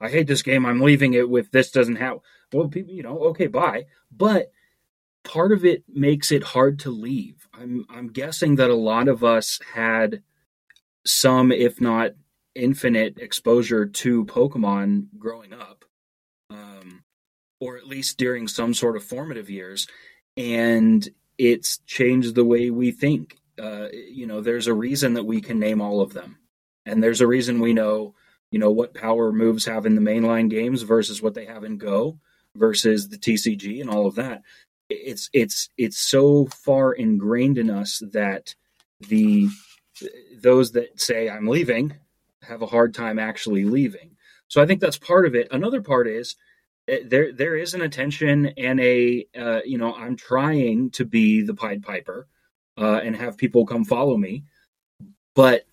[0.00, 2.18] I hate this game, I'm leaving it with this doesn't have
[2.52, 3.86] well people you know, okay, bye.
[4.10, 4.50] But
[5.24, 7.48] part of it makes it hard to leave.
[7.52, 10.22] I'm I'm guessing that a lot of us had
[11.04, 12.12] some, if not
[12.54, 15.84] infinite, exposure to Pokemon growing up.
[16.50, 17.04] Um
[17.58, 19.86] or at least during some sort of formative years.
[20.36, 23.36] And it's changed the way we think.
[23.60, 26.38] Uh, you know, there's a reason that we can name all of them.
[26.84, 28.14] And there's a reason we know
[28.50, 31.78] you know what power moves have in the mainline games versus what they have in
[31.78, 32.18] go
[32.54, 34.42] versus the tcg and all of that.
[34.88, 38.54] It's it's it's so far ingrained in us that
[39.00, 39.48] the
[40.40, 41.96] those that say i'm leaving
[42.42, 44.16] have a hard time actually leaving.
[44.48, 45.48] So i think that's part of it.
[45.50, 46.36] Another part is
[46.88, 51.42] eh, there there is an attention and a uh, you know i'm trying to be
[51.42, 52.28] the pied piper
[52.78, 54.44] uh, and have people come follow me
[55.36, 55.66] but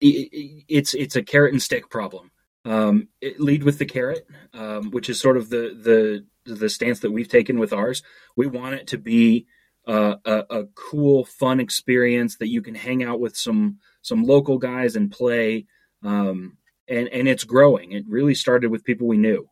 [0.00, 2.30] it's it's a carrot and stick problem.
[2.64, 7.00] Um, it, lead with the carrot, um, which is sort of the the the stance
[7.00, 8.02] that we've taken with ours.
[8.36, 9.46] We want it to be
[9.86, 14.58] uh, a, a cool, fun experience that you can hang out with some some local
[14.58, 15.66] guys and play.
[16.02, 16.56] Um,
[16.88, 17.92] and and it's growing.
[17.92, 19.48] It really started with people we knew,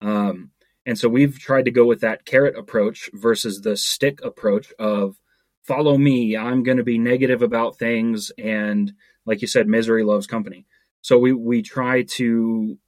[0.00, 0.50] um,
[0.86, 5.16] and so we've tried to go with that carrot approach versus the stick approach of
[5.64, 6.36] follow me.
[6.36, 8.92] I'm going to be negative about things and
[9.24, 10.66] like you said, misery loves company.
[11.00, 12.78] So we we try to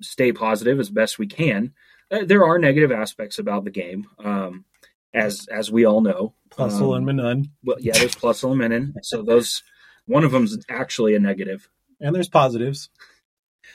[0.00, 1.72] stay positive as best we can.
[2.10, 4.64] Uh, there are negative aspects about the game, um,
[5.12, 6.34] as as we all know.
[6.50, 7.50] Plusle um, and Minun.
[7.64, 8.94] Well, yeah, there's Plusle and Minun.
[9.02, 9.62] So those
[10.06, 11.68] one of them's actually a negative.
[12.00, 12.90] And there's positives.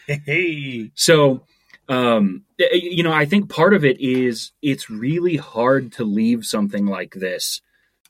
[0.08, 0.92] Hey.
[0.96, 1.44] So,
[1.90, 6.86] um, you know, I think part of it is it's really hard to leave something
[6.86, 7.62] like this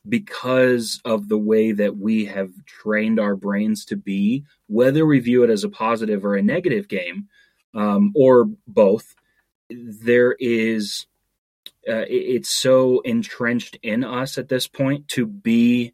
[0.08, 5.44] because of the way that we have trained our brains to be, whether we view
[5.44, 7.28] it as a positive or a negative game,
[7.74, 9.14] um, or both,
[9.70, 11.06] there is,
[11.88, 15.92] uh, it's so entrenched in us at this point to be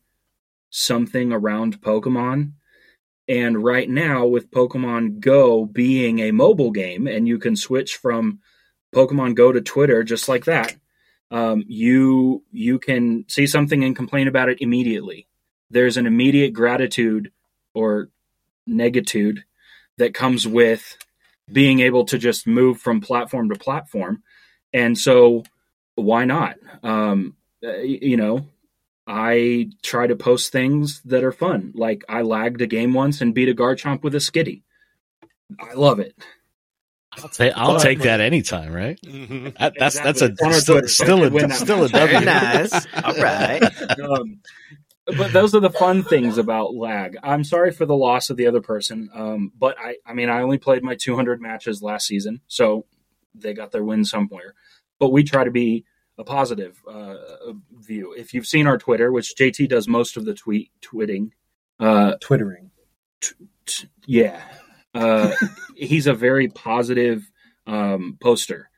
[0.70, 2.52] something around Pokemon.
[3.28, 8.40] And right now, with Pokemon Go being a mobile game, and you can switch from
[8.94, 10.74] Pokemon Go to Twitter just like that,
[11.30, 15.26] um, you you can see something and complain about it immediately.
[15.70, 17.30] There's an immediate gratitude
[17.74, 18.08] or
[18.68, 19.44] negitude
[19.98, 20.96] that comes with
[21.50, 24.22] being able to just move from platform to platform,
[24.72, 25.44] and so
[25.94, 26.56] why not?
[26.82, 28.46] Um, you know,
[29.06, 31.72] I try to post things that are fun.
[31.74, 34.62] Like I lagged a game once and beat a Garchomp with a Skitty.
[35.58, 36.14] I love it.
[37.16, 38.98] I'll, ta- I'll But- take that anytime, right?
[39.58, 41.48] That- that's that's a still, still a still a one.
[41.48, 41.88] W.
[41.88, 42.86] Very nice.
[43.02, 43.62] All right.
[44.00, 44.40] um,
[45.16, 47.16] but those are the fun things about lag.
[47.22, 50.42] I'm sorry for the loss of the other person, um, but I, I mean, I
[50.42, 52.84] only played my 200 matches last season, so
[53.34, 54.54] they got their win somewhere.
[54.98, 55.84] But we try to be
[56.18, 57.14] a positive uh,
[57.78, 58.12] view.
[58.12, 61.30] If you've seen our Twitter, which JT does most of the tweet tweeting,
[61.80, 62.70] Uh, Twittering.
[63.22, 64.42] t- t- yeah,
[64.98, 65.32] uh,
[65.76, 67.30] he's a very positive
[67.66, 68.68] um, poster.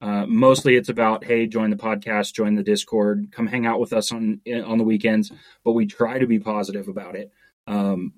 [0.00, 3.92] Uh, mostly, it's about hey, join the podcast, join the Discord, come hang out with
[3.92, 5.32] us on on the weekends.
[5.64, 7.30] But we try to be positive about it.
[7.66, 8.14] Um,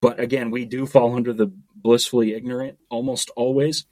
[0.00, 3.86] but again, we do fall under the blissfully ignorant almost always,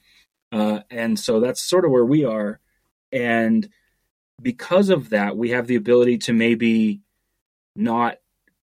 [0.52, 2.60] uh, and so that's sort of where we are.
[3.12, 3.68] And
[4.42, 7.00] because of that, we have the ability to maybe
[7.76, 8.18] not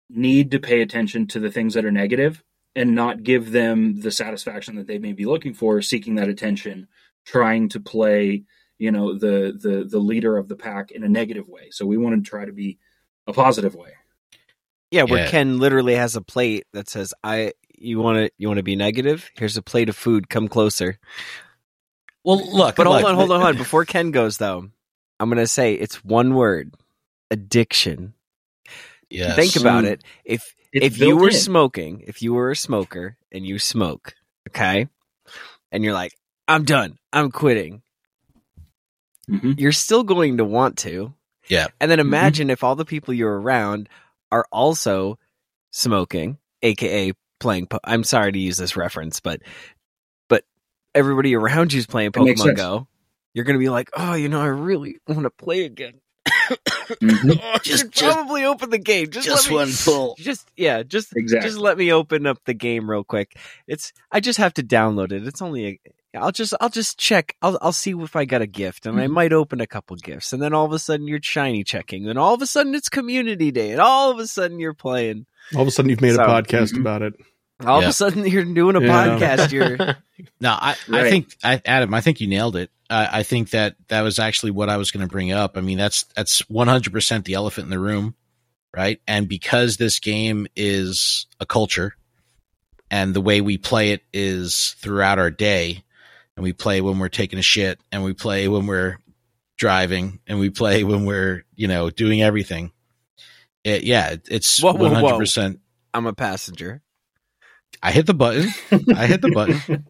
[0.09, 2.43] need to pay attention to the things that are negative
[2.76, 6.88] and not give them the satisfaction that they may be looking for, seeking that attention,
[7.24, 8.44] trying to play,
[8.78, 11.68] you know, the the the leader of the pack in a negative way.
[11.70, 12.78] So we want to try to be
[13.26, 13.90] a positive way.
[14.90, 15.30] Yeah, where Yeah.
[15.30, 18.76] Ken literally has a plate that says, "I you want to you want to be
[18.76, 19.30] negative?
[19.36, 20.28] Here's a plate of food.
[20.28, 20.98] Come closer."
[22.24, 23.56] Well, look, But hold on, hold on, hold on.
[23.56, 24.68] Before Ken goes though,
[25.18, 26.74] I'm gonna say it's one word:
[27.30, 28.14] addiction.
[29.10, 29.36] Yes.
[29.36, 30.02] Think about it.
[30.24, 31.34] If It's if you were in.
[31.34, 34.14] smoking, if you were a smoker and you smoke,
[34.48, 34.88] okay,
[35.72, 36.16] and you're like,
[36.48, 36.98] "I'm done.
[37.12, 37.82] I'm quitting."
[39.28, 39.58] Mhm.
[39.60, 41.14] You're still going to want to.
[41.48, 41.66] Yeah.
[41.80, 43.88] And then imagine if all the people you're around
[44.30, 45.18] are also
[45.70, 47.66] smoking, aka playing.
[47.66, 49.40] Po- I'm sorry to use this reference, but
[50.28, 50.44] but
[50.94, 52.56] everybody around you's playing Pokemon.
[52.56, 52.86] Go.
[53.34, 56.00] You're gonna be like, oh, you know, I really want to play again.
[57.01, 57.40] Mhm.
[57.43, 59.11] Oh, Just- just- probably open the game.
[59.11, 60.16] Just, Just let me, one pull.
[60.19, 61.48] Just yeah, just Exactly.
[61.48, 63.36] just let me open up the game real quick.
[63.66, 65.27] It's I just have to download it.
[65.27, 65.81] It's only a
[66.19, 67.36] I'll just I'll just check.
[67.40, 69.11] I'll I'll see if I got a gift, and I Mhm.
[69.12, 72.19] might open a couple gifts, and then all of a sudden you're shiny checking, and
[72.19, 75.27] all of a sudden it's community day, and all of a sudden you're playing.
[75.55, 76.81] All of a sudden, you've made So- a podcast Mhm.
[76.81, 77.15] about it.
[77.65, 79.19] All of a sudden you're doing a Yeah.
[79.19, 79.52] podcast.
[79.52, 79.77] You're
[80.40, 82.70] No, I, I think I, Adam, I think you nailed it.
[82.90, 85.56] I, I think that that was actually what I was going to bring up.
[85.56, 88.14] I mean, that's that's one hundred percent the elephant in the room,
[88.76, 89.00] right?
[89.06, 91.94] And because this game is a culture,
[92.90, 95.84] and the way we play it is throughout our day,
[96.36, 98.98] and we play when we're taking a shit, and we play when we're
[99.56, 102.72] driving, and we play when we're you know doing everything.
[103.62, 105.08] It, yeah, it's Whoa, whoa, one whoa.
[105.08, 105.60] hundred percent.
[105.94, 106.82] I'm a passenger.
[107.82, 108.48] I hit the button.
[108.94, 109.86] I hit the button.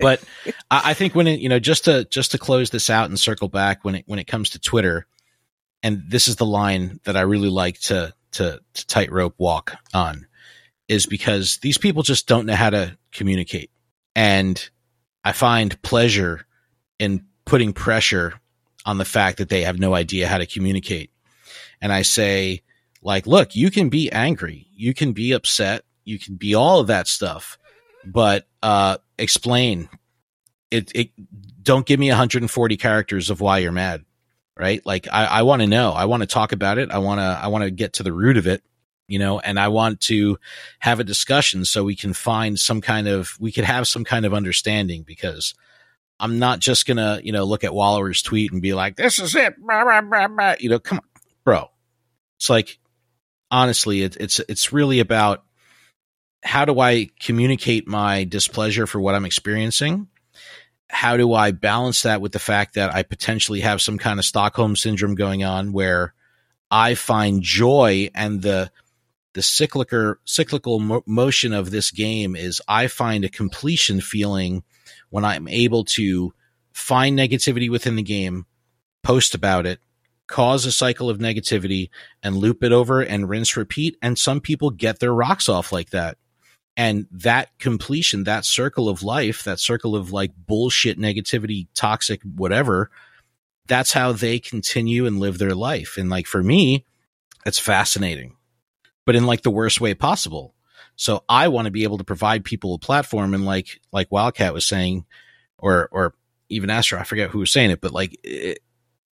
[0.00, 0.22] but
[0.70, 3.18] I, I think when it, you know, just to just to close this out and
[3.18, 5.06] circle back when it when it comes to Twitter,
[5.82, 10.26] and this is the line that I really like to to, to tightrope walk on,
[10.88, 13.70] is because these people just don't know how to communicate,
[14.14, 14.70] and
[15.24, 16.46] I find pleasure
[16.98, 18.40] in putting pressure
[18.84, 21.10] on the fact that they have no idea how to communicate,
[21.80, 22.62] and I say,
[23.02, 26.86] like, look, you can be angry, you can be upset, you can be all of
[26.88, 27.58] that stuff,
[28.04, 29.88] but uh, explain
[30.70, 31.10] it, it.
[31.62, 34.04] Don't give me 140 characters of why you're mad,
[34.58, 34.84] right?
[34.84, 35.92] Like, I, I want to know.
[35.92, 36.90] I want to talk about it.
[36.90, 37.24] I want to.
[37.24, 38.62] I want to get to the root of it,
[39.06, 39.38] you know.
[39.38, 40.38] And I want to
[40.80, 43.36] have a discussion so we can find some kind of.
[43.38, 45.54] We could have some kind of understanding because
[46.18, 49.34] I'm not just gonna, you know, look at Waller's tweet and be like, "This is
[49.34, 50.54] it," blah, blah, blah.
[50.58, 50.78] you know.
[50.78, 51.70] Come on, bro.
[52.38, 52.78] It's like
[53.52, 55.44] honestly, it, it's it's really about
[56.42, 60.08] how do I communicate my displeasure for what I'm experiencing?
[60.90, 64.26] How do I balance that with the fact that I potentially have some kind of
[64.26, 66.14] Stockholm syndrome going on where
[66.70, 68.70] I find joy and the
[69.34, 74.62] the cyclical cyclical mo- motion of this game is I find a completion feeling
[75.08, 76.34] when I'm able to
[76.72, 78.44] find negativity within the game,
[79.02, 79.80] post about it,
[80.26, 81.88] cause a cycle of negativity
[82.22, 85.90] and loop it over and rinse repeat and some people get their rocks off like
[85.90, 86.16] that
[86.76, 92.90] and that completion that circle of life that circle of like bullshit negativity toxic whatever
[93.66, 96.84] that's how they continue and live their life and like for me
[97.44, 98.36] it's fascinating
[99.04, 100.54] but in like the worst way possible
[100.96, 104.54] so i want to be able to provide people a platform and like like wildcat
[104.54, 105.04] was saying
[105.58, 106.14] or or
[106.52, 108.58] even Astro, I forget who was saying it, but like, it,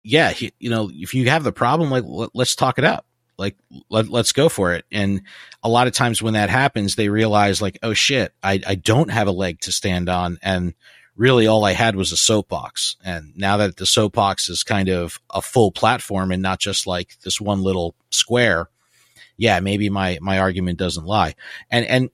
[0.03, 3.05] yeah, he, you know, if you have the problem, like, let, let's talk it out.
[3.39, 3.55] Like,
[3.89, 4.85] let, let's go for it.
[4.91, 5.21] And
[5.63, 9.09] a lot of times when that happens, they realize like, oh shit, I, I don't
[9.09, 10.37] have a leg to stand on.
[10.43, 10.73] And
[11.15, 12.97] really all I had was a soapbox.
[13.03, 17.17] And now that the soapbox is kind of a full platform and not just like
[17.23, 18.69] this one little square,
[19.37, 21.35] yeah, maybe my, my argument doesn't lie.
[21.71, 22.09] And, and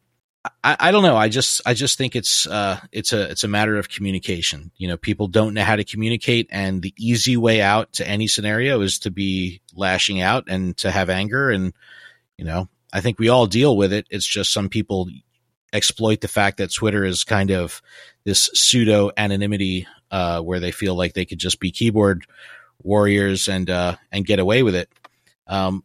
[0.64, 1.16] I, I don't know.
[1.16, 4.72] I just I just think it's uh it's a it's a matter of communication.
[4.78, 8.28] You know, people don't know how to communicate, and the easy way out to any
[8.28, 11.50] scenario is to be lashing out and to have anger.
[11.50, 11.74] And
[12.38, 14.08] you know, I think we all deal with it.
[14.10, 15.10] It's just some people
[15.74, 17.82] exploit the fact that Twitter is kind of
[18.24, 22.26] this pseudo anonymity uh, where they feel like they could just be keyboard
[22.82, 24.90] warriors and uh, and get away with it.
[25.48, 25.84] Um,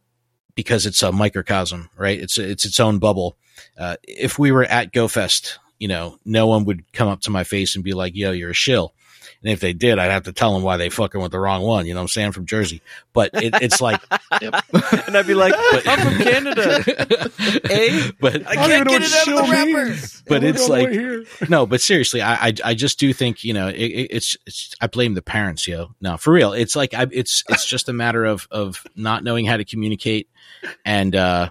[0.54, 2.20] because it's a microcosm, right?
[2.20, 3.36] It's it's its own bubble.
[3.78, 7.44] Uh, if we were at GoFest, you know, no one would come up to my
[7.44, 8.94] face and be like, "Yo, you're a shill."
[9.42, 11.62] And if they did, I'd have to tell them why they fucking with the wrong
[11.62, 11.86] one.
[11.86, 12.82] You know, I'm saying from Jersey,
[13.14, 13.98] but it, it's like,
[14.42, 15.54] and I'd be like,
[15.86, 16.84] I'm from Canada.
[17.70, 18.10] eh?
[18.20, 19.96] but I can't get it out of the wrapper.
[20.28, 23.76] but it's like no but seriously I, I i just do think you know it,
[23.76, 27.44] it, it's it's i blame the parents yo no for real it's like I, it's
[27.48, 30.28] it's just a matter of of not knowing how to communicate
[30.84, 31.50] and uh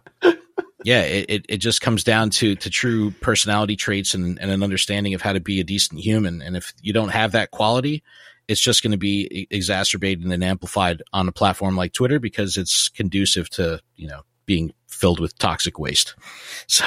[0.84, 4.64] yeah it, it, it just comes down to to true personality traits and, and an
[4.64, 8.04] understanding of how to be a decent human and if you don't have that quality
[8.48, 12.90] it's just going to be exacerbated and amplified on a platform like twitter because it's
[12.90, 16.16] conducive to you know being filled with toxic waste.
[16.68, 16.86] So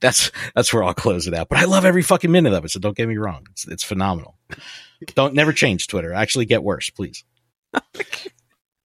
[0.00, 1.48] that's that's where I'll close it out.
[1.48, 2.70] But I love every fucking minute of it.
[2.70, 4.38] So don't get me wrong; it's it's phenomenal.
[5.16, 6.12] Don't never change Twitter.
[6.12, 7.24] Actually, get worse, please.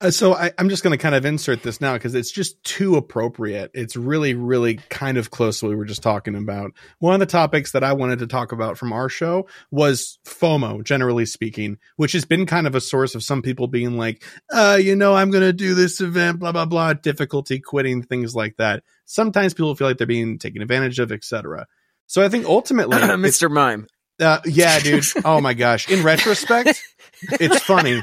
[0.01, 2.63] Uh, so I, I'm just going to kind of insert this now because it's just
[2.63, 3.69] too appropriate.
[3.73, 6.71] It's really, really kind of close to what we were just talking about.
[6.99, 10.85] One of the topics that I wanted to talk about from our show was FOMO,
[10.85, 14.23] generally speaking, which has been kind of a source of some people being like,
[14.53, 18.33] uh, you know, I'm going to do this event, blah, blah, blah, difficulty quitting, things
[18.33, 18.83] like that.
[19.03, 21.67] Sometimes people feel like they're being taken advantage of, etc.
[22.07, 23.51] So I think ultimately, Mr.
[23.51, 23.87] Mime.
[24.17, 25.05] Uh, yeah, dude.
[25.25, 25.89] Oh my gosh.
[25.89, 26.81] In retrospect,
[27.21, 28.01] it's funny.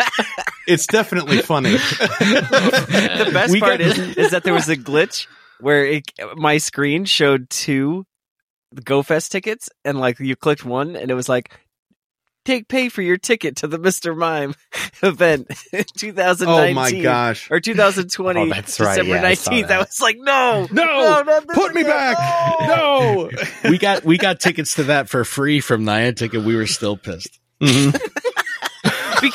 [0.67, 1.71] It's definitely funny.
[1.77, 5.27] the best We part got- is, is that there was a glitch
[5.61, 8.05] where it, my screen showed two
[8.73, 11.51] the GoFest tickets, and like you clicked one, and it was like,
[12.45, 14.15] "Take pay for your ticket to the Mr.
[14.17, 14.55] Mime
[15.03, 15.49] event,
[15.97, 17.49] 2019." Oh my gosh.
[17.51, 18.97] or 2020, Oh, that's right.
[18.97, 19.65] December Yeah, 19th.
[19.65, 19.79] I, that.
[19.79, 21.93] was like, "No, No, not this put me again.
[21.93, 22.19] back.
[22.69, 23.31] No.
[23.71, 26.97] we got we got tickets to that for free from Niantic, and we were still
[26.97, 27.39] pissed.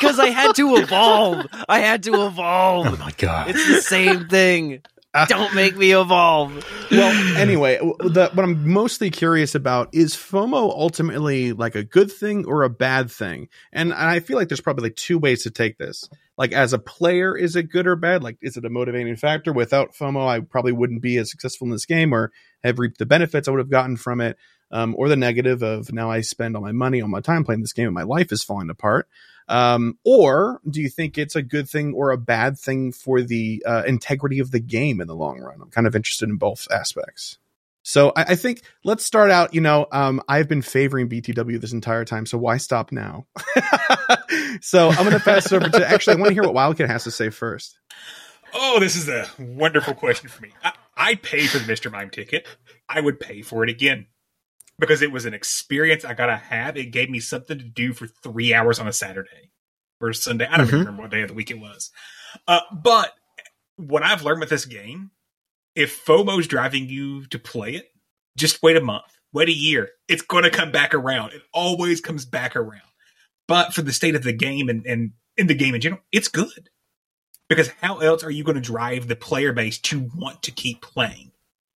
[0.02, 1.46] Because I had to evolve.
[1.68, 2.86] I had to evolve.
[2.88, 3.50] Oh my god.
[3.50, 4.82] It's the same thing.
[5.28, 6.66] Don't make me evolve.
[6.90, 12.46] well, anyway, the, what I'm mostly curious about is FOMO ultimately like a good thing
[12.46, 13.48] or a bad thing?
[13.72, 16.08] And I feel like there's probably like two ways to take this.
[16.38, 18.22] Like as a player, is it good or bad?
[18.22, 19.52] Like, is it a motivating factor?
[19.52, 22.32] Without FOMO, I probably wouldn't be as successful in this game or
[22.64, 24.38] have reaped the benefits I would have gotten from it.
[24.70, 27.60] Um, or the negative of now I spend all my money, all my time playing
[27.60, 29.06] this game and my life is falling apart.
[29.48, 33.62] Um, or do you think it's a good thing or a bad thing for the
[33.66, 35.60] uh, integrity of the game in the long run?
[35.60, 37.38] I'm kind of interested in both aspects.
[37.82, 39.54] So I, I think let's start out.
[39.54, 43.26] You know, um, I've been favoring BTW this entire time, so why stop now?
[44.60, 45.88] so I'm going to pass it over to.
[45.88, 47.78] Actually, I want to hear what Wildcat has to say first.
[48.54, 50.50] Oh, this is a wonderful question for me.
[50.62, 51.90] I, I for the Mr.
[51.90, 52.46] Mime ticket.
[52.88, 54.06] I would pay for it again
[54.78, 56.76] because it was an experience I got to have.
[56.76, 59.50] It gave me something to do for three hours on a Saturday
[60.00, 60.46] or Sunday.
[60.46, 60.84] I don't even Mhm.
[60.86, 61.90] remember what day of the week it was.
[62.48, 63.14] Uh, but
[63.76, 65.10] what I've learned with this game,
[65.74, 67.92] if FOMO's driving you to play it,
[68.36, 69.90] just wait a month, wait a year.
[70.08, 71.32] It's going to come back around.
[71.32, 72.82] It always comes back around.
[73.46, 76.28] But for the state of the game and, and in the game in general, it's
[76.28, 76.70] good
[77.48, 80.80] because how else are you going to drive the player base to want to keep
[80.80, 81.32] playing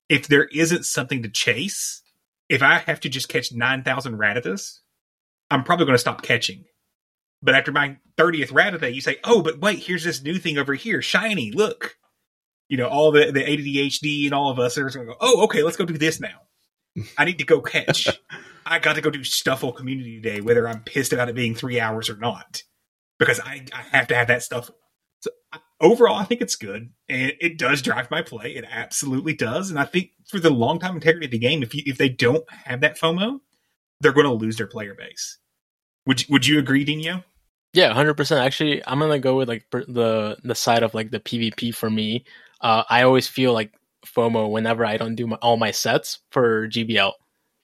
[0.09, 2.01] if there isn't something to chase
[2.49, 4.79] if i have to just catch 9000 Rattatas
[5.51, 6.65] i'm probably going to stop catching.
[7.41, 10.73] But after my 30th Rattata you say oh but wait here's this new thing over
[10.73, 11.95] here shiny look.
[12.69, 15.43] You know all the the adhd and all of us are going to go oh
[15.43, 16.41] okay let's go do this now.
[17.17, 18.07] I need to go catch.
[18.65, 21.79] I got to go do Stufful community day whether i'm pissed about it being three
[21.79, 22.63] hours or not
[23.19, 24.69] because i, I have to have that stuff
[25.21, 28.55] so I- overall, I think it's good, and it does drive my play.
[28.55, 31.73] It absolutely does, and I think for the long time integrity of the game, if
[31.73, 33.39] you if they don't have that FOMO,
[34.01, 35.37] they're going to lose their player base.
[36.05, 37.23] Would Would you agree, Dino?
[37.73, 38.43] Yeah, hundred percent.
[38.43, 42.25] Actually, I'm gonna go with like the the side of like the PvP for me.
[42.61, 43.73] Uh, I always feel like
[44.05, 47.11] FOMO whenever I don't do my, all my sets for GBL,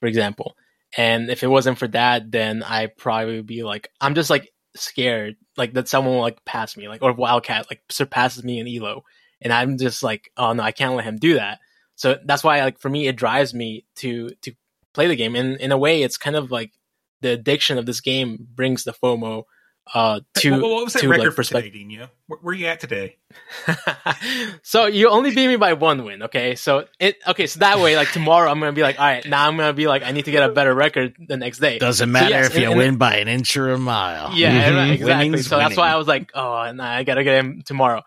[0.00, 0.56] for example.
[0.96, 4.52] And if it wasn't for that, then I probably would be like, I'm just like
[4.76, 8.68] scared, like that someone will like pass me, like or Wildcat like surpasses me in
[8.68, 9.04] Elo,
[9.40, 11.58] and I'm just like, oh no, I can't let him do that.
[11.96, 14.52] So that's why like for me, it drives me to to
[14.92, 15.36] play the game.
[15.36, 16.72] And in a way, it's kind of like
[17.20, 19.44] the addiction of this game brings the FOMO
[19.92, 21.72] uh to Hey, what, what was that to record like for perspective.
[21.72, 22.08] today, Dino?
[22.26, 23.18] Where, where you at today?
[24.62, 26.54] so you only beat me by one win, okay?
[26.54, 29.46] So it okay, so that way, like tomorrow, I'm gonna be like, all right, now
[29.46, 31.78] I'm gonna be like, I need to get a better record the next day.
[31.78, 34.32] Doesn't So matter yes, if you in- in- win by an inch or a mile.
[34.34, 35.28] Yeah, right, exactly.
[35.30, 35.90] Winning's so that's why.
[35.90, 38.02] I was like, oh, nah, I gotta get him tomorrow.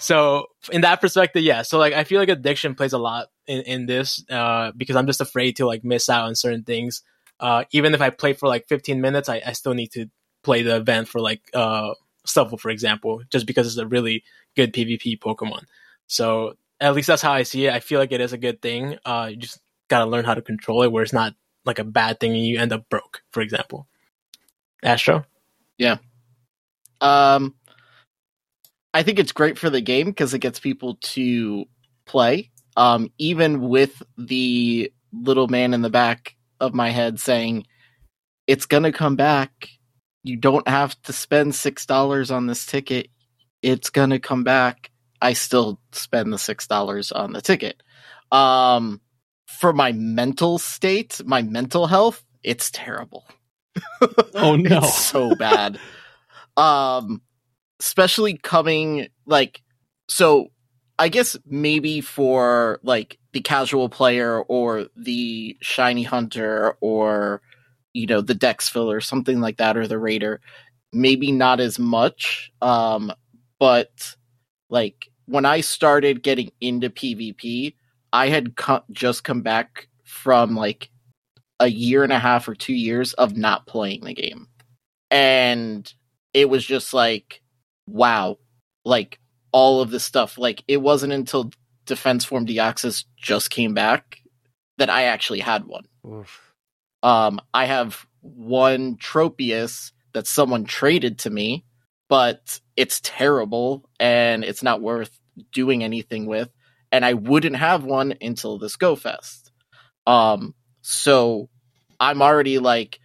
[0.00, 1.62] so in that perspective, yeah.
[1.62, 5.06] So like, I feel like addiction plays a lot in, in this uh, because I'm
[5.06, 7.02] just afraid to like miss out on certain things.
[7.40, 10.06] Uh, even if I play for like 15 minutes, I, I still need to
[10.42, 11.94] play the event for like uh,
[12.26, 14.24] Stufful, for example, just because it's a really
[14.56, 15.64] good PvP Pokemon.
[16.06, 17.72] So at least that's how I see it.
[17.72, 18.98] I feel like it is a good thing.
[19.04, 22.20] Uh, you just gotta learn how to control it, where it's not like a bad
[22.20, 23.22] thing and you end up broke.
[23.30, 23.86] For example,
[24.82, 25.24] Astro.
[25.78, 25.98] Yeah.
[27.00, 27.54] Um,
[28.94, 31.64] I think it's great for the game because it gets people to
[32.04, 32.50] play.
[32.76, 37.66] Um, even with the little man in the back of my head saying,
[38.46, 39.68] "It's gonna come back.
[40.22, 43.08] You don't have to spend six dollars on this ticket.
[43.62, 44.90] It's gonna come back."
[45.20, 47.80] I still spend the six dollars on the ticket.
[48.32, 49.00] Um,
[49.46, 53.24] for my mental state, my mental health, it's terrible.
[54.34, 54.78] Oh no.
[54.78, 55.78] It's so bad.
[56.56, 57.22] um
[57.80, 59.62] especially coming like
[60.08, 60.48] so
[60.98, 67.40] I guess maybe for like the casual player or the shiny hunter or
[67.92, 70.40] you know the dex filler something like that or the raider
[70.92, 73.12] maybe not as much um
[73.58, 74.16] but
[74.70, 77.74] like when I started getting into PvP
[78.12, 80.90] I had co- just come back from like
[81.60, 84.48] a year and a half or 2 years of not playing the game.
[85.10, 85.90] And
[86.34, 87.42] it was just like
[87.86, 88.38] wow
[88.84, 89.18] like
[89.52, 91.50] all of this stuff like it wasn't until
[91.86, 94.18] defense form deoxys just came back
[94.78, 95.84] that i actually had one
[97.02, 101.64] um i have one tropius that someone traded to me
[102.08, 105.18] but it's terrible and it's not worth
[105.52, 106.50] doing anything with.
[106.92, 109.50] And i wouldn't have one until this go fest.
[110.06, 111.48] Um so
[112.00, 113.00] i'm already like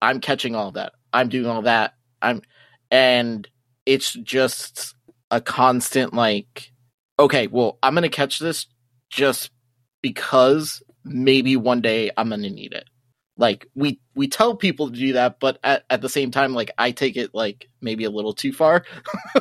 [0.00, 0.92] i'm catching all that.
[1.12, 1.94] I'm doing all that.
[2.22, 2.42] I'm
[2.90, 3.48] and
[3.86, 4.94] it's just
[5.30, 6.72] a constant like
[7.18, 8.66] okay well i'm gonna catch this
[9.10, 9.50] just
[10.02, 12.84] because maybe one day i'm gonna need it
[13.36, 16.70] like we we tell people to do that but at, at the same time like
[16.76, 18.84] i take it like maybe a little too far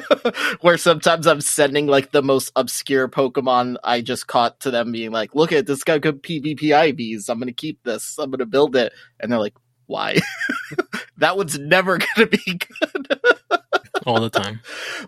[0.61, 5.11] where sometimes i'm sending like the most obscure pokemon i just caught to them being
[5.11, 8.17] like look at this guy could pvp ivs i'm gonna keep this.
[8.17, 8.93] I'm gonna build it.
[9.19, 9.55] And they're like
[9.87, 10.17] why?
[11.17, 13.19] That one's never gonna be good.
[14.07, 14.61] All the time.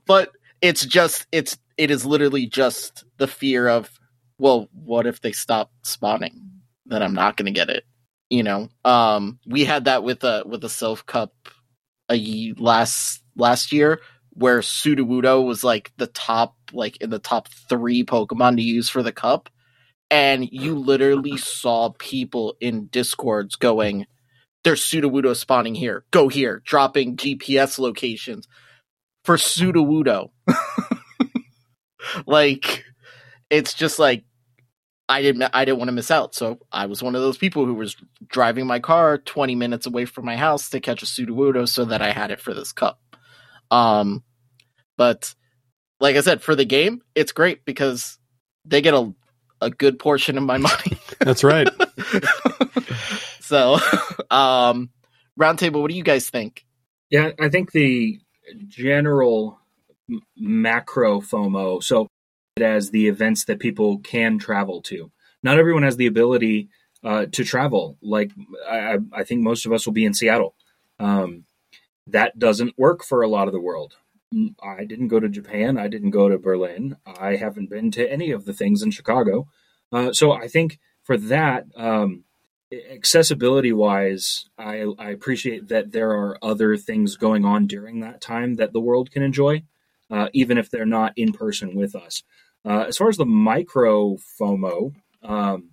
[0.06, 0.32] but
[0.62, 3.90] it's just it's it is literally just the fear of
[4.38, 6.52] well what if they stop spawning?
[6.86, 7.84] Then i'm not going to get it
[8.34, 11.34] you know um we had that with a with a self cup
[12.10, 14.02] a ye- last last year
[14.32, 19.04] where Sudowoodo was like the top like in the top 3 pokemon to use for
[19.04, 19.52] the cup.
[20.10, 24.08] And you literally saw people in discords going
[24.64, 26.06] there's Sudowoodo spawning here.
[26.10, 26.64] Go here.
[26.66, 28.48] Dropping gps locations
[29.26, 30.32] for Sudowoodo.
[32.26, 32.84] like
[33.52, 34.24] it's just like
[35.10, 36.34] I didn't I didn't want to miss out.
[36.34, 40.06] So I was one of those people who was driving my car 20 minutes away
[40.06, 43.00] from my house to catch a Sudowoodo so that I had it for this cup.
[43.70, 44.24] Um
[44.98, 45.34] but
[46.00, 48.18] like I said for the game, it's great because
[48.66, 49.14] they get a
[49.62, 50.98] a good portion of my money.
[51.20, 51.68] That's right.
[53.42, 53.78] so
[54.32, 54.90] um
[55.40, 56.66] roundtable what do you guys think?
[57.10, 58.20] Yeah, I think the
[58.68, 59.60] general
[60.10, 62.10] m- macro FOMO, so it
[62.62, 65.12] as the events that people can travel to.
[65.42, 66.70] Not everyone has the ability
[67.04, 67.98] uh, to travel.
[68.02, 68.32] Like
[68.70, 70.56] I, I think most of us will be in Seattle.
[71.00, 71.46] Um,
[72.08, 73.96] that doesn't work for a lot of the world.
[74.34, 75.78] Mm, I didn't go to Japan.
[75.78, 76.98] I didn't go to Berlin.
[77.06, 79.48] I haven't been to any of the things in Chicago.
[79.92, 82.24] Uh, so I think for that, um,
[82.90, 88.56] accessibility wise, I, I appreciate that there are other things going on during that time
[88.56, 89.64] that the world can enjoy,
[90.10, 92.24] uh, even if they're not in person with us.
[92.66, 95.70] Uh, as far as the micro FOMO, um,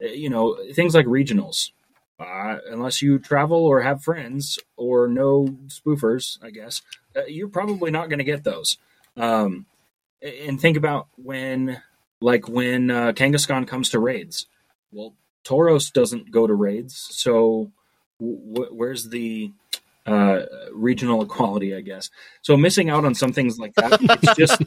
[0.00, 1.70] you know, things like regionals,
[2.18, 6.82] uh, unless you travel or have friends or know spoofers, I guess,
[7.16, 8.78] uh, you're probably not going to get those.
[9.16, 9.66] Um,
[10.22, 11.82] and think about when,
[12.20, 14.46] like, when uh, Kangaskhan comes to raids.
[14.90, 17.70] Well, Tauros doesn't go to raids, so
[18.18, 19.52] w- where's the
[20.06, 20.42] uh,
[20.72, 21.74] regional equality?
[21.74, 22.10] I guess
[22.42, 22.56] so.
[22.56, 24.62] Missing out on some things like that, it's just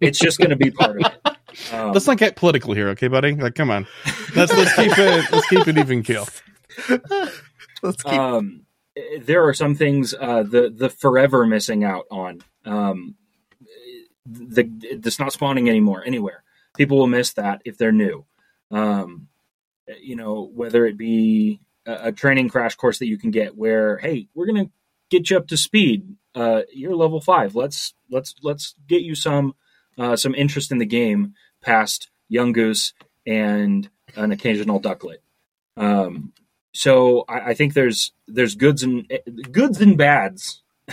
[0.00, 1.72] it's just going to be part of it.
[1.72, 3.34] Um, let's not get political here, okay, buddy?
[3.34, 3.86] Like, come on.
[4.34, 6.26] Let's let's keep it let's keep it even keel.
[7.82, 8.12] let's keep.
[8.12, 8.66] Um,
[9.20, 12.42] there are some things uh, the the forever missing out on.
[12.64, 13.16] Um,
[14.26, 16.42] the it's not spawning anymore anywhere.
[16.76, 18.24] People will miss that if they're new.
[18.70, 19.28] Um,
[20.00, 23.98] you know, whether it be a, a, training crash course that you can get where,
[23.98, 24.70] hey, we're gonna
[25.14, 26.16] get you up to speed.
[26.34, 27.54] Uh, you're level five.
[27.54, 29.54] Let's let's let's get you some
[29.98, 32.92] uh, some interest in the game past Yungoos
[33.26, 35.18] and an occasional Ducklett.
[35.76, 36.32] Um,
[36.72, 39.10] so I, I, think there's there's goods and
[39.50, 40.62] goods and bads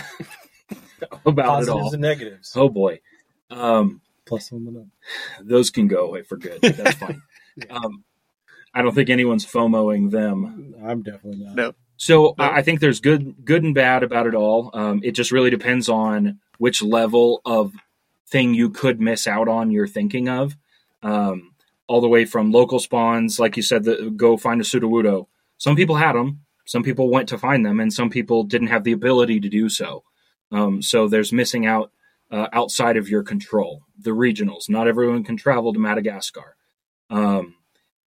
[1.26, 1.92] about Positives it all.
[1.92, 2.52] and negatives.
[2.56, 3.00] Oh boy.
[3.50, 4.90] Um, plus someone.
[5.40, 6.60] Those can go away for good.
[6.62, 7.22] That's fine.
[7.70, 8.04] um,
[8.74, 10.74] I don't think anyone's FOMOing them.
[10.84, 11.54] I'm definitely not.
[11.54, 11.74] No.
[12.02, 14.70] So I I think there's good, good and bad about it all.
[14.74, 17.72] Um, it just really depends on which level of
[18.26, 19.70] thing you could miss out on.
[19.70, 20.56] You're thinking of,
[21.04, 21.52] um,
[21.86, 25.28] all the way from local spawns, like you said, the, go find a Sudowoodo.
[25.58, 28.82] Some people had them, some people went to find them, and some people didn't have
[28.82, 30.02] the ability to do so.
[30.50, 31.92] Um, so there's missing out
[32.32, 33.82] uh, outside of your control.
[33.96, 36.56] The regionals, not everyone can travel to Madagascar.
[37.10, 37.54] Um,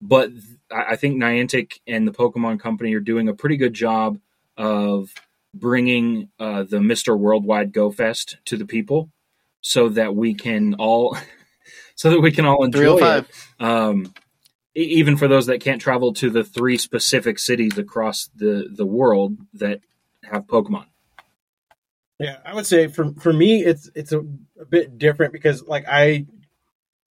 [0.01, 0.31] but
[0.71, 4.19] I I think Niantic and the Pokemon Company are doing a pretty good job
[4.57, 5.13] of
[5.53, 9.11] bringing uh, the Mister Worldwide Go Fest to the people,
[9.61, 11.17] so that we can all,
[11.95, 13.27] so that we can all enjoy it.
[13.59, 14.13] Um,
[14.77, 18.87] e- even for those that can't travel to the three specific cities across the the
[18.87, 19.81] world that
[20.23, 20.87] have Pokemon.
[22.19, 24.21] Yeah, I would say for for me it's it's a,
[24.61, 26.27] a bit different because like I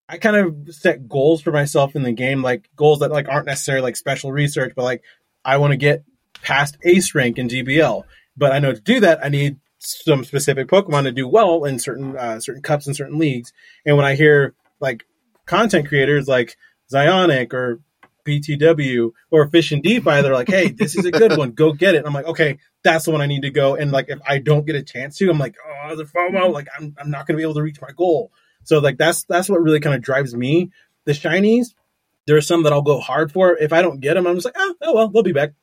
[0.10, 3.46] I kind of set goals for myself in the game, like goals that like aren't
[3.46, 5.04] necessarily like special research, but like
[5.46, 6.04] I want to get
[6.42, 8.04] past ace rank in GBL.
[8.36, 11.80] But I know to do that I need some specific Pokemon to do well in
[11.80, 13.54] certain uh, certain cups and certain leagues.
[13.86, 15.06] And when I hear like
[15.46, 16.58] content creators like
[16.92, 17.82] ZyoniK or
[18.26, 21.52] BTW or Fish and DeFi, they're like, "Hey, this is a good one.
[21.52, 23.92] Go get it." And I'm like, "Okay, that's the one I need to go." And
[23.92, 25.56] like, if I don't get a chance to, I'm like,
[25.86, 26.52] "Oh, the FOMO!
[26.52, 28.32] Like, I'm I'm not going to be able to reach my goal."
[28.64, 30.72] So like, that's that's what really kind of drives me.
[31.06, 31.74] The shinies,
[32.28, 33.58] there are some that I'll go hard for.
[33.58, 35.54] If I don't get them, I'm just like, "Oh, oh well, they'll be back.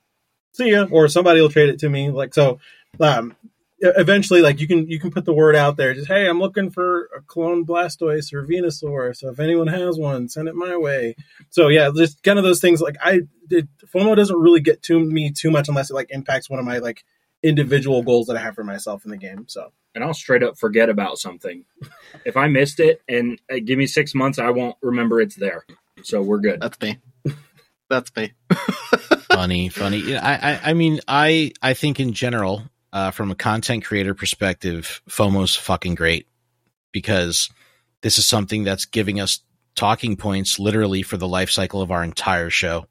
[0.53, 2.11] See ya." Or somebody will trade it to me.
[2.11, 2.59] Like so,
[3.01, 3.37] um,
[3.81, 6.69] eventually like you can you can put the word out there just hey i'm looking
[6.71, 11.17] for a clone blastoise or venusaur so if anyone has one send it my way
[11.49, 13.21] so yeah just kind of those things like i
[13.87, 16.79] fomo doesn't really get to me too much unless it like impacts one of my
[16.79, 17.05] like
[17.43, 20.59] individual goals that i have for myself in the game so and I'll straight up
[20.59, 21.65] forget about something.
[22.25, 25.65] if I missed it and uh, give me six months, I won't remember it's there.
[26.03, 26.61] So we're good.
[26.61, 26.99] That's me.
[27.89, 28.33] That's me.
[29.33, 29.99] funny, funny.
[29.99, 32.63] Yeah, I, I, I mean, I, I think in general,
[32.93, 36.27] uh, from a content creator perspective, FOMO's fucking great
[36.93, 37.51] because
[38.03, 39.41] this is something that's giving us
[39.75, 42.87] talking points literally for the life cycle of our entire show.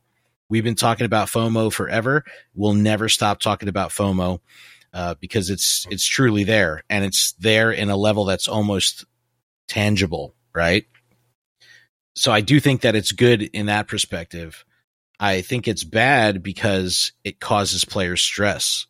[0.49, 2.23] We've been talking about FOMO forever.
[2.55, 4.39] We'll never stop talking about FOMO
[4.93, 9.05] uh, because it's it's truly there, and it's there in a level that's almost
[9.67, 10.85] tangible, right?
[12.15, 14.65] So I do think that it's good in that perspective.
[15.19, 18.87] I think it's bad because it causes players stress.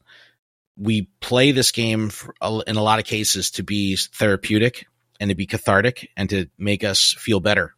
[0.77, 2.33] We play this game for,
[2.65, 4.87] in a lot of cases to be therapeutic
[5.19, 7.75] and to be cathartic and to make us feel better.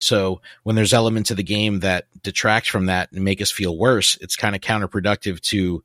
[0.00, 3.76] So when there's elements of the game that detract from that and make us feel
[3.76, 5.82] worse, it's kind of counterproductive to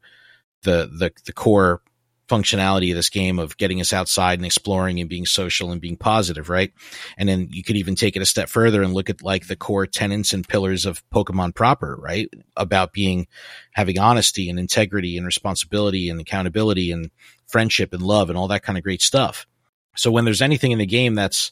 [0.64, 1.82] the the the core
[2.30, 5.98] functionality of this game of getting us outside and exploring and being social and being
[5.98, 6.72] positive, right?
[7.18, 9.56] And then you could even take it a step further and look at like the
[9.56, 12.30] core tenets and pillars of Pokemon proper, right?
[12.56, 13.28] About being
[13.74, 17.12] having honesty and integrity and responsibility and accountability and
[17.48, 19.46] friendship and love and all that kind of great stuff.
[19.96, 21.52] So when there's anything in the game that's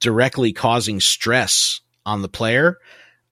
[0.00, 2.78] directly causing stress on the player,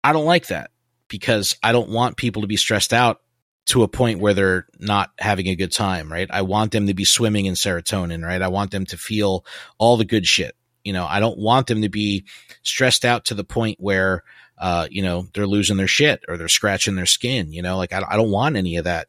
[0.03, 0.71] I don't like that
[1.09, 3.21] because I don't want people to be stressed out
[3.67, 6.29] to a point where they're not having a good time, right?
[6.31, 8.41] I want them to be swimming in serotonin, right?
[8.41, 9.45] I want them to feel
[9.79, 10.55] all the good shit.
[10.85, 12.27] You know, I don't want them to be
[12.63, 14.23] stressed out to the point where,
[14.57, 17.93] uh, you know, they're losing their shit or they're scratching their skin, you know, like
[17.93, 19.09] I, I don't want any of that.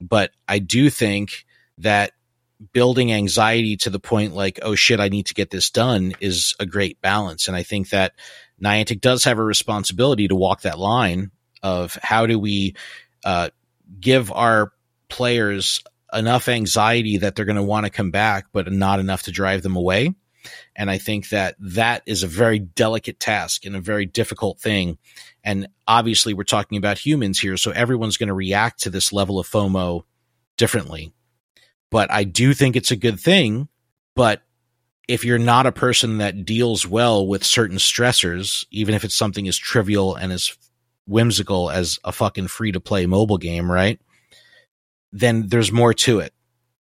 [0.00, 1.46] But I do think
[1.78, 2.12] that
[2.72, 6.54] building anxiety to the point like, oh shit, I need to get this done is
[6.60, 7.48] a great balance.
[7.48, 8.12] And I think that
[8.62, 11.30] Niantic does have a responsibility to walk that line
[11.62, 12.74] of how do we,
[13.24, 13.50] uh,
[14.00, 14.72] give our
[15.08, 15.82] players
[16.12, 19.62] enough anxiety that they're going to want to come back, but not enough to drive
[19.62, 20.14] them away.
[20.76, 24.98] And I think that that is a very delicate task and a very difficult thing.
[25.42, 29.38] And obviously, we're talking about humans here, so everyone's going to react to this level
[29.38, 30.02] of FOMO
[30.56, 31.12] differently.
[31.94, 33.68] But I do think it's a good thing.
[34.16, 34.42] But
[35.06, 39.46] if you're not a person that deals well with certain stressors, even if it's something
[39.46, 40.58] as trivial and as
[41.06, 44.00] whimsical as a fucking free to play mobile game, right?
[45.12, 46.34] Then there's more to it.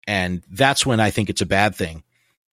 [0.07, 2.05] And that's when I think it's a bad thing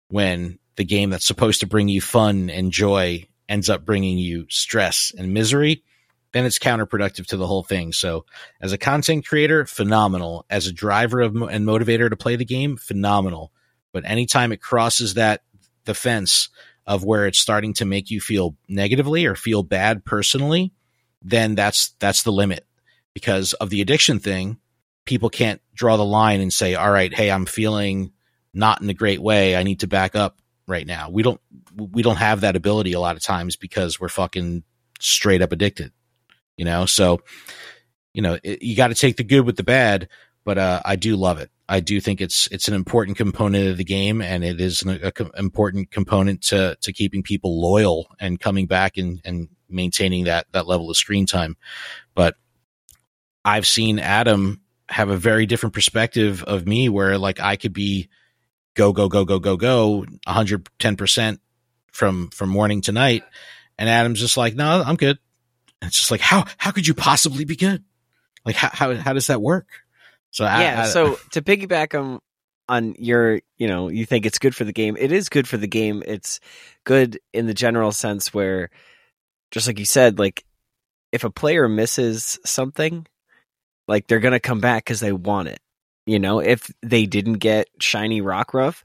[0.09, 4.47] when the game that's supposed to bring you fun and joy ends up bringing you
[4.49, 5.85] stress and misery.
[6.33, 7.93] Then it's counterproductive to the whole thing.
[7.93, 8.25] So,
[8.61, 10.45] as a content creator, phenomenal.
[10.51, 13.53] As a driver of and motivator to play the game, phenomenal.
[13.93, 15.43] But anytime it crosses that
[15.85, 16.51] the fence
[16.87, 20.73] of where it's starting to make you feel negatively or feel bad personally,
[21.23, 22.67] then that's that's the limit
[23.15, 24.59] because of the addiction thing
[25.05, 28.13] people can't draw the line and say all right hey i'm feeling
[28.53, 30.39] not in a great way i need to back up
[30.69, 31.09] right now.
[31.11, 31.41] We don't
[31.75, 34.63] we don't have that ability a lot of times because we're fucking
[35.01, 35.93] straight up addicted.
[36.59, 37.23] You know, so
[38.13, 40.09] you know it, you got to take the good with the bad.
[40.45, 41.51] But uh, I do love it.
[41.69, 44.99] I do think it's it's an important component of the game, and it is an
[45.03, 50.25] a, a important component to to keeping people loyal and coming back and and maintaining
[50.25, 51.57] that that level of screen time.
[52.15, 52.37] But
[53.45, 58.09] I've seen Adam have a very different perspective of me, where like I could be
[58.75, 61.41] go go go go go go 110 percent
[61.93, 63.25] from from morning to night,
[63.77, 65.19] and Adam's just like, no, I'm good.
[65.81, 67.85] And it's just like how how could you possibly be good?
[68.45, 69.69] Like how how how does that work?
[70.31, 70.83] So yeah.
[70.83, 72.21] I- so to piggyback on
[72.69, 74.97] on your, you know, you think it's good for the game.
[74.99, 76.03] It is good for the game.
[76.07, 76.39] It's
[76.85, 78.69] good in the general sense where,
[79.51, 80.45] just like you said, like
[81.11, 83.07] if a player misses something,
[83.87, 85.61] like they're gonna come back because they want it.
[86.07, 88.83] You know, if they didn't get shiny rock Rockruff,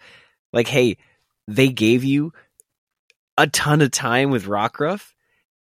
[0.53, 0.97] like hey,
[1.47, 2.33] they gave you
[3.37, 5.12] a ton of time with rock Rockruff,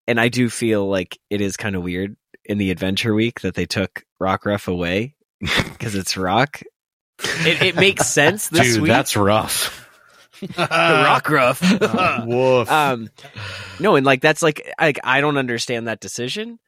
[0.07, 2.15] and I do feel like it is kind of weird
[2.45, 6.61] in the adventure week that they took Rockruff away because it's rock.
[7.19, 8.89] It, it makes sense this dude, week.
[8.89, 9.83] that's rough.
[10.41, 12.25] Rockruff.
[12.27, 12.71] Woof.
[12.71, 13.09] um,
[13.79, 16.59] no, and like that's like like I don't understand that decision,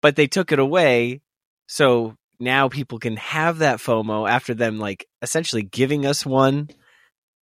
[0.00, 1.22] but they took it away,
[1.66, 6.68] so now people can have that FOMO after them like essentially giving us one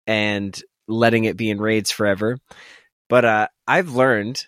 [0.07, 2.37] and letting it be in raids forever.
[3.09, 4.45] But uh, I've learned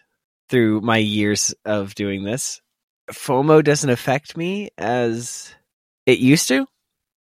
[0.52, 2.62] through my years of doing this,
[3.10, 5.56] FOMO doesn't affect me as
[6.06, 6.68] it used to.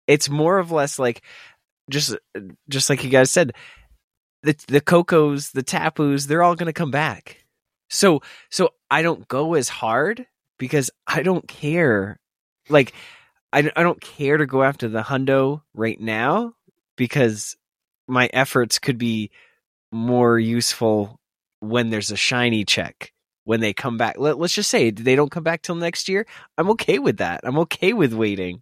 [0.05, 1.23] It's more of less like
[1.89, 2.15] just
[2.69, 3.53] just like you guys said,
[4.43, 7.45] the the Kokos, the Tapus, they're all to come back.
[7.89, 10.27] So so I don't go as hard
[10.59, 12.19] because I don't care.
[12.69, 12.93] Like
[13.53, 16.53] I I don't care to go after the hundo right now
[16.97, 17.55] because
[18.07, 19.31] my efforts could be
[19.91, 21.19] more useful
[21.61, 23.13] when there's a shiny check
[23.43, 24.15] when they come back.
[24.17, 26.25] Let, let's just say they don't come back till next year.
[26.57, 27.41] I'm okay with that.
[27.43, 28.61] I'm okay with waiting.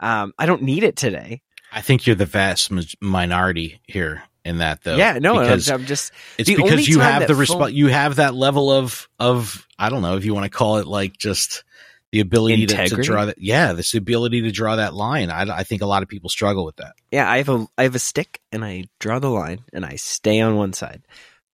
[0.00, 1.42] Um, I don't need it today.
[1.72, 2.70] I think you're the vast
[3.00, 4.96] minority here in that, though.
[4.96, 8.16] yeah, no, I'm, because I'm just it's because you have the phone- resp- you have
[8.16, 11.64] that level of of I don't know if you want to call it like just
[12.10, 13.38] the ability to, to draw that.
[13.38, 15.30] Yeah, this ability to draw that line.
[15.30, 16.92] I, I think a lot of people struggle with that.
[17.10, 19.96] yeah, I have a I have a stick and I draw the line and I
[19.96, 21.02] stay on one side.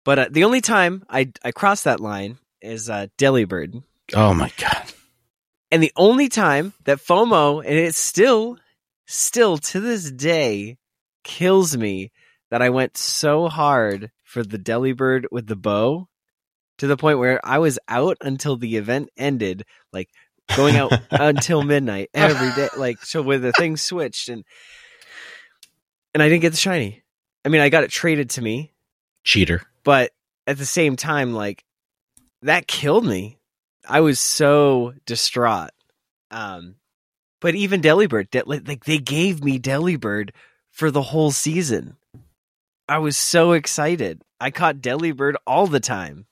[0.04, 4.52] But uh, the only time I I cross that line is uh, Delibird, Oh my
[4.58, 4.92] god!
[5.72, 8.58] and the only time that FOMO and it still
[9.06, 10.78] still to this day
[11.24, 12.12] kills me
[12.52, 16.08] that I went so hard for the Delibird with the bow
[16.78, 20.10] to the point where I was out until the event ended, like
[20.56, 24.44] going out until midnight every day, like so where the thing switched and
[26.14, 27.04] and I didn't get the shiny.
[27.46, 28.74] I mean, I got it traded to me,
[29.24, 29.62] Cheater.
[29.84, 30.12] but
[30.46, 31.64] at the same time, like
[32.42, 33.40] that killed me.
[33.88, 35.72] I was so distraught.
[36.32, 36.76] Um,
[37.40, 40.32] but even Delibird, De- like they gave me Delibird
[40.72, 41.96] for the whole season.
[42.90, 44.22] I was so excited.
[44.40, 46.26] I caught Delibird all the time,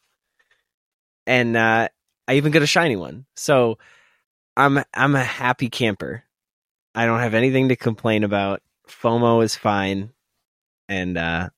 [1.27, 1.89] and uh,
[2.27, 3.25] I even got a shiny one.
[3.35, 3.77] So
[4.57, 6.23] I'm I'm a happy camper.
[6.93, 8.61] I don't have anything to complain about.
[8.87, 10.11] FOMO is fine,
[10.87, 11.49] and uh,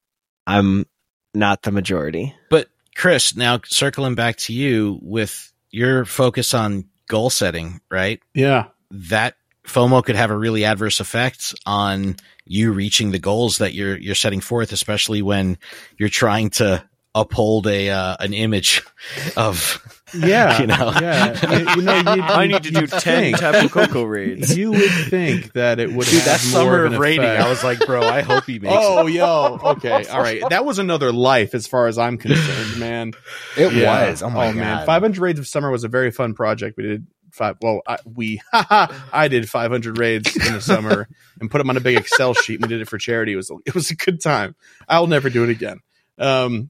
[0.46, 0.86] I'm
[1.34, 2.36] not the majority.
[2.50, 8.20] But Chris, now circling back to you with your focus on goal setting, right?
[8.34, 8.66] Yeah.
[8.90, 12.16] That FOMO could have a really adverse effect on
[12.46, 15.60] you reaching the goals that you're you're setting forth, especially when
[15.98, 16.84] you're trying to
[17.14, 18.82] uphold a uh, an image
[19.38, 20.60] of Yeah.
[20.62, 21.34] you know Yeah.
[21.52, 24.58] You, you know, you'd, I need to do you'd 10 think- Tapu Koko raids.
[24.58, 27.44] You would think that it would Dude, have that more summer of, an rating, effect.
[27.44, 29.14] I was like, bro, I hope he makes Oh, it.
[29.14, 30.42] yo, okay, all right.
[30.50, 33.14] That was another life as far as I'm concerned, man.
[33.58, 34.10] It Yeah.
[34.10, 34.24] was.
[34.24, 34.86] Oh my man, god.
[34.86, 36.78] 500 raids of summer was a very fun project.
[36.78, 37.58] We did five.
[37.62, 41.08] Well, I, we, I did 500 raids in the summer
[41.42, 42.56] and put them on a big Excel sheet.
[42.56, 43.34] And We did it for charity.
[43.34, 44.56] It was it was a good time.
[44.88, 45.80] I'll never do it again.
[46.18, 46.70] Um,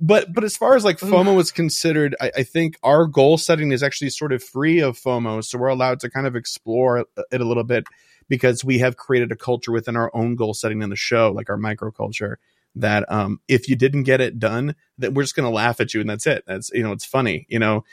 [0.00, 3.72] but but as far as like FOMO is considered, I, I think our goal setting
[3.72, 7.06] is actually sort of free of FOMO, so we're allowed to kind of explore it
[7.32, 7.84] a little bit
[8.28, 11.50] because we have created a culture within our own goal setting in the show, like
[11.50, 12.38] our micro culture.
[12.74, 15.94] That um, if you didn't get it done, that we're just going to laugh at
[15.94, 16.44] you, and that's it.
[16.46, 17.46] That's you know, it's funny.
[17.48, 17.84] You know,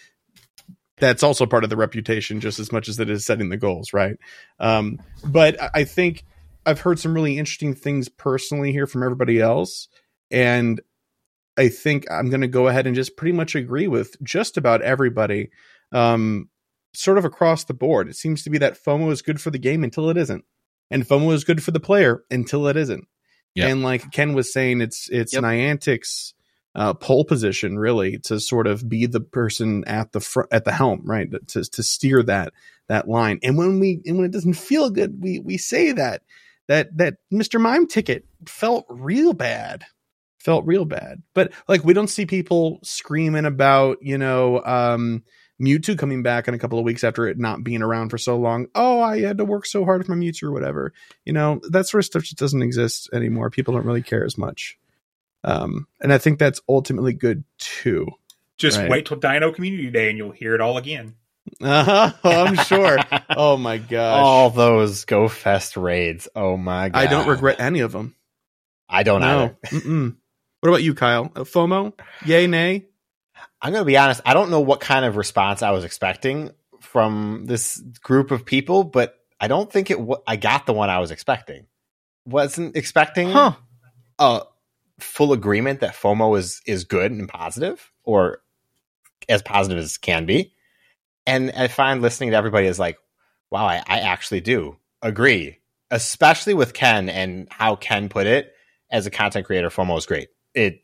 [0.97, 3.93] that's also part of the reputation, just as much as it is setting the goals,
[3.93, 4.17] right?
[4.59, 6.23] Um, but I think
[6.65, 9.87] I've heard some really interesting things personally here from everybody else,
[10.29, 10.81] and
[11.57, 14.81] I think I'm going to go ahead and just pretty much agree with just about
[14.81, 15.49] everybody,
[15.91, 16.49] um,
[16.93, 18.09] sort of across the board.
[18.09, 20.43] It seems to be that FOMO is good for the game until it isn't,
[20.91, 23.07] and FOMO is good for the player until it isn't.
[23.55, 23.69] Yep.
[23.69, 25.43] And like Ken was saying, it's it's Yep.
[25.43, 26.33] Niantic's
[26.75, 30.73] uh, pole position really to sort of be the person at the front at the
[30.73, 31.29] helm, right?
[31.47, 32.53] To to steer that
[32.89, 33.39] that line.
[33.43, 36.21] And when we and when it doesn't feel good, we we say that
[36.67, 37.59] that that Mr.
[37.59, 39.85] Mime ticket felt real bad.
[40.45, 41.23] Felt real bad.
[41.33, 45.23] But like we don't see people screaming about, you know, um
[45.59, 48.37] Mewtwo coming back in a couple of weeks after it not being around for so
[48.37, 48.67] long.
[48.75, 50.93] Oh, I had to work so hard for my Mewtwo or whatever.
[51.25, 53.49] You know, that sort of stuff just doesn't exist anymore.
[53.49, 54.77] People don't really care as much.
[55.43, 58.07] Um, and I think that's ultimately good too.
[58.57, 58.89] Just Right.
[58.89, 61.15] wait till Dino Community Day and you'll hear it all again.
[61.61, 62.99] Uh-huh, I'm sure.
[63.29, 64.23] oh my gosh.
[64.23, 66.27] All those Go Fest raids.
[66.35, 66.99] Oh my god.
[66.99, 68.13] I don't regret any of them.
[68.87, 69.55] I don't no.
[70.65, 71.31] What about you, Kyle?
[71.35, 71.93] Uh, FOMO?
[72.25, 72.85] Yay, nay?
[73.61, 74.19] I'm going to be honest.
[74.25, 76.49] I don't know what kind of response I was expecting
[76.81, 79.97] from this group of people, but I don't think it.
[79.99, 81.67] W- I got the one I was expecting.
[82.25, 83.51] Wasn't expecting Huh.
[84.17, 84.41] a
[84.99, 88.41] full agreement that FOMO is is good and positive, or
[89.29, 90.55] as positive as can be.
[91.27, 92.97] And I find listening to everybody is like,
[93.51, 95.59] wow, I, I actually do agree,
[95.91, 98.51] especially with Ken and how Ken put it
[98.89, 99.69] as a content creator.
[99.69, 100.29] FOMO is great.
[100.55, 100.81] It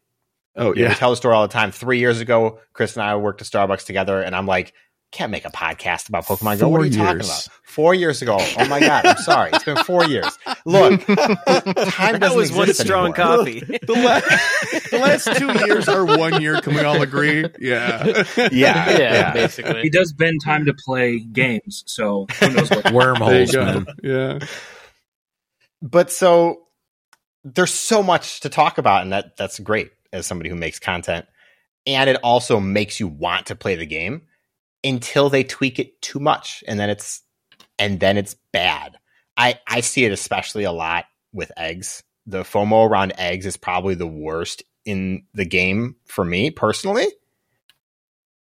[0.56, 0.94] Oh, you know, yeah.
[0.96, 1.72] tell the story all the time.
[1.72, 4.74] Three years ago, Chris and I worked at Starbucks together, and I'm like,
[5.14, 6.68] can't make a podcast about Pokemon Go.
[6.70, 7.48] What are you talking about?
[7.64, 8.38] Four years ago.
[8.40, 9.52] Oh my god, I'm sorry.
[9.54, 10.26] It's been four years.
[10.66, 11.16] Look, time
[11.46, 13.38] That doesn't was one strong anymore.
[13.38, 13.60] coffee.
[13.88, 14.20] the, la-
[14.92, 16.60] the last two years are one year.
[16.62, 17.46] Can we all agree?
[17.60, 18.24] Yeah.
[18.38, 19.34] Yeah, Yeah, yeah.
[19.34, 19.82] basically.
[19.84, 23.86] He does bend time to play games, so who knows what Wormholes, man.
[24.04, 24.40] Yeah.
[25.82, 26.64] But so
[27.44, 31.26] there's so much to talk about, and that that's great as somebody who makes content.
[31.88, 34.24] And it also makes you want to play the game
[34.84, 37.22] until they tweak it too much, and then it's
[37.80, 38.98] and then it's bad.
[39.38, 42.04] I I see it especially a lot with eggs.
[42.28, 47.08] The FOMO around eggs is probably the worst in the game for me personally.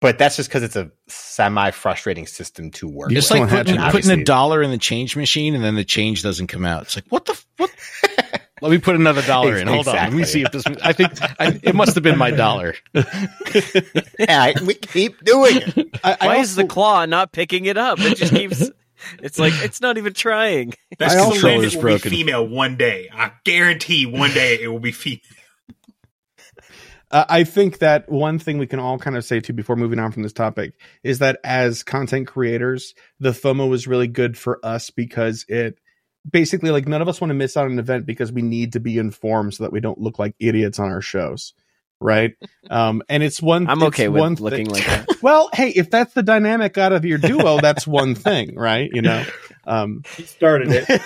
[0.01, 3.11] But that's just because it's a semi frustrating system to work.
[3.11, 3.25] You with.
[3.25, 6.23] It's like putting, to- putting a dollar in the change machine and then the change
[6.23, 6.83] doesn't come out.
[6.83, 7.71] It's like what the f- what?
[8.63, 9.67] Let me put another dollar in.
[9.67, 9.95] Hold on.
[9.95, 10.65] Let me see if this.
[10.83, 12.75] I think I, it must have been my dollar.
[14.19, 16.01] Yeah, we keep doing it.
[16.03, 17.99] I, I Why also, is the claw not picking it up?
[18.01, 18.71] It just keeps.
[19.23, 20.73] It's like it's not even trying.
[20.99, 22.11] That's I because also- the land is will broken.
[22.11, 23.11] be female one day.
[23.13, 25.21] I guarantee one day it will be female.
[27.11, 29.99] Uh, I think that one thing we can all kind of say too before moving
[30.01, 30.73] on from this topic
[31.05, 35.79] is that as content creators, the FOMO was really good for us because it
[36.29, 38.73] basically like none of us want to miss out on an event because we need
[38.73, 41.55] to be informed so that we don't look like idiots on our shows.
[42.01, 42.35] Right.
[42.69, 45.23] Um, and it's one, I'm it's okay with one looking like that.
[45.23, 48.91] well, hey, if that's the dynamic out of your duo, that's one thing, right?
[48.93, 49.25] You know,
[49.69, 51.01] um, He started it.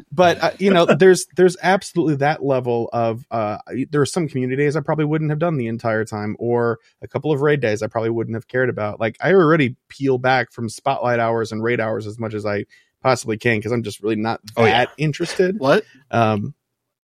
[0.18, 3.58] but uh, you know there's there's absolutely that level of uh
[3.88, 7.06] there are some community days i probably wouldn't have done the entire time or a
[7.06, 10.50] couple of raid days i probably wouldn't have cared about like i already peel back
[10.50, 12.64] from spotlight hours and raid hours as much as i
[13.02, 14.86] possibly can because i'm just really not that Oh, yeah.
[14.96, 15.84] interested What?
[16.10, 16.54] um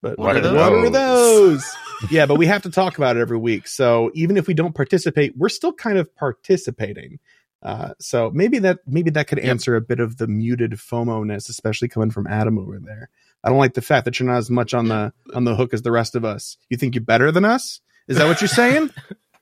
[0.03, 0.93] but What what, are are, those?
[0.93, 1.77] those
[2.11, 4.75] yeah but we have to talk about it every week so even if we don't
[4.75, 7.19] participate we're still kind of participating
[7.65, 11.49] uh, so maybe that maybe that could answer a bit of the muted FOMO ness,
[11.49, 13.09] especially coming from Adam over there.
[13.45, 15.73] I don't like the fact that you're not as much on the on the hook
[15.73, 16.57] as the rest of us.
[16.71, 17.81] You think you're better than us?
[18.09, 18.91] Is that what you're saying?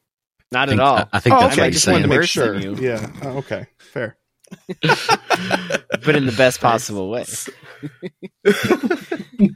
[0.52, 1.08] Not think, at all.
[1.12, 1.60] I think oh, that's okay.
[1.62, 2.08] what I he's just wanted to saying.
[2.10, 2.52] make Worse sure.
[2.52, 2.74] than you.
[2.88, 3.10] Yeah.
[3.22, 3.68] Oh, okay.
[3.78, 4.18] Fair.
[4.82, 7.24] but in the best possible way.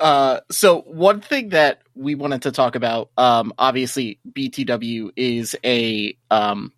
[0.00, 6.16] Uh, so one thing that we wanted to talk about, um, obviously BTW is a
[6.30, 6.72] um,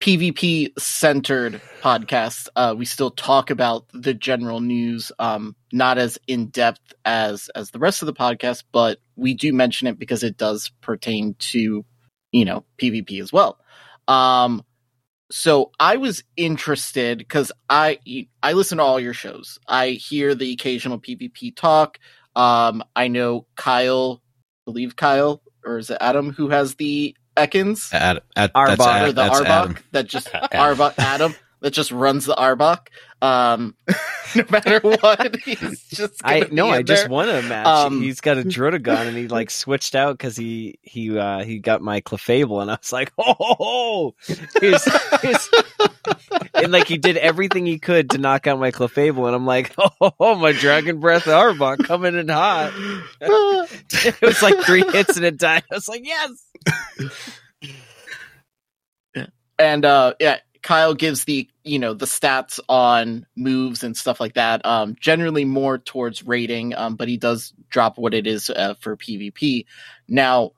[0.00, 2.48] PvP centered podcast.
[2.54, 7.70] Uh, we still talk about the general news, um, not as in depth as as
[7.70, 11.84] the rest of the podcast, but we do mention it because it does pertain to
[12.32, 13.58] you know PvP as well.
[14.08, 14.62] Um,
[15.30, 17.98] so I was interested because I
[18.42, 19.58] I listen to all your shows.
[19.66, 21.98] I hear the occasional PvP talk.
[22.34, 24.22] Um, I know Kyle,
[24.66, 29.02] I believe Kyle, or is it Adam who has the Ekans Ad, ad, Arbok, that's,
[29.02, 29.76] or the that's Arbok Adam.
[29.92, 31.34] that just Arbok Adam
[31.66, 32.90] that just runs the Arbok.
[33.20, 33.74] Um,
[34.36, 37.10] no matter what, he's just I no, I in just there.
[37.10, 37.66] won a match.
[37.66, 41.58] Um, He's got a Drotagon, and he like switched out because he he uh he
[41.58, 44.14] got my Clefable, and I was like, oh, ho, ho.
[44.60, 44.84] He's,
[45.22, 45.50] he's,
[46.54, 49.74] and like he did everything he could to knock out my Clefable, and I'm like,
[49.76, 52.72] oh, ho, my Dragon Breath Arbok coming in hot.
[53.20, 55.64] it was like three hits and it died.
[55.72, 56.30] I was like, yes.
[59.58, 64.34] and uh yeah Kyle gives the you know the stats on moves and stuff like
[64.34, 64.66] that.
[64.66, 68.96] Um, generally more towards raiding, um, but he does drop what it is uh, for
[68.96, 69.64] PvP.
[70.08, 70.50] Now,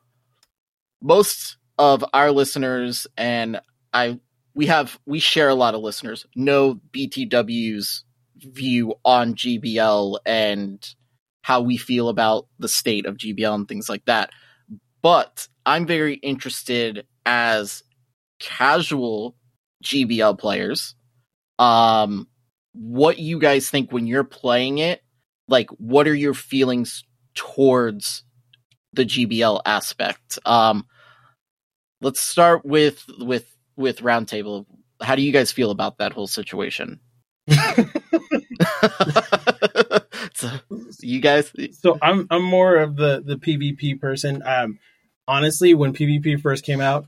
[1.02, 3.60] most of our listeners and
[3.92, 4.18] I
[4.54, 8.02] we have we share a lot of listeners know BTW's
[8.38, 10.94] view on GBL and
[11.42, 14.30] how we feel about the state of GBL and things like that.
[15.02, 17.82] But I'm very interested as
[18.38, 19.34] casual
[19.82, 20.94] GBL players.
[21.58, 22.28] Um,
[22.72, 25.02] what you guys think when you're playing it?
[25.48, 28.22] Like, what are your feelings towards
[28.92, 30.38] the GBL aspect?
[30.44, 30.86] Um,
[32.00, 33.46] let's start with with
[33.76, 34.66] with Roundtable.
[35.00, 37.00] How do you guys feel about that whole situation?
[40.34, 40.50] so,
[41.00, 44.42] you guys, so I'm I'm more of the the PvP person.
[44.44, 44.78] Um,
[45.26, 47.06] honestly, when PvP first came out,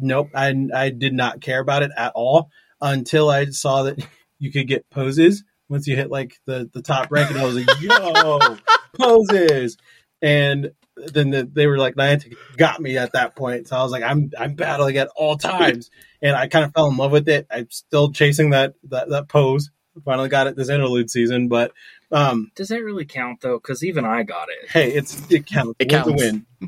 [0.00, 2.50] nope, I I did not care about it at all
[2.80, 4.04] until I saw that
[4.38, 7.56] you could get poses once you hit like the the top rank, and I was
[7.56, 8.56] like, yo,
[8.98, 9.76] poses,
[10.22, 13.92] and then the, they were like Niantic got me at that point, so I was
[13.92, 15.90] like, I'm I'm battling at all times,
[16.22, 17.46] and I kind of fell in love with it.
[17.50, 19.70] I'm still chasing that that that pose.
[20.04, 21.72] Finally got it this interlude season, but
[22.12, 23.58] um, does that really count though?
[23.58, 24.70] Because even I got it.
[24.70, 25.74] Hey, it's it counts.
[25.78, 26.22] It counts.
[26.22, 26.46] win.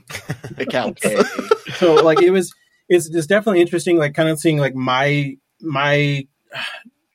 [0.58, 1.02] it counts.
[1.76, 2.54] so like it was
[2.88, 6.26] it's it's definitely interesting like kind of seeing like my my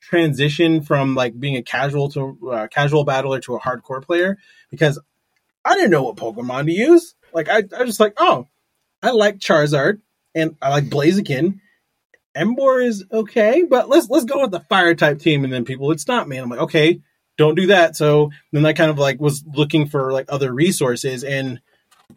[0.00, 4.38] transition from like being a casual to uh, casual battler to a hardcore player
[4.70, 5.00] because
[5.64, 7.14] I didn't know what Pokemon to use.
[7.32, 8.48] Like I I just like oh
[9.02, 10.00] I like Charizard
[10.34, 11.60] and I like Blaziken.
[12.36, 15.86] Emboar is okay, but let's let's go with the fire type team, and then people
[15.86, 16.36] would stop me.
[16.36, 17.00] And I'm like, okay,
[17.36, 17.96] don't do that.
[17.96, 21.60] So then I kind of like was looking for like other resources, and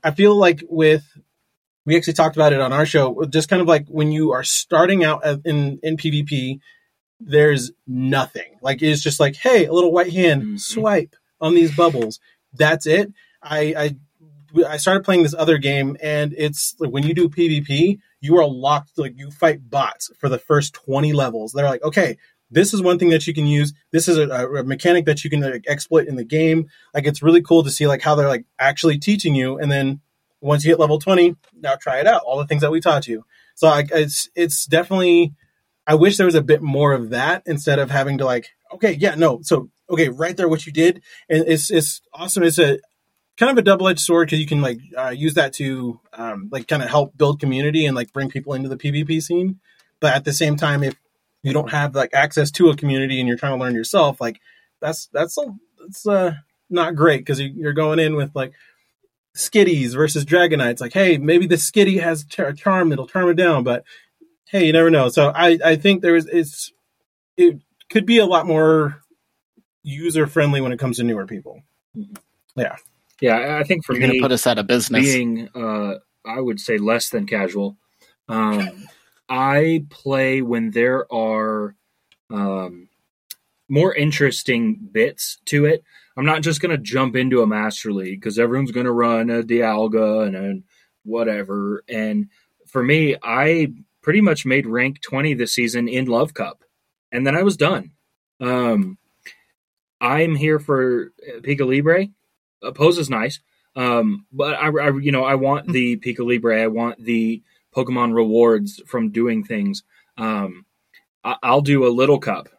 [0.03, 1.03] I feel like with
[1.87, 3.23] we actually talked about it on our show.
[3.29, 6.59] Just kind of like when you are starting out in in PvP,
[7.21, 8.57] there's nothing.
[8.61, 10.57] Like it's just like, hey, a little white hand, mm-hmm.
[10.57, 12.19] swipe on these bubbles.
[12.51, 13.13] That's it.
[13.41, 17.99] I, I I started playing this other game, and it's like when you do PvP,
[18.19, 18.97] you are locked.
[18.97, 21.53] Like you fight bots for the first twenty levels.
[21.53, 22.17] They're like, okay,
[22.51, 23.73] this is one thing that you can use.
[23.93, 26.67] This is a, a mechanic that you can like, exploit in the game.
[26.93, 30.01] Like it's really cool to see like how they're like actually teaching you, and then
[30.41, 32.21] once you hit level 20, now try it out.
[32.25, 33.25] All the things that we taught you.
[33.55, 35.33] So I, it's it's definitely.
[35.89, 38.91] I wish there was a bit more of that instead of having to like, okay,
[38.91, 42.43] yeah, no, so okay, right there, what you did, and it's it's awesome.
[42.43, 42.79] It's a
[43.37, 46.49] kind of a double edged sword because you can like uh, use that to um,
[46.51, 49.59] like kind of help build community and like bring people into the PvP scene.
[49.99, 50.95] But at the same time, if
[51.43, 54.39] you don't have like access to a community and you're trying to learn yourself, like
[54.81, 56.33] that's that's a, that's uh,
[56.69, 58.53] not great because you're going in with like
[59.37, 60.81] skitties versus dragonites.
[60.81, 63.83] Like, hey, maybe the skitty has a charm that'll turn it down, but
[64.45, 65.09] hey, you never know.
[65.09, 66.73] So I, I think there is it's
[67.37, 69.01] it could be a lot more
[69.83, 71.61] user friendly when it comes to newer people.
[72.55, 72.75] Yeah,
[73.21, 73.57] yeah.
[73.59, 75.03] I think for You're me, gonna put us out of business.
[75.03, 75.95] Being, uh,
[76.25, 77.77] I would say less than casual.
[78.27, 78.87] Um,
[79.29, 81.75] I play when there are
[82.29, 82.89] um,
[83.69, 85.83] more interesting bits to it.
[86.17, 89.29] I'm not just going to jump into a Master League because everyone's going to run
[89.29, 90.63] a Dialga and a
[91.03, 91.83] whatever.
[91.87, 92.29] And
[92.65, 96.63] for me, I pretty much made rank 20 this season in Love Cup,
[97.11, 97.91] and then I was done.
[98.39, 98.97] Um,
[100.01, 101.13] I'm here for
[101.43, 102.07] Pica Libre.
[102.63, 103.39] A pose is nice,
[103.75, 106.63] um, but I, I, you know, I want the Pica Libre.
[106.63, 107.43] I want the
[107.75, 109.83] Pokemon rewards from doing things.
[110.17, 110.65] Um,
[111.23, 112.49] I, I'll do a Little Cup.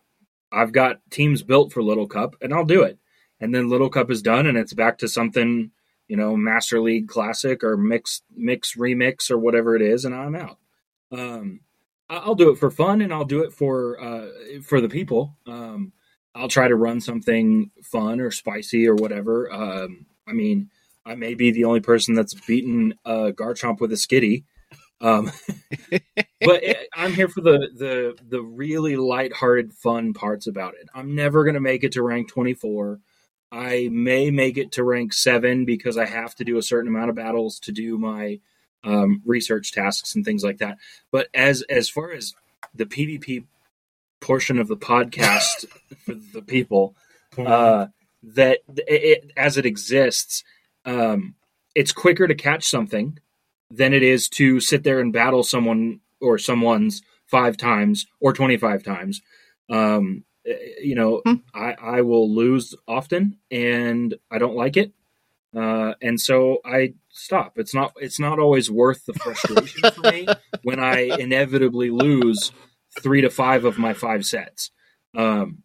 [0.52, 3.00] I've got teams built for Little Cup, and I'll do it
[3.40, 5.70] and then Little Cup is done, and it's back to something
[6.08, 10.34] you know Master League Classic or mix mix remix or whatever it is, and I'm
[10.34, 10.58] out.
[11.12, 11.60] Um,
[12.10, 14.28] I'll do it for fun, and I'll do it for uh,
[14.62, 15.36] for the people.
[15.46, 15.92] Um,
[16.34, 19.52] I'll try to run something fun or spicy or whatever.
[19.52, 20.70] Um, I mean,
[21.04, 24.44] I may be the only person that's beaten uh, Garchomp with a skitty.
[25.00, 25.30] Um,
[25.90, 30.88] but it, I'm here for the the the really lighthearted, fun parts about it.
[30.94, 33.00] I'm never gonna make it to rank 24.
[33.50, 37.10] I may make it to rank seven because I have to do a certain amount
[37.10, 38.40] of battles to do my
[38.84, 40.78] um, research tasks and things like that.
[41.10, 42.34] But as as far as
[42.74, 43.44] the PvP
[44.20, 45.66] portion of the podcast
[46.04, 46.94] for the people,
[47.38, 47.86] uh,
[48.22, 50.44] that it, as it exists,
[50.84, 51.34] um,
[51.74, 53.18] it's quicker to catch something
[53.70, 58.56] than it is to sit there and battle someone or someone's five times or twenty
[58.56, 59.22] five times.
[59.70, 60.24] Um,
[60.82, 61.34] you know, hmm.
[61.54, 64.92] I, I will lose often and I don't like it.
[65.56, 67.54] Uh, and so I stop.
[67.56, 70.26] It's not it's not always worth the frustration for me
[70.62, 72.52] when I inevitably lose
[73.00, 74.70] three to five of my five sets.
[75.16, 75.62] Um,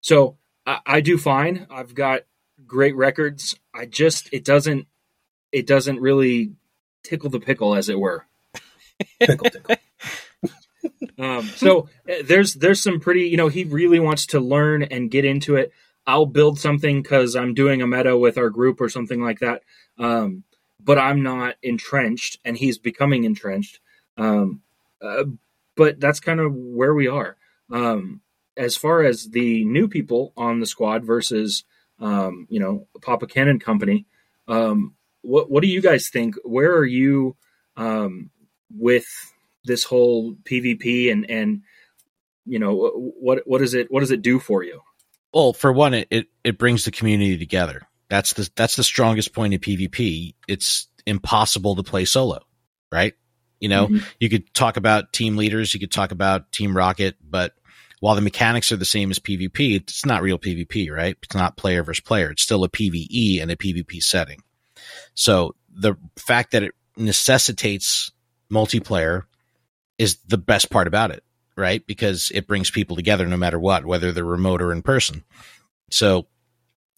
[0.00, 1.66] so I, I do fine.
[1.70, 2.22] I've got
[2.66, 3.56] great records.
[3.74, 4.86] I just it doesn't
[5.52, 6.52] it doesn't really
[7.02, 8.26] tickle the pickle, as it were.
[9.20, 9.76] Pickle, tickle.
[11.18, 15.10] Um, so uh, there's there's some pretty you know he really wants to learn and
[15.10, 15.72] get into it.
[16.06, 19.62] I'll build something because I'm doing a meta with our group or something like that.
[19.98, 20.44] Um,
[20.78, 23.80] but I'm not entrenched, and he's becoming entrenched.
[24.16, 24.62] Um,
[25.02, 25.24] uh,
[25.74, 27.36] but that's kind of where we are.
[27.70, 28.20] Um,
[28.56, 31.64] as far as the new people on the squad versus
[31.98, 34.06] um, you know Papa Cannon company,
[34.48, 36.36] um, what what do you guys think?
[36.44, 37.36] Where are you
[37.76, 38.30] um,
[38.70, 39.06] with
[39.66, 41.62] this whole PvP and and
[42.44, 42.74] you know
[43.18, 44.80] what what does it what does it do for you?
[45.34, 47.82] Well, for one, it, it, it brings the community together.
[48.08, 50.34] That's the that's the strongest point in PvP.
[50.48, 52.40] It's impossible to play solo,
[52.90, 53.14] right?
[53.60, 54.04] You know, Mhm.
[54.20, 57.54] you could talk about team leaders, you could talk about Team Rocket, but
[58.00, 61.16] while the mechanics are the same as PvP, it's not real PvP, right?
[61.22, 62.30] It's not player versus player.
[62.30, 64.42] It's still a PvE and a PvP setting.
[65.14, 68.12] So the fact that it necessitates
[68.52, 69.22] multiplayer
[69.98, 71.24] is the best part about it,
[71.56, 71.86] right?
[71.86, 75.24] Because it brings people together no matter what, whether they're remote or in person.
[75.90, 76.26] So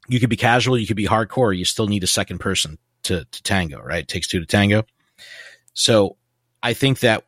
[0.08, 3.24] you could be casual, you could be hardcore, you still need a second person to,
[3.24, 4.02] to tango, right?
[4.02, 4.84] It takes two to tango.
[5.74, 6.16] So
[6.62, 7.24] I think that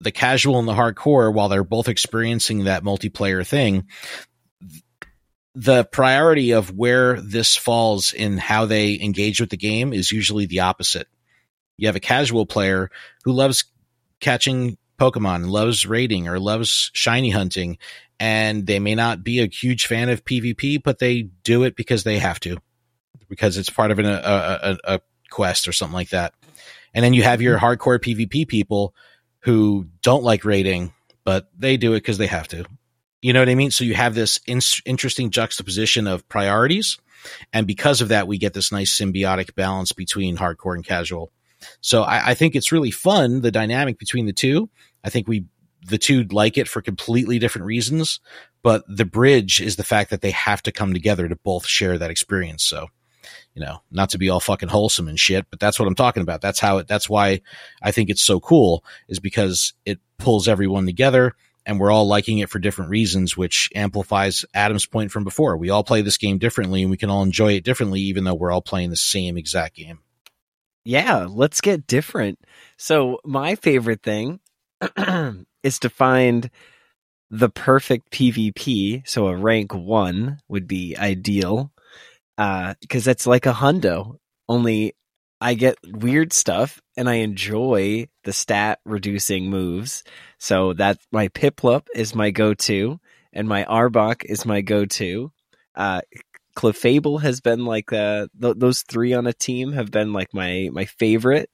[0.00, 3.86] the casual and the hardcore, while they're both experiencing that multiplayer thing,
[5.54, 10.46] the priority of where this falls in how they engage with the game is usually
[10.46, 11.06] the opposite.
[11.76, 12.90] You have a casual player
[13.24, 13.64] who loves
[14.20, 17.78] catching Pokemon, loves raiding, or loves shiny hunting,
[18.20, 22.04] and they may not be a huge fan of PvP, but they do it because
[22.04, 22.58] they have to,
[23.28, 25.00] because it's part of an, a, a, a
[25.30, 26.32] quest or something like that.
[26.94, 28.94] And then you have your hardcore PvP people
[29.40, 30.92] who don't like raiding,
[31.24, 32.64] but they do it because they have to.
[33.20, 33.70] You know what I mean?
[33.70, 36.98] So you have this in- interesting juxtaposition of priorities.
[37.52, 41.32] And because of that, we get this nice symbiotic balance between hardcore and casual.
[41.80, 44.70] So I, I think it's really fun, the dynamic between the two.
[45.02, 45.46] I think we,
[45.86, 48.20] the two like it for completely different reasons,
[48.62, 51.98] but the bridge is the fact that they have to come together to both share
[51.98, 52.64] that experience.
[52.64, 52.88] So,
[53.54, 56.22] you know, not to be all fucking wholesome and shit, but that's what I'm talking
[56.22, 56.40] about.
[56.40, 57.40] That's how it, that's why
[57.82, 61.34] I think it's so cool is because it pulls everyone together
[61.66, 65.56] and we're all liking it for different reasons, which amplifies Adam's point from before.
[65.56, 68.34] We all play this game differently and we can all enjoy it differently, even though
[68.34, 70.00] we're all playing the same exact game.
[70.84, 72.38] Yeah, let's get different.
[72.76, 74.40] So, my favorite thing
[75.62, 76.50] is to find
[77.30, 79.08] the perfect PvP.
[79.08, 81.72] So, a rank one would be ideal
[82.38, 84.94] Uh, because that's like a hundo, only
[85.40, 90.04] I get weird stuff and I enjoy the stat reducing moves.
[90.38, 93.00] So, that my Piplup is my go to,
[93.34, 95.32] and my Arbok is my go to.
[95.76, 96.02] Uh,
[96.56, 100.70] Clefable has been like uh, th- those three on a team have been like my
[100.72, 101.50] my favorite,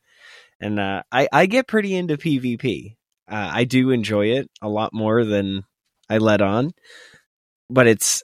[0.60, 2.97] and uh, I I get pretty into PvP.
[3.31, 5.64] Uh, I do enjoy it a lot more than
[6.09, 6.72] I let on,
[7.68, 8.22] but it's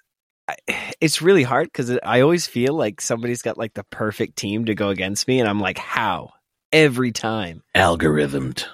[1.00, 4.74] it's really hard because I always feel like somebody's got like the perfect team to
[4.74, 6.30] go against me, and I'm like, how
[6.72, 7.62] every time.
[7.74, 8.66] Algorithmed.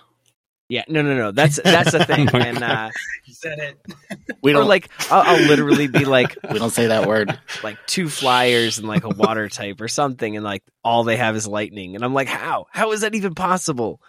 [0.72, 1.32] Yeah, no, no, no.
[1.32, 2.90] That's that's the thing, Oh and uh,
[3.26, 3.78] You said it.
[4.42, 7.38] We or don't like I'll, I'll literally be like we don't say that word.
[7.62, 11.36] like two flyers and like a water type or something, and like all they have
[11.36, 12.68] is lightning, and I'm like, how?
[12.70, 14.00] How is that even possible?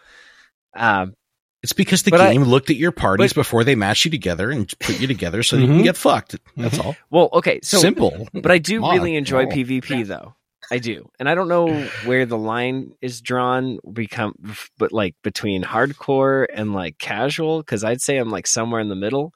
[0.73, 1.15] Um,
[1.63, 4.11] It's because the But I- game looked at your parties but- before they matched you
[4.11, 5.75] together and put you together so you Mhm.
[5.75, 6.37] can get fucked.
[6.55, 6.95] That's all.
[7.09, 8.29] well, okay, so Simple.
[8.33, 8.95] but I do Come on.
[8.95, 9.49] really enjoy Oh.
[9.49, 10.35] PvP though.
[10.71, 13.79] I do, and I don't know where the line is drawn.
[13.91, 14.35] Become,
[14.77, 18.95] but like between hardcore and like casual, because I'd say I'm like somewhere in the
[18.95, 19.33] middle.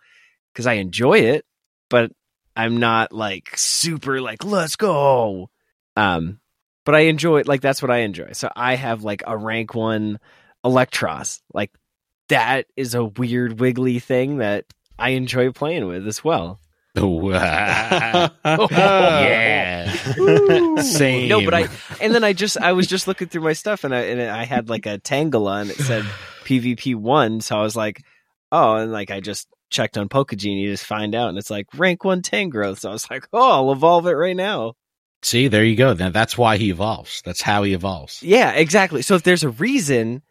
[0.53, 1.45] Because I enjoy it,
[1.89, 2.11] but
[2.55, 5.49] I'm not like super like let's go.
[5.95, 6.39] Um,
[6.83, 7.47] but I enjoy it.
[7.47, 8.31] Like that's what I enjoy.
[8.31, 10.19] So I have like a rank one
[10.65, 11.41] Eelektross.
[11.53, 11.71] Like
[12.29, 14.65] that is a weird wiggly thing that
[14.97, 16.59] I enjoy playing with as well.
[16.97, 18.31] Oh, ah.
[19.21, 19.91] yeah.
[20.81, 21.29] Same.
[21.29, 21.67] No, but I
[22.01, 24.45] and then I just I was just looking through my stuff and I and I
[24.45, 26.03] had like a Tangela and it said
[26.45, 28.03] PvP one, so I was like,
[28.51, 31.67] oh, and like I just checked on Pokegenie to just find out, and it's like
[31.75, 32.79] rank one Tangrowth.
[32.79, 34.73] So I was like, oh, I'll evolve it right now.
[35.23, 35.93] See, there you go.
[35.93, 37.21] Now that's why he evolves.
[37.23, 38.23] That's how he evolves.
[38.23, 39.01] Yeah, exactly.
[39.01, 40.21] So if there's a reason,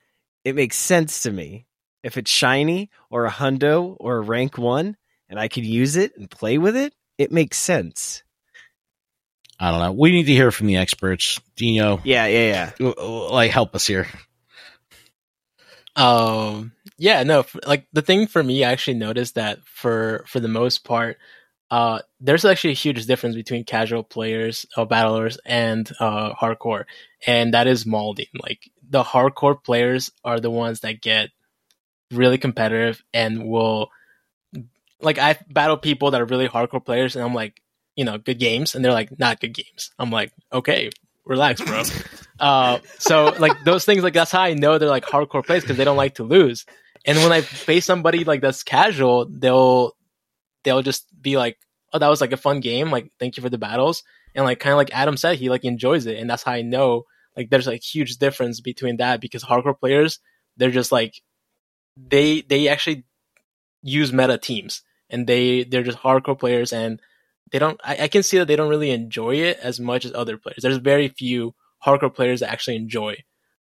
[0.45, 1.67] it makes sense to me.
[2.03, 4.97] If it's shiny or a hundo or a rank one,
[5.29, 8.23] and I could use it and play with it, it makes sense.
[9.59, 9.93] I don't know.
[9.93, 11.41] We need to hear from the experts.
[11.57, 12.93] Dino, Yeah, yeah, yeah.
[12.99, 14.07] like help us here.
[15.97, 20.49] Um, yeah, no, like the thing for me, I actually noticed that for for the
[20.49, 21.17] most part,
[21.71, 26.85] uh, there's actually a huge difference between casual players, uh, battlers, and uh, hardcore,
[27.27, 28.27] and that is molding.
[28.41, 31.31] Like the hardcore players are the ones that get
[32.11, 33.89] really competitive and will,
[35.01, 37.61] like, I battle people that are really hardcore players, and I'm like,
[37.95, 39.91] you know, good games, and they're like, not good games.
[39.99, 40.91] I'm like, okay,
[41.25, 41.83] relax, bro.
[42.41, 45.77] uh, so like those things, like that's how I know they're like hardcore players because
[45.77, 46.67] they don't like to lose.
[47.05, 49.93] And when I face somebody like that's casual, they'll
[50.65, 51.57] they'll just be like,
[51.93, 52.91] "Oh, that was like a fun game.
[52.91, 54.03] Like, thank you for the battles."
[54.35, 56.63] And like kind of like Adam said, he like enjoys it, and that's how I
[56.63, 57.05] know
[57.37, 60.19] like there's like huge difference between that because hardcore players
[60.57, 61.21] they're just like
[61.97, 63.05] they they actually
[63.87, 67.01] use meta teams and they they're just hardcore players and
[67.53, 70.13] they don't I, I can see that they don't really enjoy it as much as
[70.13, 70.59] other players.
[70.63, 71.55] There's very few
[71.85, 73.17] hardcore players that actually enjoy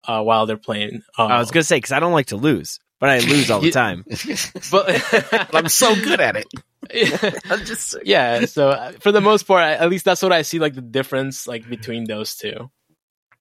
[0.07, 1.03] uh, while they're playing.
[1.19, 3.61] Uh, I was gonna say because I don't like to lose, but I lose all
[3.61, 4.05] the time.
[4.71, 6.47] but I'm so good at it.
[7.51, 8.45] I'm just yeah.
[8.47, 10.81] So uh, for the most part, I- at least that's what I see like the
[10.81, 12.71] difference like between those two.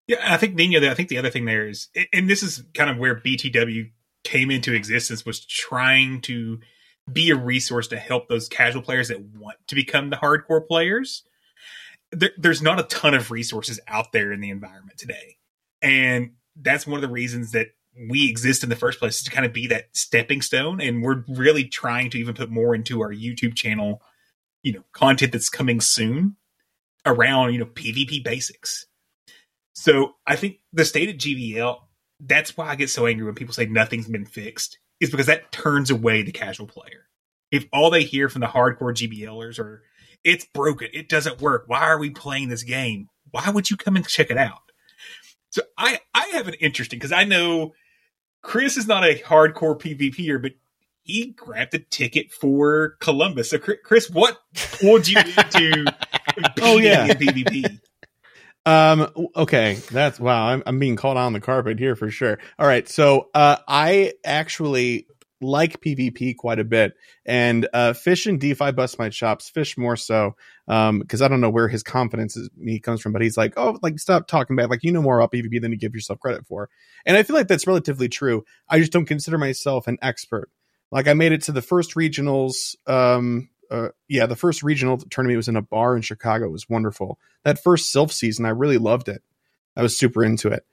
[0.08, 0.90] Yeah, I think Nino.
[0.90, 3.92] I think the other thing there is, and this is kind of where BTW
[4.24, 6.60] came into existence, was trying to
[7.12, 11.24] be a resource to help those casual players that want to become the hardcore players.
[12.12, 15.38] There, there's not a ton of resources out there in the environment today,
[15.82, 17.68] and that's one of the reasons that
[18.10, 20.80] we exist in the first place is to kind of be that stepping stone.
[20.80, 24.02] And we're really trying to even put more into our YouTube channel,
[24.64, 26.38] you know, content that's coming soon
[27.06, 28.86] around you know PvP basics.
[29.74, 31.80] So I think the state of GVL,
[32.24, 35.52] that's why I get so angry when people say nothing's been fixed, is because that
[35.52, 37.08] turns away the casual player.
[37.52, 39.84] If all they hear from the hardcore GBLers are,
[40.24, 43.10] it's broken, it doesn't work, why are we playing this game?
[43.32, 44.62] Why would you come and check it out?
[45.50, 47.74] So I, I have an interesting, because I know
[48.42, 50.54] Chris is not a hardcore PvPer, but
[51.04, 53.50] he grabbed a ticket for Columbus.
[53.50, 55.86] So Chris- Chris, what pulled you into
[56.62, 57.08] Oh, yeah.
[57.14, 57.80] PvP?
[58.66, 59.08] Um.
[59.36, 59.80] Okay.
[59.92, 60.48] That's wow.
[60.48, 62.38] I'm I'm being called on the carpet here for sure.
[62.60, 62.88] All right.
[62.88, 65.08] So, uh, I actually
[65.42, 66.94] like PvP quite a bit,
[67.26, 69.50] and uh, Fish and DeFi bust my chops.
[69.50, 70.36] Fish more so,
[70.68, 73.54] um, because I don't know where his confidence is, me comes from, but he's like,
[73.58, 74.70] oh, like stop talking bad.
[74.70, 76.70] Like you know more about PvP than you give yourself credit for,
[77.06, 78.44] and I feel like that's relatively true.
[78.70, 80.50] I just don't consider myself an expert.
[80.92, 82.76] Like I made it to the first regionals.
[82.88, 86.46] Um, uh, yeah, the first regional tournament was in a bar in Chicago.
[86.46, 87.18] It was wonderful.
[87.44, 89.24] That first Silph season, I really loved it.
[89.76, 90.66] I was super into it.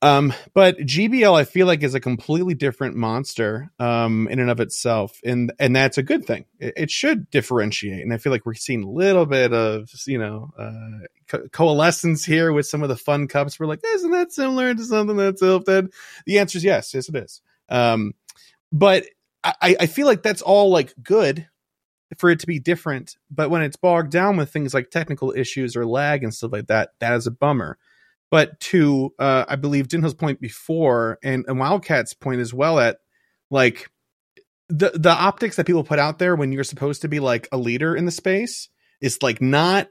[0.00, 4.60] Um, but GBL, I feel like is a completely different monster, um, in and of
[4.60, 6.44] itself, and and that's a good thing.
[6.60, 10.18] It, it should differentiate, and I feel like we're seeing a little bit of you
[10.18, 13.58] know uh, co- coalescence here with some of the fun cups.
[13.58, 15.92] We're like, isn't that similar to something that's Silph did?
[16.26, 17.40] The answer is yes, yes it is.
[17.68, 18.14] Um,
[18.70, 19.04] but
[19.42, 21.48] I, I feel like that's all like good
[22.16, 23.16] for it to be different.
[23.30, 26.68] But when it's bogged down with things like technical issues or lag and stuff like
[26.68, 27.78] that, that is a bummer.
[28.30, 32.98] But to uh, I believe Dinho's point before and, and Wildcat's point as well at
[33.50, 33.90] like
[34.68, 37.56] the the optics that people put out there when you're supposed to be like a
[37.56, 38.68] leader in the space
[39.00, 39.88] is like not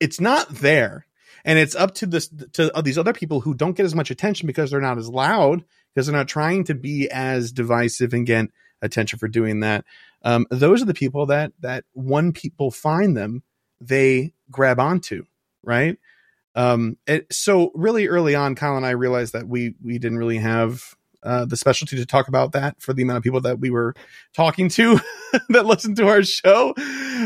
[0.00, 1.06] it's not there
[1.44, 4.46] and it's up to this to these other people who don't get as much attention
[4.46, 5.62] because they're not as loud
[5.94, 8.46] because they're not trying to be as divisive and get
[8.80, 9.84] attention for doing that
[10.22, 13.42] um, those are the people that that when people find them
[13.80, 15.24] they grab onto
[15.62, 15.98] right
[16.54, 20.38] um, it, so really early on kyle and i realized that we we didn't really
[20.38, 23.70] have uh, the specialty to talk about that for the amount of people that we
[23.70, 23.94] were
[24.34, 25.00] talking to
[25.48, 26.72] that listened to our show.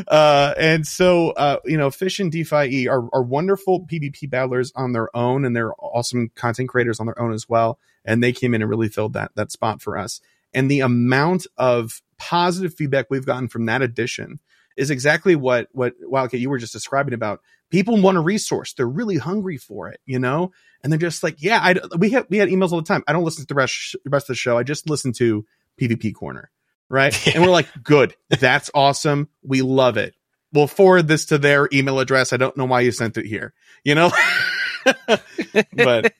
[0.09, 4.93] Uh, and so, uh, you know, Fish and DeFi are, are wonderful PvP battlers on
[4.93, 7.79] their own, and they're awesome content creators on their own as well.
[8.05, 10.21] And they came in and really filled that that spot for us.
[10.55, 14.39] And the amount of positive feedback we've gotten from that edition
[14.77, 17.41] is exactly what what Wildcat you were just describing about.
[17.69, 21.43] People want a resource; they're really hungry for it, you know, and they're just like,
[21.43, 23.03] "Yeah, I we had we had emails all the time.
[23.09, 24.57] I don't listen to the rest the rest of the show.
[24.57, 25.45] I just listen to
[25.81, 26.53] PvP Corner,
[26.89, 29.29] right?" and we're like, "Good, that's awesome.
[29.43, 30.15] We love it.
[30.53, 32.33] We'll forward this to their email address.
[32.33, 34.13] I don't know why you sent it here, you know."
[35.75, 36.13] but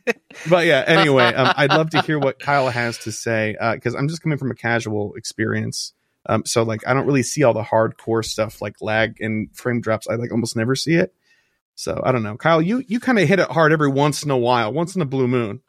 [0.49, 4.09] but yeah anyway um, i'd love to hear what kyle has to say because i'm
[4.09, 5.93] just coming from a casual experience.
[6.27, 9.81] Um, so like i don't really see all the hardcore stuff like lag and frame
[9.81, 10.07] drops.
[10.09, 11.13] I like almost never see it.
[11.75, 12.37] So i don't know.
[12.37, 15.03] Kyle you you kind of hit it hard every once in a while once in
[15.03, 15.63] a blue moon.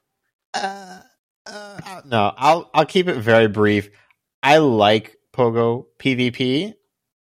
[2.05, 3.89] No, I'll I'll keep it very brief.
[4.41, 6.73] I like Pogo PvP,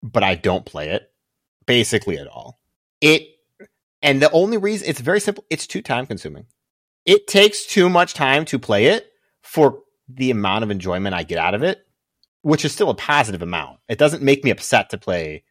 [0.02, 1.12] but I don't play it
[1.66, 2.60] basically at all.
[3.02, 3.28] It
[4.02, 6.46] and the only reason it's very simple, it's too time consuming.
[7.06, 9.12] It takes too much time to play it
[9.42, 11.86] for the amount of enjoyment I get out of it,
[12.42, 13.80] which is still a positive amount.
[13.88, 15.44] It doesn't make me upset to play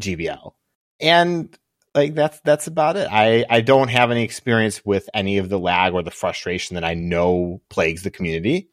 [0.00, 0.52] GBL.
[1.00, 1.56] And
[1.94, 3.08] like that's that's about it.
[3.10, 6.84] I I don't have any experience with any of the lag or the frustration that
[6.84, 8.70] I know plagues the community.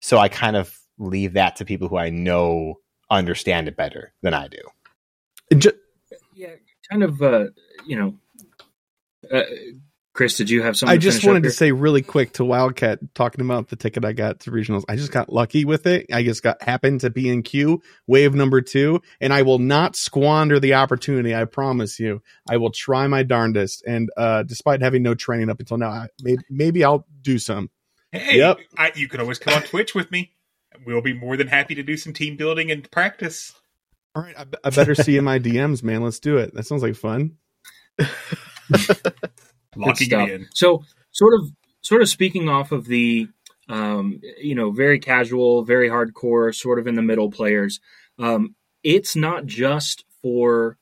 [0.00, 2.80] So I kind of leave that to people who I know
[3.10, 4.58] understand it better than I do.
[5.56, 5.76] Just,
[6.34, 6.54] yeah,
[6.90, 7.46] kind of uh,
[7.86, 8.14] you know
[9.32, 9.42] uh,
[10.14, 10.94] Chris, did you have something?
[10.94, 14.40] I just wanted to say really quick to Wildcat talking about the ticket I got
[14.40, 14.84] to regionals.
[14.88, 16.06] I just got lucky with it.
[16.12, 19.96] I just got happened to be in queue, wave number two, and I will not
[19.96, 21.34] squander the opportunity.
[21.34, 23.82] I promise you, I will try my darndest.
[23.88, 27.68] And uh, despite having no training up until now, I, maybe, maybe I'll do some.
[28.12, 28.58] Hey, yep.
[28.78, 30.30] I, you can always come on Twitch with me.
[30.86, 33.52] We'll be more than happy to do some team building and practice.
[34.14, 36.02] All right, I, I better see in my DMs, man.
[36.02, 36.54] Let's do it.
[36.54, 37.32] That sounds like fun.
[39.76, 40.48] Locking it in.
[40.54, 41.50] So, sort of,
[41.82, 43.28] sort of speaking off of the,
[43.68, 47.80] um, you know, very casual, very hardcore, sort of in the middle players.
[48.18, 50.78] Um, it's not just for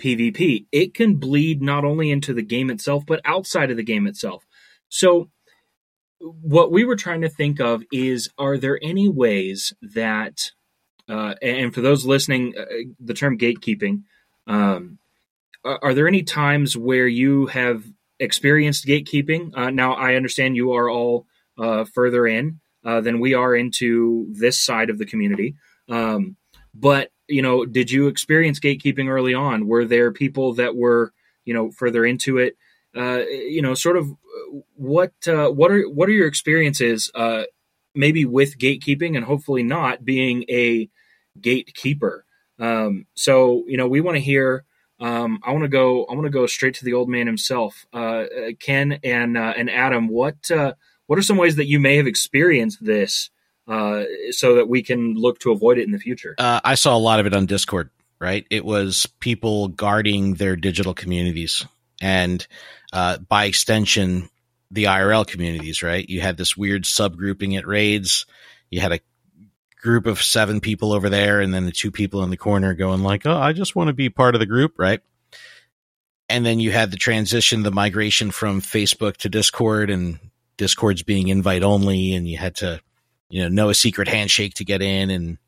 [0.00, 0.66] PvP.
[0.72, 4.46] It can bleed not only into the game itself, but outside of the game itself.
[4.88, 5.30] So,
[6.18, 10.52] what we were trying to think of is are there any ways that,
[11.08, 12.64] uh, and for those listening, uh,
[13.00, 14.02] the term gatekeeping,
[14.46, 14.98] um,
[15.64, 17.84] are there any times where you have
[18.22, 19.56] experienced gatekeeping.
[19.56, 21.26] Uh, now, I understand you are all
[21.58, 25.56] uh, further in uh, than we are into this side of the community.
[25.88, 26.36] Um,
[26.74, 29.66] but you know, did you experience gatekeeping early on?
[29.66, 31.12] Were there people that were
[31.44, 32.56] you know further into it?
[32.96, 34.14] Uh, you know, sort of
[34.74, 37.10] what uh, what are what are your experiences?
[37.14, 37.44] Uh,
[37.94, 40.88] maybe with gatekeeping, and hopefully not being a
[41.40, 42.24] gatekeeper.
[42.58, 44.64] Um, so you know, we want to hear
[45.02, 46.04] um, I want to go.
[46.04, 48.26] I want to go straight to the old man himself, uh, uh,
[48.60, 50.06] Ken and uh, and Adam.
[50.06, 50.74] What uh,
[51.06, 53.28] what are some ways that you may have experienced this,
[53.66, 56.36] uh, so that we can look to avoid it in the future?
[56.38, 57.90] Uh, I saw a lot of it on Discord.
[58.20, 61.66] Right, it was people guarding their digital communities,
[62.00, 62.46] and
[62.92, 64.30] by extension,
[64.70, 65.82] the IRL communities.
[65.82, 68.24] Right, you had this weird subgrouping at raids.
[68.70, 69.00] You had a
[69.82, 73.02] group of seven people over there and then the two people in the corner going
[73.02, 75.00] like, "Oh, I just want to be part of the group," right?
[76.28, 80.18] And then you had the transition, the migration from Facebook to Discord and
[80.56, 82.80] Discord's being invite only and you had to,
[83.28, 85.38] you know, know a secret handshake to get in and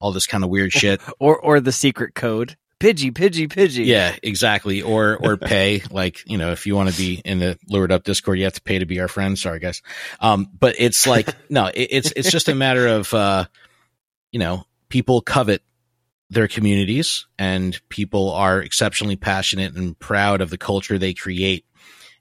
[0.00, 1.00] all this kind of weird shit.
[1.18, 2.56] Or or the secret code.
[2.80, 3.86] Pidgey, Pidgey, Pidgey.
[3.86, 4.82] Yeah, exactly.
[4.82, 8.04] Or or pay like you know if you want to be in the lured up
[8.04, 9.36] Discord, you have to pay to be our friend.
[9.36, 9.82] Sorry, guys.
[10.20, 13.46] Um, but it's like no, it, it's it's just a matter of uh,
[14.32, 15.62] you know, people covet
[16.30, 21.64] their communities and people are exceptionally passionate and proud of the culture they create.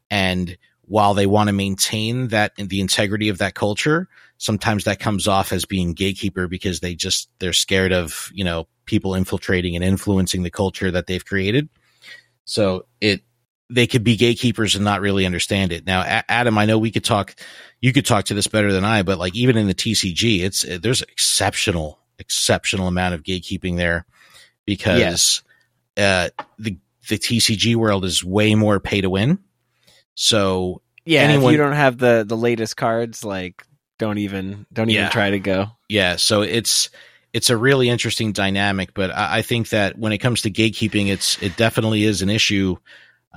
[0.10, 4.08] And while they want to maintain that the integrity of that culture,
[4.38, 8.68] sometimes that comes off as being gatekeeper because they just they're scared of, you know,
[8.86, 11.68] people infiltrating and influencing the culture that they've created.
[12.46, 13.22] So it
[13.70, 15.86] they could be gatekeepers and not really understand it.
[15.86, 17.36] Now, Adam, I know we could talk,
[17.82, 20.66] you could talk to this better than I, but like even in the TCG, it's,
[20.82, 24.06] there's exceptional, exceptional amount of gatekeeping there
[24.66, 25.44] because, yes.
[25.98, 26.78] uh, the,
[27.10, 29.40] the TCG world is way more pay to win.
[30.16, 33.64] So yeah, anyone, if you don't have the, the latest cards, like
[33.98, 35.10] don't even, don't even yeah.
[35.10, 35.68] try to go.
[35.90, 36.16] Yeah.
[36.16, 36.90] So it's,
[37.34, 41.10] it's a really interesting dynamic, but I, I think that when it comes to gatekeeping,
[41.10, 42.78] it's, it definitely is an issue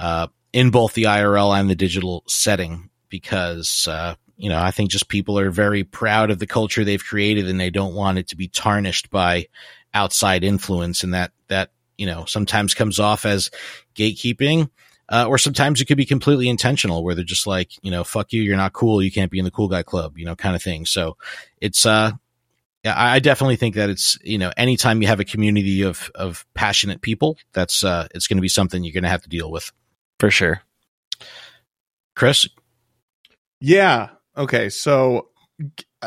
[0.01, 4.91] uh, in both the IRL and the digital setting because, uh, you know, I think
[4.91, 8.29] just people are very proud of the culture they've created and they don't want it
[8.29, 9.47] to be tarnished by
[9.93, 11.05] outside influence.
[11.05, 13.51] And that, that, you know, sometimes comes off as
[13.95, 14.71] gatekeeping.
[15.11, 18.33] Uh, or sometimes it could be completely intentional where they're just like, you know, fuck
[18.33, 20.55] you, you're not cool, you can't be in the cool guy club, you know, kind
[20.55, 20.87] of thing.
[20.87, 21.17] So
[21.61, 22.13] it's, uh,
[22.85, 26.47] yeah, I definitely think that it's, you know, anytime you have a community of, of
[26.55, 29.51] passionate people, that's, uh, it's going to be something you're going to have to deal
[29.51, 29.73] with
[30.21, 30.61] for sure.
[32.15, 32.47] Chris?
[33.61, 34.11] Yeah.
[34.37, 34.69] Okay.
[34.69, 35.29] So,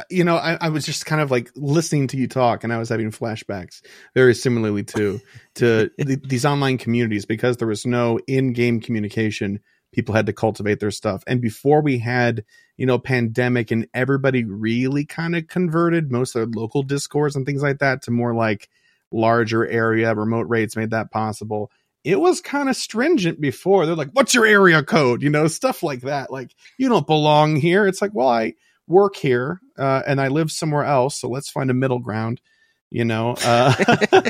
[0.10, 2.78] you know, I, I, was just kind of like listening to you talk and I
[2.78, 3.82] was having flashbacks
[4.14, 5.20] very similarly to,
[5.56, 9.60] to the, these online communities because there was no in game communication.
[9.92, 11.24] People had to cultivate their stuff.
[11.26, 12.46] And before we had,
[12.78, 17.46] you know, pandemic and everybody really kind of converted most of their local discourse and
[17.46, 18.70] things like that to more like
[19.12, 21.72] larger area remote raids made that possible
[22.04, 23.86] it was kind of stringent before.
[23.86, 25.22] They're like, what's your area code?
[25.22, 26.32] You know, stuff like that.
[26.32, 27.88] Like, you don't belong here.
[27.88, 28.54] It's like, well, I
[28.88, 31.20] work here uh, and I live somewhere else.
[31.20, 32.42] So let's find a middle ground,
[32.90, 33.36] you know.
[33.44, 33.74] Uh,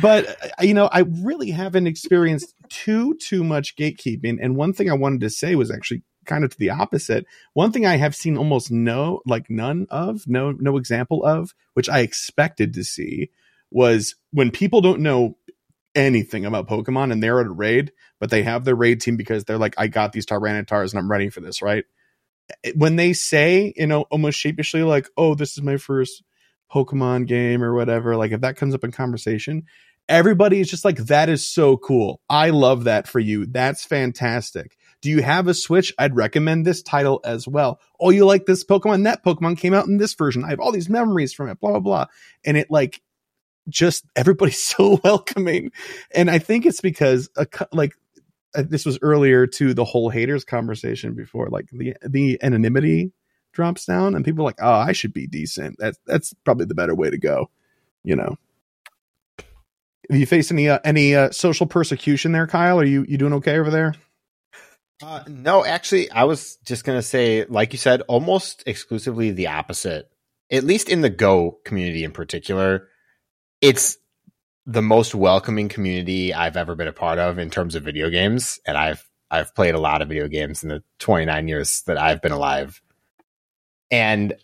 [0.00, 4.38] but, uh, you know, I really haven't experienced too, too much gatekeeping.
[4.42, 7.24] And one thing I wanted to say was actually kind of to the opposite.
[7.54, 11.88] One thing I have seen almost no, like none of, no, no example of, which
[11.88, 13.30] I expected to see
[13.70, 15.36] was when people don't know
[15.96, 19.44] anything about Pokemon and they're at a raid, but they have their raid team because
[19.44, 21.84] they're like, I got these Tyranitar's and I'm ready for this, right?
[22.62, 26.22] Eh, when they say, you know, almost sheepishly, like, oh, this is my first
[26.72, 29.64] Pokemon game or whatever, like if that comes up in conversation,
[30.08, 32.20] everybody is just like, that is so cool.
[32.28, 33.46] I love that for you.
[33.46, 34.76] That's fantastic.
[35.02, 35.92] Do you have a Switch?
[35.98, 37.80] I'd recommend this title as well.
[38.00, 39.04] Oh, you like this Pokemon?
[39.04, 40.44] That Pokemon came out in this version.
[40.44, 42.06] I have all these memories from it, blah, blah, blah.
[42.44, 43.02] And it like,
[43.68, 45.72] just everybody's so welcoming.
[46.14, 47.94] And I think it's because, a, like,
[48.54, 53.12] uh, this was earlier to the whole haters conversation before, like the the anonymity
[53.52, 56.74] drops down, and people are like, "Oh, I should be decent." That's that's probably the
[56.74, 57.50] better way to go,
[58.02, 58.36] you know.
[60.08, 62.80] Have you faced any uh, any uh, social persecution there, Kyle?
[62.80, 63.94] Are you you doing okay over there?
[65.02, 70.08] Uh, no, actually, I was just gonna say, like you said, almost exclusively the opposite.
[70.50, 72.88] At least in the Go community in particular,
[73.66, 73.98] it's
[74.64, 78.60] the most welcoming community I've ever been a part of in terms of video games,
[78.64, 82.22] and I've I've played a lot of video games in the 29 years that I've
[82.22, 82.80] been alive,
[83.90, 84.34] and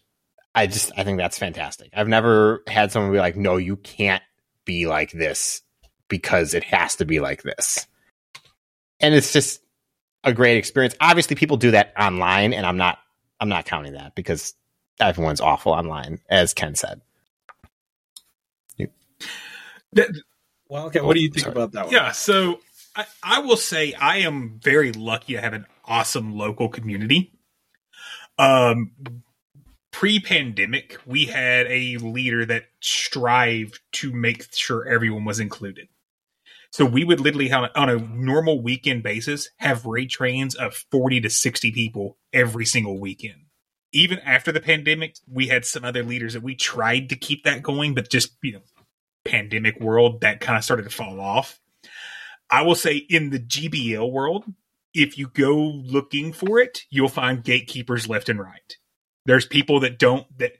[0.56, 1.90] I just I think that's fantastic.
[1.94, 4.24] I've never had someone be like, "No, you can't
[4.64, 5.62] be like this
[6.08, 7.86] because it has to be like this,"
[8.98, 9.60] and it's just
[10.24, 10.96] a great experience.
[11.00, 12.98] Obviously, people do that online, and I'm not
[13.38, 14.54] I'm not counting that because
[14.98, 17.02] everyone's awful online, as Ken said.
[20.68, 21.00] Well, okay.
[21.00, 21.52] What do you think Sorry.
[21.52, 21.94] about that one?
[21.94, 22.60] Yeah, so
[22.96, 27.32] I, I, will say I am very lucky to have an awesome local community.
[28.38, 28.92] Um,
[29.90, 35.88] pre-pandemic, we had a leader that strived to make sure everyone was included.
[36.70, 41.20] So we would literally have on a normal weekend basis have raid trains of 40
[41.20, 43.42] to 60 people every single weekend.
[43.92, 47.62] Even after the pandemic, we had some other leaders that we tried to keep that
[47.62, 48.62] going, but just, you know,
[49.24, 51.58] pandemic world that kind of started to fall off.
[52.50, 54.44] I will say in the GBL world,
[54.94, 58.76] if you go looking for it, you'll find gatekeepers left and right.
[59.24, 60.52] There's people that don't that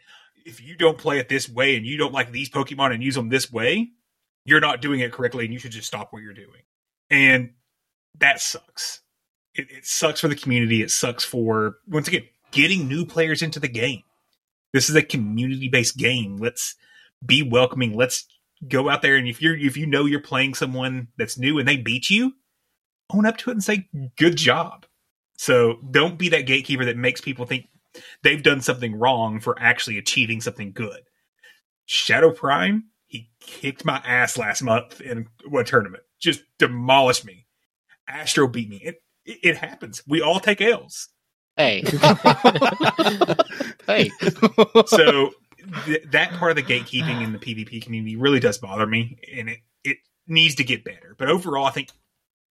[0.45, 3.15] if you don't play it this way and you don't like these Pokemon and use
[3.15, 3.91] them this way,
[4.45, 6.63] you're not doing it correctly and you should just stop what you're doing.
[7.11, 7.51] And
[8.19, 9.01] that sucks.
[9.55, 10.83] It, it sucks for the community.
[10.83, 14.03] It sucks for once again getting new players into the game.
[14.73, 16.37] This is a community based game.
[16.39, 16.77] Let's
[17.25, 17.95] be welcoming.
[17.95, 18.27] Let's
[18.69, 21.67] go out there and if you're if you know you're playing someone that's new and
[21.67, 22.35] they beat you,
[23.13, 24.87] own up to it and say good job.
[25.37, 27.67] So don't be that gatekeeper that makes people think
[28.23, 31.01] they've done something wrong for actually achieving something good.
[31.87, 36.05] Shadow Prime, he kicked my ass last month in a tournament.
[36.21, 37.47] Just demolished me.
[38.09, 38.81] Astro beat me.
[38.85, 40.03] It, it, it happens.
[40.07, 41.09] We all take L's.
[41.57, 41.83] Hey.
[43.87, 44.11] hey.
[44.87, 45.33] so
[45.85, 49.49] th- that part of the gatekeeping in the PvP community really does bother me, and
[49.49, 51.15] it it needs to get better.
[51.19, 51.91] But overall, I think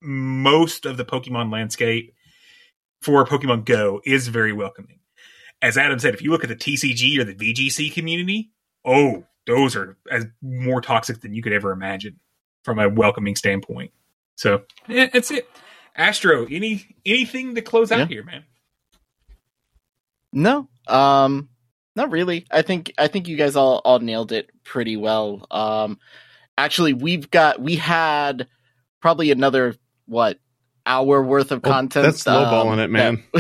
[0.02, 2.14] most of the Pokemon landscape
[3.02, 5.00] for Pokemon Go is very welcoming.
[5.62, 8.52] As Adam said, if you look at the TCG or the VGC community,
[8.84, 12.20] oh, those are as more toxic than you could ever imagine
[12.64, 13.92] from a welcoming standpoint.
[14.36, 15.48] So yeah, that's it.
[15.96, 18.06] Astro, any anything to close out yeah.
[18.06, 18.44] here, man?
[20.34, 20.68] No.
[20.88, 21.50] Um
[21.96, 22.46] not really.
[22.52, 25.46] I think I think you guys all all nailed it pretty well.
[25.52, 26.00] Um
[26.58, 28.48] actually we've got we had
[29.02, 30.40] probably another what
[30.86, 32.06] hour worth of content.
[32.06, 33.24] that's lowballing um, it, man.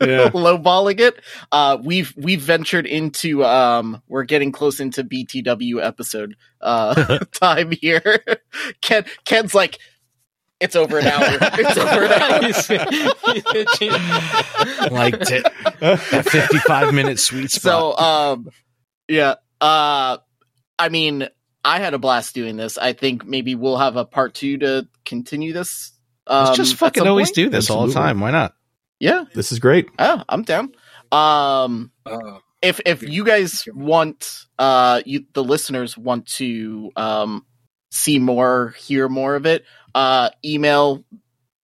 [0.00, 0.30] yeah.
[0.30, 1.20] lowballing it.
[1.52, 8.22] Uh, we've we've ventured into um, we're getting close into BTW episode uh, time here.
[8.80, 9.78] Ken Ken's like,
[10.60, 11.38] it's over an hour.
[11.40, 12.40] It's over an hour.
[14.90, 15.46] Liked it.
[15.80, 17.62] That 55 minute sweet spot.
[17.62, 18.50] So, um,
[19.08, 19.36] yeah.
[19.60, 20.18] Uh,
[20.78, 21.28] I mean,
[21.64, 22.78] I had a blast doing this.
[22.78, 25.92] I think maybe we'll have a part two to continue this.
[26.26, 27.34] Um, Let's just fucking always point.
[27.36, 27.82] do this Absolutely.
[27.82, 28.20] all the time.
[28.20, 28.54] Why not?
[28.98, 29.24] Yeah.
[29.34, 29.88] This is great.
[29.98, 30.72] Oh, I'm down.
[31.10, 37.46] Um, uh, if if you guys want, uh, you the listeners want to um
[37.90, 41.04] see more, hear more of it, uh, email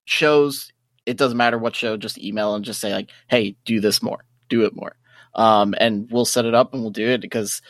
[0.05, 0.73] shows.
[1.05, 4.25] It doesn't matter what show, just email and just say like, "Hey, do this more,
[4.49, 4.97] do it more,"
[5.35, 7.63] um, and we'll set it up and we'll do it because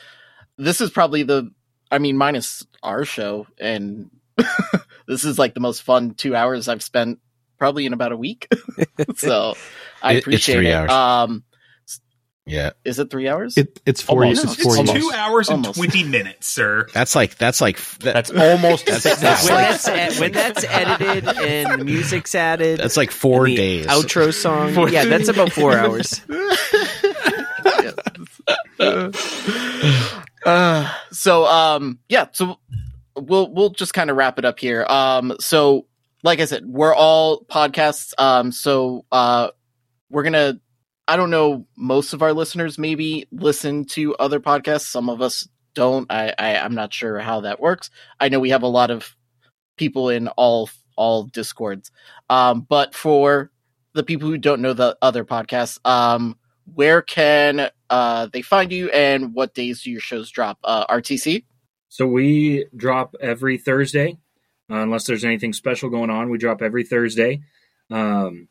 [0.56, 1.50] this is probably the,
[1.90, 4.10] I mean, minus our show, and
[5.06, 7.18] this is like the most fun two hours I've spent
[7.58, 8.48] probably in about a week.
[9.16, 9.54] so
[10.02, 10.90] I appreciate it.
[10.90, 11.44] Um,
[12.49, 12.70] Yeah.
[12.84, 13.57] Is it three hours?
[13.57, 14.44] It, it's four Almost.
[14.44, 14.52] years.
[14.58, 15.12] It's It's four two years.
[15.15, 15.78] hours and Almost.
[15.78, 16.86] 20 minutes, sir.
[16.94, 20.33] That's like that's like that, That's almost That's- six that's when like- that's, ed- when
[20.33, 23.86] that's edited and music's added, that's like four the days.
[23.86, 26.20] Outro song, yeah, that's about four hours.
[30.44, 32.57] Uh, so um yeah so
[33.16, 35.86] we'll we'll just kind of wrap it up here um so
[36.23, 39.49] like i said we're all podcasts um so uh
[40.08, 40.60] we're gonna
[41.08, 45.48] i don't know most of our listeners maybe listen to other podcasts some of us
[45.74, 48.90] don't i, I i'm not sure how that works i know we have a lot
[48.90, 49.14] of
[49.76, 51.90] people in all all discords
[52.30, 53.50] um but for
[53.92, 56.36] the people who don't know the other podcasts um
[56.74, 60.58] where can uh, they find you and what days do your shows drop?
[60.64, 61.44] Uh, RTC?
[61.88, 64.18] So we drop every Thursday,
[64.70, 66.30] uh, unless there's anything special going on.
[66.30, 67.42] We drop every Thursday.
[67.90, 68.48] Um,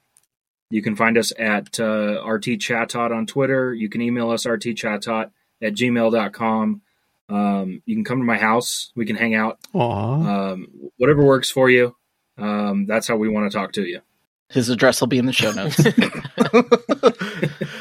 [0.75, 3.73] you can find us at uh, RT Chatot on Twitter.
[3.73, 5.31] You can email us rtchatot
[5.61, 6.81] at gmail.com.
[7.29, 8.91] Um, you can come to my house.
[8.93, 9.57] We can hang out.
[9.71, 10.51] Aw.
[10.51, 11.95] Um, whatever works for you.
[12.37, 14.01] Um, that's how we want to talk to you.
[14.49, 15.79] His address will be in the show notes.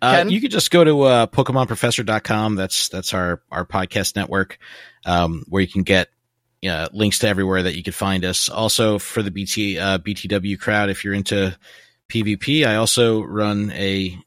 [0.00, 2.54] Uh, you could just go to uh, PokemonProfessor.com.
[2.54, 4.58] That's that's our our podcast network,
[5.04, 6.08] um, where you can get
[6.68, 8.48] uh, links to everywhere that you could find us.
[8.48, 11.56] Also for the BT uh, BTW crowd, if you're into
[12.08, 14.18] PvP, I also run a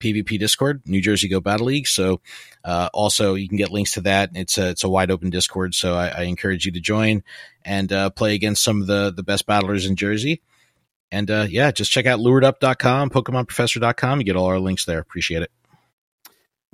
[0.00, 1.86] PvP Discord, New Jersey Go Battle League.
[1.86, 2.20] So
[2.64, 4.30] uh, also you can get links to that.
[4.34, 7.22] It's a it's a wide open Discord, so I, I encourage you to join
[7.64, 10.42] and uh, play against some of the the best battlers in Jersey.
[11.10, 14.18] And uh, yeah, just check out luredup.com, PokemonProfessor.com.
[14.18, 14.98] You get all our links there.
[14.98, 15.50] Appreciate it.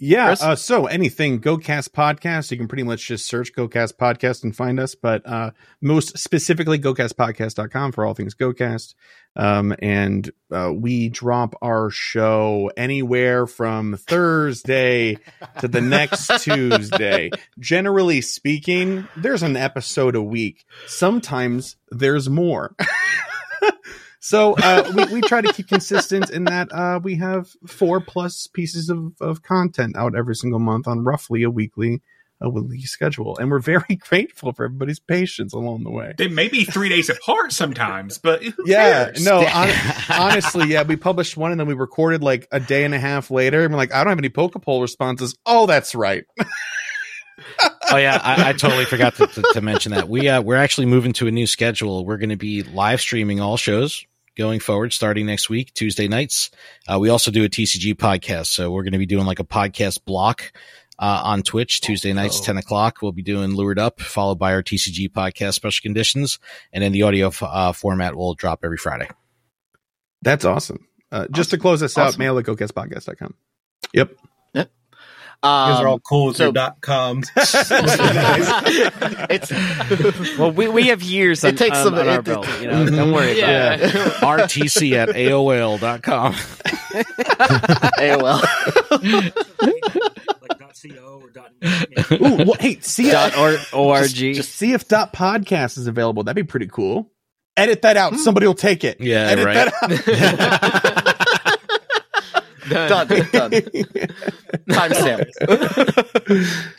[0.03, 0.35] Yeah.
[0.41, 4.81] Uh, so anything GoCast podcast, you can pretty much just search GoCast podcast and find
[4.81, 4.95] us.
[4.95, 5.51] But uh,
[5.83, 8.95] most specifically, GoCastPodcast.com for all things GoCast.
[9.37, 15.19] Um, and uh, we drop our show anywhere from Thursday
[15.61, 17.31] to the next Tuesday.
[17.59, 20.65] Generally speaking, there's an episode a week.
[20.87, 22.75] Sometimes there's more.
[24.20, 28.47] So uh, we, we try to keep consistent in that uh, we have four plus
[28.47, 32.02] pieces of, of content out every single month on roughly a weekly
[32.42, 36.15] a weekly schedule, and we're very grateful for everybody's patience along the way.
[36.16, 39.24] They may be three days apart sometimes, but who Yeah, cares?
[39.24, 42.94] no, hon- honestly, yeah, we published one and then we recorded like a day and
[42.94, 45.36] a half later, and we're like, I don't have any Pokepoll responses.
[45.44, 46.24] Oh, that's right.
[47.92, 50.86] Oh yeah, I, I totally forgot to, to, to mention that we uh, we're actually
[50.86, 52.05] moving to a new schedule.
[52.07, 54.05] We're going to be live streaming all shows
[54.36, 56.50] going forward, starting next week, Tuesday nights.
[56.91, 59.44] Uh, we also do a TCG podcast, so we're going to be doing like a
[59.44, 60.52] podcast block
[60.99, 62.44] uh, on Twitch Tuesday nights, Oh.
[62.44, 62.99] ten o'clock.
[63.02, 66.39] We'll be doing Lured Up, followed by our TCG podcast special conditions,
[66.73, 69.09] and then the audio f- uh, format will drop every Friday.
[70.23, 70.86] That's awesome.
[71.12, 72.18] Uh, just to close us out, Awesome.
[72.20, 73.34] mail at gocastpodcast.com.
[73.94, 74.12] Yep.
[75.43, 77.31] You guys are Um, all cool with so- dot coms.
[79.31, 79.51] it's
[80.39, 82.47] Well, we, we have years It takes on, some- on our it- belt.
[82.60, 83.39] You know, don't worry.
[83.39, 83.75] Yeah.
[83.75, 84.51] About it.
[84.51, 86.35] RTC at AOL.com.
[88.01, 88.43] AOL.
[90.43, 91.31] like .co or
[91.62, 91.89] .net.
[92.12, 94.02] Ooh, well, hey, see Dot or org.
[94.10, 96.23] Just, just see if dot podcast is available.
[96.23, 97.10] That'd be pretty cool.
[97.57, 98.15] Edit that out.
[98.17, 99.01] Somebody will take it.
[99.01, 99.73] Yeah, Edit right.
[102.70, 103.08] That out.
[103.08, 103.50] done.
[103.50, 103.50] Done.
[104.70, 105.26] Timestamp.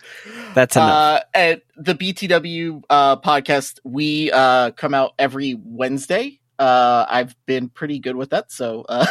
[0.53, 0.89] That's enough.
[0.89, 6.39] Uh, at the BTW uh, podcast, we uh, come out every Wednesday.
[6.59, 9.05] Uh, I've been pretty good with that, so uh,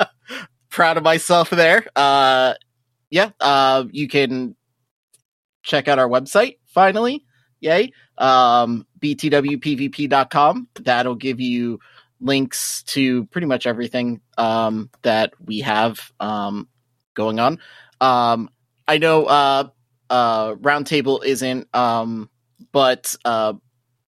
[0.70, 1.86] proud of myself there.
[1.94, 2.54] Uh,
[3.10, 4.56] yeah, uh, you can
[5.62, 7.24] check out our website finally.
[7.60, 7.92] Yay.
[8.18, 10.68] Um, btwpvp.com.
[10.80, 11.78] That'll give you
[12.24, 16.68] links to pretty much everything um, that we have um,
[17.14, 17.58] going on.
[18.00, 18.48] Um,
[18.88, 19.68] I know uh,
[20.10, 22.30] uh, Roundtable isn't, um,
[22.72, 23.52] but uh,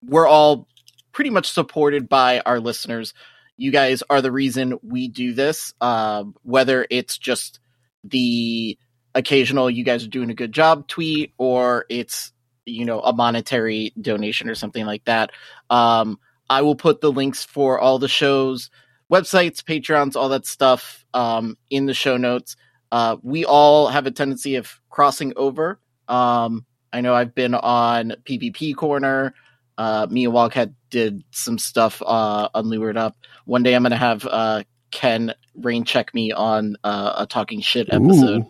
[0.01, 0.67] we're all
[1.11, 3.13] pretty much supported by our listeners.
[3.57, 7.59] You guys are the reason we do this, uh, whether it's just
[8.03, 8.77] the
[9.13, 12.33] occasional you guys are doing a good job tweet or it's
[12.65, 15.31] you know a monetary donation or something like that
[15.69, 16.19] um
[16.49, 18.69] i will put the links for all the shows
[19.11, 22.55] websites patreons all that stuff um in the show notes.
[22.91, 25.79] Uh we all have a tendency of crossing over.
[26.07, 29.33] Um i know i've been on pvp corner.
[29.77, 33.15] Uh me and wildcat did some stuff uh on lured up.
[33.45, 37.87] One day i'm gonna have uh ken rain check me on uh, a talking shit
[37.91, 38.45] episode.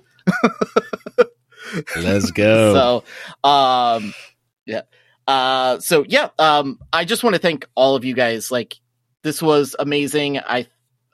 [1.96, 3.04] Let's go.
[3.44, 4.14] so, um,
[4.66, 4.82] yeah.
[5.28, 8.52] Uh, so yeah, um, I just want to thank all of you guys.
[8.52, 8.76] Like,
[9.24, 10.40] this was amazing.
[10.40, 10.68] I,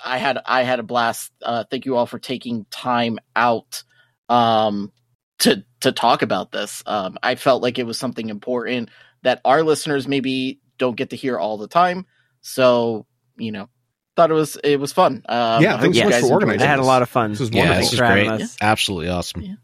[0.03, 1.31] I had I had a blast.
[1.41, 3.83] Uh, thank you all for taking time out
[4.30, 4.91] um,
[5.40, 6.83] to to talk about this.
[6.85, 8.90] Um, I felt like it was something important
[9.23, 12.06] that our listeners maybe don't get to hear all the time.
[12.41, 13.06] So
[13.38, 13.69] you know,
[14.15, 15.23] thought it was it was fun.
[15.27, 17.01] Um, Yeah, I thanks you so much guys for enjoyed organizing I had a lot
[17.01, 17.31] of fun.
[17.31, 17.81] This was Yeah, wonderful.
[17.81, 18.27] this is great.
[18.27, 18.57] us.
[18.61, 19.41] Absolutely awesome.
[19.41, 19.56] Yeah.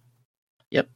[0.72, 0.90] Yep.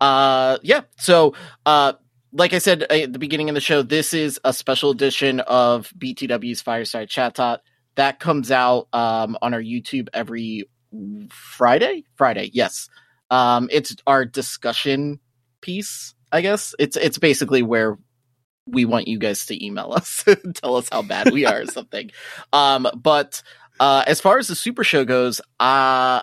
[0.00, 0.80] Uh, yeah.
[0.98, 1.34] So,
[1.66, 1.94] uh,
[2.32, 5.90] like I said at the beginning of the show, this is a special edition of
[5.98, 7.62] BTW's Fireside Chat Tot
[7.96, 10.68] that comes out um, on our YouTube every
[11.30, 12.04] Friday.
[12.16, 12.88] Friday, yes.
[13.30, 15.20] Um, it's our discussion
[15.60, 16.14] piece.
[16.30, 17.98] I guess it's it's basically where
[18.66, 20.24] we want you guys to email us,
[20.54, 22.10] tell us how bad we are or something.
[22.52, 23.42] Um, but
[23.80, 26.22] uh, as far as the Super Show goes, uh,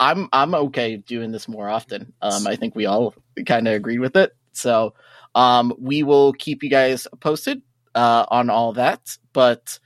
[0.00, 2.12] I'm I'm okay doing this more often.
[2.20, 3.14] Um, I think we all
[3.46, 4.32] kind of agreed with it.
[4.52, 4.94] So
[5.34, 7.62] um, we will keep you guys posted
[7.94, 9.16] uh, on all that.
[9.32, 9.78] But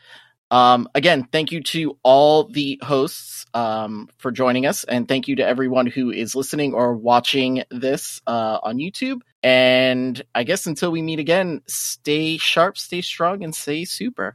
[0.51, 5.37] um, again, thank you to all the hosts um, for joining us, and thank you
[5.37, 9.21] to everyone who is listening or watching this uh, on YouTube.
[9.43, 14.35] And I guess until we meet again, stay sharp, stay strong, and stay super.